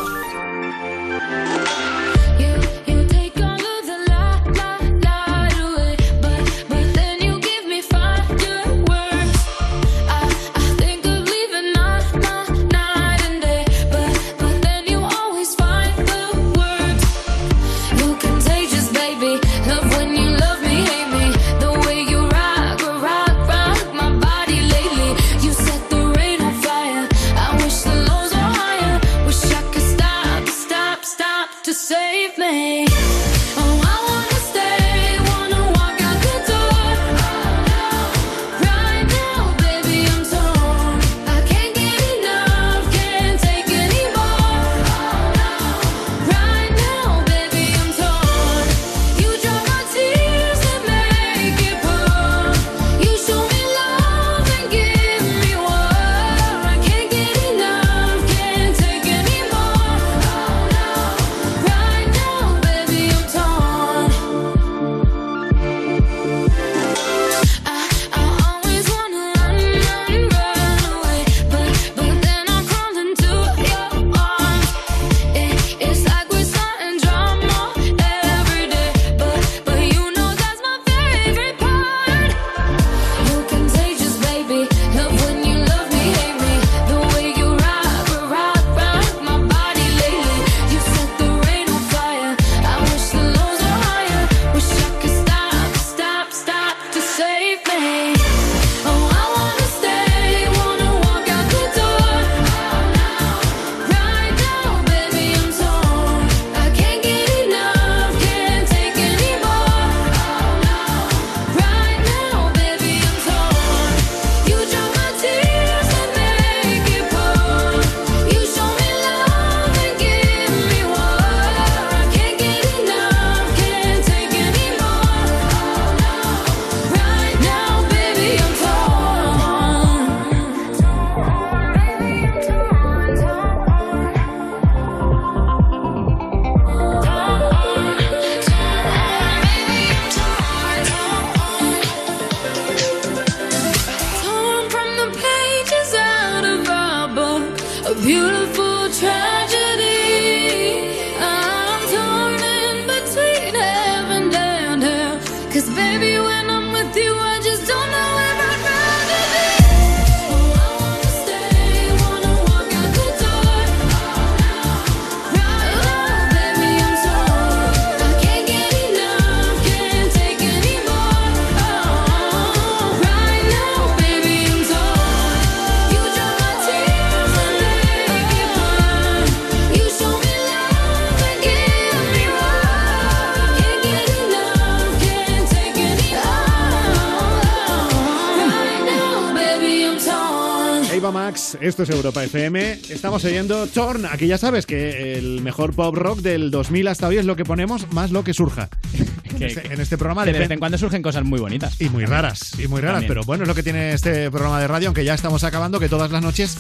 [191.29, 192.81] Max, esto es Europa FM.
[192.89, 194.07] Estamos oyendo Torn.
[194.07, 197.45] Aquí ya sabes que el mejor pop rock del 2000 hasta hoy es lo que
[197.45, 198.71] ponemos, más lo que surja.
[199.39, 201.81] En este, en este programa Que de vez en cuando surgen cosas muy bonitas.
[201.81, 202.95] Y muy raras, y muy raras.
[202.95, 203.09] También.
[203.09, 205.89] Pero bueno, es lo que tiene este programa de radio, aunque ya estamos acabando, que
[205.89, 206.57] todas las noches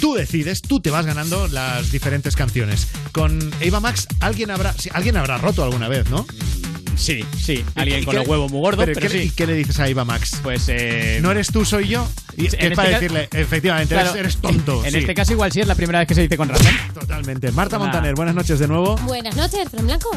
[0.00, 2.88] tú decides, tú te vas ganando las diferentes canciones.
[3.12, 6.26] Con Eva Max, alguien habrá, sí, alguien habrá roto alguna vez, ¿no?
[6.98, 7.64] Sí, sí.
[7.76, 9.18] Alguien ¿Y con qué- los huevos muy gordos, pero, ¿qué, sí.
[9.18, 10.40] ¿Y qué le dices a Eva Max?
[10.42, 12.06] Pues eh, No eres tú, soy yo.
[12.36, 14.84] Y es para este ca- decirle, efectivamente, eres- Claro, eres, tonto.
[14.84, 14.98] En sí.
[14.98, 16.66] este caso igual sí es la primera vez que se dice con razón.
[16.94, 17.50] Totalmente.
[17.52, 17.78] Marta.
[17.78, 18.96] Montaner, buenas noches de nuevo.
[18.98, 20.10] Buenas noches, Fran Blanco.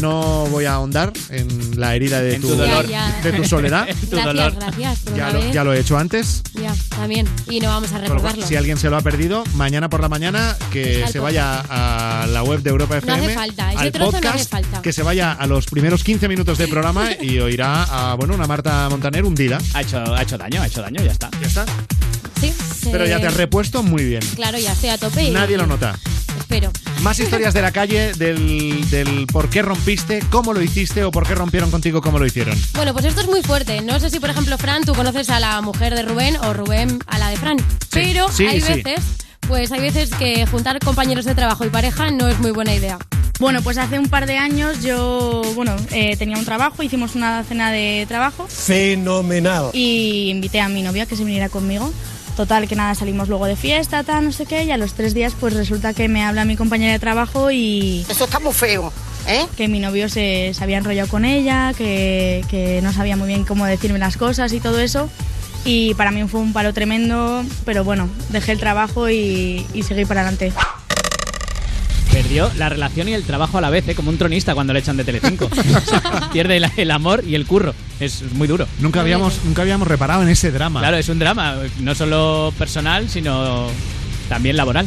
[0.00, 2.86] No voy a ahondar en la herida de, En tu, tu dolor.
[2.86, 3.22] Ya, ya.
[3.22, 3.86] de tu soledad.
[4.04, 4.54] Tu gracias, dolor.
[4.54, 4.98] gracias.
[5.00, 5.52] por Ya lo, vez.
[5.52, 6.42] ya lo he hecho antes.
[6.60, 7.26] Ya, también.
[7.48, 8.46] Y no vamos a recordarlo.
[8.46, 12.42] si alguien se lo ha perdido, mañana por la mañana que se vaya a la
[12.42, 13.24] web de Europa No FM.
[13.24, 14.82] hace falta, ese al trozo no hace podcast, falta.
[14.82, 18.46] que se vaya a los primeros 15 minutos de programa y oirá a bueno, una
[18.46, 19.58] Marta Montaner hundida.
[19.74, 21.30] Ha hecho, ha hecho daño, ha hecho daño, ya está.
[21.40, 21.64] Ya está.
[22.90, 24.22] Pero ya te has repuesto muy bien.
[24.34, 25.24] Claro, ya estoy a tope.
[25.24, 25.98] y- Nadie lo nota.
[26.38, 26.70] Espero.
[27.02, 31.26] Más historias de la calle, del, del por qué rompiste, cómo lo hiciste o por
[31.26, 32.58] qué rompieron contigo, cómo lo hicieron.
[32.74, 33.80] Bueno, pues esto es muy fuerte.
[33.82, 36.98] No sé si, por ejemplo, Fran, tú conoces a la mujer de Rubén o Rubén
[37.06, 37.56] a la de Fran.
[37.90, 38.72] Pero sí, hay sí.
[38.82, 39.00] veces,
[39.48, 42.98] pues hay veces que juntar compañeros de trabajo y pareja no es muy buena idea.
[43.40, 47.42] Bueno, pues hace un par de años yo, bueno, eh, tenía un trabajo, hicimos una
[47.44, 49.70] cena de trabajo Fenomenal.
[49.72, 51.92] y invité a mi novia que se viniera conmigo.
[52.36, 55.14] Total, que nada, salimos luego de fiesta, tal, no sé qué, y a los tres
[55.14, 58.04] días pues resulta que me habla mi compañera de trabajo y...
[58.08, 58.92] Eso está muy feo,
[59.28, 59.46] ¿eh?
[59.56, 63.44] Que mi novio se, se había enrollado con ella, que, que no sabía muy bien
[63.44, 65.08] cómo decirme las cosas y todo eso.
[65.64, 70.04] Y para mí fue un palo tremendo, pero bueno, dejé el trabajo y, y seguí
[70.04, 70.52] para adelante.
[72.24, 73.94] Perdió la relación y el trabajo a la vez, ¿eh?
[73.94, 75.44] como un tronista cuando le echan de Telecinco.
[75.54, 77.74] O sea, pierde el, el amor y el curro.
[78.00, 78.66] Es, es muy duro.
[78.80, 80.80] Nunca habíamos, nunca habíamos reparado en ese drama.
[80.80, 83.68] Claro, es un drama, no solo personal, sino
[84.28, 84.86] también laboral.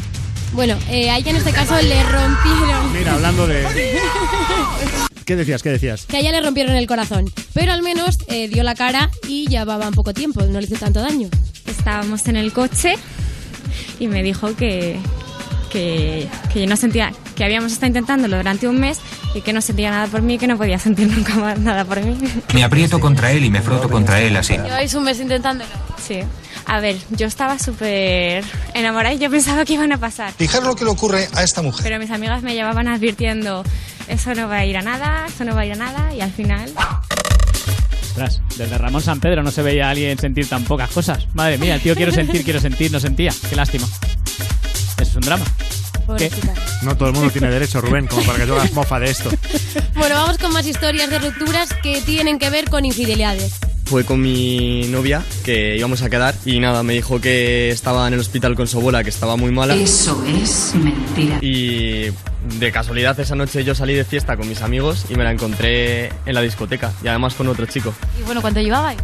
[0.54, 2.94] Bueno, eh, a ella en este caso le rompieron.
[2.94, 3.66] Mira, hablando de...
[5.26, 5.62] ¿Qué decías?
[5.62, 6.06] ¿Qué decías?
[6.08, 7.32] Que a ella le rompieron el corazón.
[7.54, 11.02] Pero al menos eh, dio la cara y llevaba poco tiempo, no le hizo tanto
[11.02, 11.30] daño.
[11.68, 12.96] Estábamos en el coche
[14.00, 14.98] y me dijo que,
[15.70, 19.00] que, que yo no sentía, que habíamos estado intentándolo durante un mes
[19.36, 21.86] y que no sentía nada por mí y que no podía sentir nunca más nada
[21.86, 22.18] por mí.
[22.54, 24.54] Me aprieto contra él y me froto contra él así.
[24.54, 25.70] Lleváis un mes intentándolo.
[26.04, 26.20] Sí.
[26.66, 28.44] A ver, yo estaba súper
[28.74, 30.34] enamorada y yo pensaba que iban a pasar.
[30.34, 31.84] Fijar lo que le ocurre a esta mujer.
[31.84, 33.64] Pero mis amigas me llevaban advirtiendo,
[34.08, 36.22] eso no va a ir a nada, eso no va a ir a nada y
[36.22, 36.72] al final...
[38.02, 41.28] Ostras, desde Ramón San Pedro no se veía a alguien sentir tan pocas cosas.
[41.36, 43.32] Madre mía, el tío quiero sentir, quiero sentir, no sentía.
[43.48, 43.86] Qué lástima.
[44.98, 45.46] Eso es un drama.
[46.84, 49.30] No todo el mundo tiene derecho, Rubén, como para que yo hagas mofa de esto.
[49.96, 53.56] Bueno, vamos con más historias de rupturas que tienen que ver con infidelidades.
[53.86, 58.14] Fue con mi novia que íbamos a quedar y nada, me dijo que estaba en
[58.14, 59.76] el hospital con su abuela, que estaba muy mala.
[59.76, 61.40] Eso es mentira.
[61.42, 62.12] Y
[62.60, 66.12] de casualidad esa noche yo salí de fiesta con mis amigos y me la encontré
[66.26, 67.94] en la discoteca y además con otro chico.
[68.20, 69.00] Y bueno, ¿cuánto llevabais?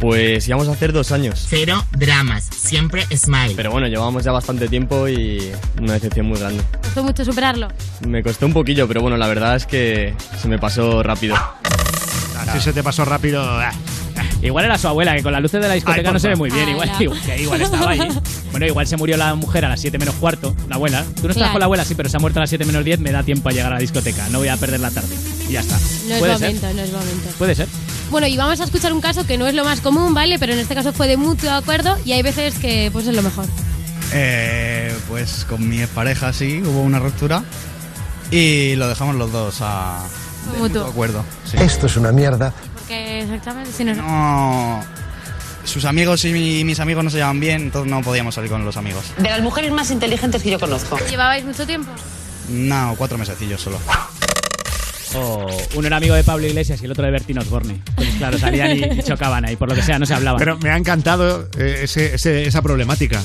[0.00, 1.44] Pues íbamos a hacer dos años.
[1.48, 3.54] Cero dramas, siempre smile.
[3.56, 5.50] Pero bueno, llevábamos ya bastante tiempo y
[5.80, 6.62] una decepción muy grande.
[6.82, 7.68] ¿Costó mucho superarlo?
[8.06, 11.34] Me costó un poquillo, pero bueno, la verdad es que se me pasó rápido.
[12.52, 13.42] Si se te pasó rápido...
[13.42, 13.72] ah.
[14.40, 16.36] Igual era su abuela, que con las luces de la discoteca Ay, no se ve
[16.36, 16.68] muy bien.
[16.68, 18.08] Igual, igual, que igual estaba ahí.
[18.50, 21.02] Bueno, igual se murió la mujer a las 7 menos cuarto, la abuela.
[21.16, 21.52] Tú no estás Claro.
[21.52, 23.22] con la abuela, sí, pero se ha muerto a las 7 menos 10, me da
[23.22, 24.26] tiempo a llegar a la discoteca.
[24.30, 25.14] No voy a perder la tarde.
[25.48, 25.76] Y ya está.
[25.76, 26.54] No es Puede ser.
[26.54, 27.28] momento, no es momento.
[27.36, 27.68] Puede ser.
[28.10, 30.38] Bueno, y vamos a escuchar un caso que no es lo más común, ¿vale?
[30.38, 33.22] Pero en este caso fue de mutuo acuerdo y hay veces que pues es lo
[33.22, 33.44] mejor.
[34.12, 37.42] Eh, pues con mi pareja sí, hubo una ruptura
[38.30, 39.98] y lo dejamos los dos a
[40.52, 40.68] de Mutuo.
[40.68, 41.24] mutuo acuerdo.
[41.44, 41.58] sí.
[41.58, 42.52] Esto es una mierda.
[42.74, 44.02] Porque exactamente, si no, no.
[44.02, 44.80] No,
[45.64, 48.64] sus amigos y mi- mis amigos no se llevan bien, entonces no podíamos salir con
[48.64, 49.04] los amigos.
[49.18, 50.98] De las mujeres más inteligentes que yo conozco.
[51.10, 51.90] ¿Llevabais mucho tiempo?
[52.48, 53.78] No, cuatro mesecillos solo.
[55.14, 57.80] O uno era amigo de Pablo Iglesias y el otro de Bertín Osborne.
[57.96, 60.38] Pues claro, salían y, y chocaban ahí, por lo que sea, no se hablaban.
[60.38, 63.22] Pero me ha encantado eh, ese- ese- esa problemática.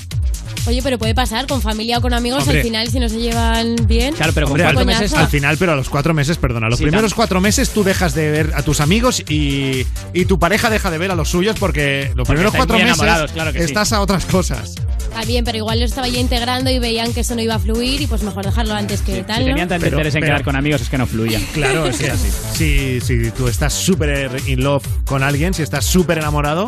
[0.66, 2.60] Oye, pero puede pasar con familia o con amigos, Hombre.
[2.60, 4.14] al final si no se llevan bien.
[4.16, 5.14] Claro, pero con Hombre, cuatro al, meses.
[5.14, 8.14] al final, pero a los cuatro meses, perdona, los Sí, primeros cuatro meses tú dejas
[8.14, 11.58] de ver a tus amigos y, y tu pareja deja de ver a los suyos
[11.60, 13.66] porque los Porque primeros cuatro meses enamorados, claro que sí.
[13.66, 14.76] estás a otras cosas.
[15.16, 17.60] Ah, bien, pero igual lo estaba ya integrando y veían que eso no iba a
[17.60, 19.50] fluir y pues mejor dejarlo antes que tal, Si ¿no?
[19.52, 21.40] tenían tanto Pero- interés en pero- quedar con amigos, es que no fluía.
[21.54, 22.30] Claro, es que así.
[22.54, 26.66] Si, si tú estás súper in love con alguien, si estás súper enamorado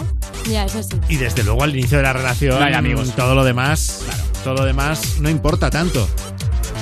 [0.50, 0.96] Ya, eso sí.
[1.10, 3.14] y desde luego al inicio de la relación, No hay amigos.
[3.16, 4.02] todo lo demás,
[4.44, 6.08] todo lo demás no importa tanto.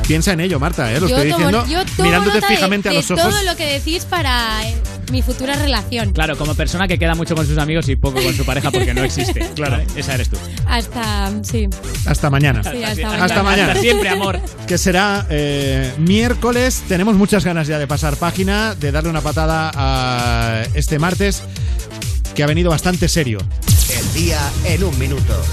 [0.07, 0.99] Piensa en ello, Marta, ¿eh?
[0.99, 3.23] lo yo estoy tomo, diciendo yo tomo mirándote nota fijamente de, a los ojos.
[3.29, 4.75] todo lo que decís para eh,
[5.11, 6.11] mi futura relación.
[6.11, 8.93] Claro, como persona que queda mucho con sus amigos y poco con su pareja porque
[8.93, 9.33] no existe.
[9.53, 10.37] Claro, esa eres tú.
[10.67, 11.69] Hasta, sí.
[12.05, 12.63] Hasta mañana.
[12.63, 13.43] Sí, hasta Hasta, mañana.
[13.43, 13.67] mañana.
[13.69, 14.39] hasta siempre, amor.
[14.67, 16.83] que será eh, miércoles.
[16.87, 21.43] Tenemos muchas ganas ya de pasar página, de darle una patada a este martes,
[22.35, 23.39] que ha venido bastante serio.
[23.89, 25.43] El día en un minuto.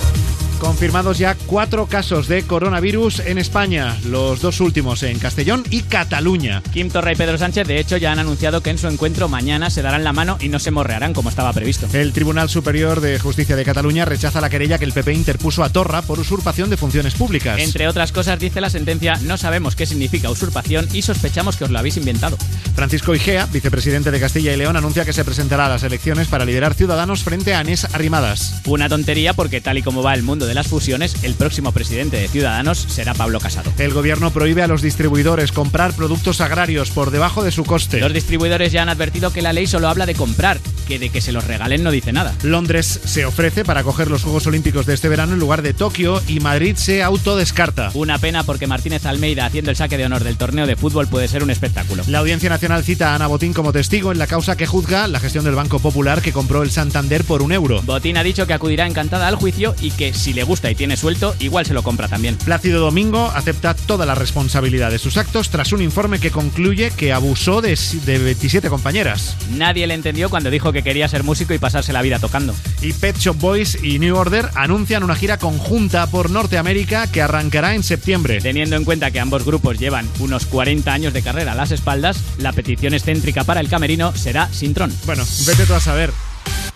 [0.60, 6.62] Confirmados ya cuatro casos de coronavirus en España, los dos últimos en Castellón y Cataluña.
[6.70, 9.70] Kim Torra y Pedro Sánchez, de hecho, ya han anunciado que en su encuentro mañana
[9.70, 11.88] se darán la mano y no se morrearán como estaba previsto.
[11.94, 15.70] El Tribunal Superior de Justicia de Cataluña rechaza la querella que el PP interpuso a
[15.70, 17.58] Torra por usurpación de funciones públicas.
[17.58, 21.70] Entre otras cosas, dice la sentencia, no sabemos qué significa usurpación y sospechamos que os
[21.70, 22.36] lo habéis inventado.
[22.74, 26.44] Francisco Igea, vicepresidente de Castilla y León, anuncia que se presentará a las elecciones para
[26.44, 28.60] liderar Ciudadanos frente a Anés Arrimadas.
[28.66, 32.18] Una tontería porque tal y como va el mundo de las fusiones, el próximo presidente
[32.18, 33.72] de Ciudadanos será Pablo Casado.
[33.78, 38.00] El gobierno prohíbe a los distribuidores comprar productos agrarios por debajo de su coste.
[38.00, 40.58] Los distribuidores ya han advertido que la ley solo habla de comprar,
[40.88, 42.34] que de que se los regalen no dice nada.
[42.42, 46.20] Londres se ofrece para acoger los Juegos Olímpicos de este verano en lugar de Tokio
[46.26, 47.90] y Madrid se autodescarta.
[47.94, 51.28] Una pena porque Martínez Almeida haciendo el saque de honor del torneo de fútbol puede
[51.28, 52.02] ser un espectáculo.
[52.08, 55.20] La Audiencia Nacional cita a Ana Botín como testigo en la causa que juzga la
[55.20, 57.82] gestión del Banco Popular que compró el Santander por un euro.
[57.82, 60.96] Botín ha dicho que acudirá encantada al juicio y que si le gusta y tiene
[60.96, 62.36] suelto, igual se lo compra también.
[62.36, 67.12] Plácido Domingo acepta toda la responsabilidad de sus actos tras un informe que concluye que
[67.12, 69.36] abusó de, de 27 compañeras.
[69.56, 72.54] Nadie le entendió cuando dijo que quería ser músico y pasarse la vida tocando.
[72.80, 77.74] Y Pet Shop Boys y New Order anuncian una gira conjunta por Norteamérica que arrancará
[77.74, 78.40] en septiembre.
[78.40, 82.22] Teniendo en cuenta que ambos grupos llevan unos 40 años de carrera a las espaldas,
[82.38, 84.92] la petición excéntrica para el camerino será sin tron.
[85.06, 86.10] Bueno, vete tú a saber.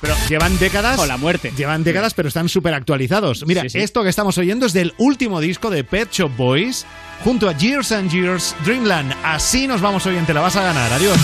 [0.01, 0.99] Pero llevan décadas.
[0.99, 1.53] O la muerte.
[1.57, 3.45] Llevan décadas, pero están súper actualizados.
[3.47, 3.79] Mira, Sí, sí.
[3.79, 6.85] esto que estamos oyendo es del último disco de Pet Shop Boys
[7.23, 9.15] junto a Years and Years Dreamland.
[9.25, 10.93] Así nos vamos hoy en Te la vas a ganar.
[10.93, 11.17] Adiós.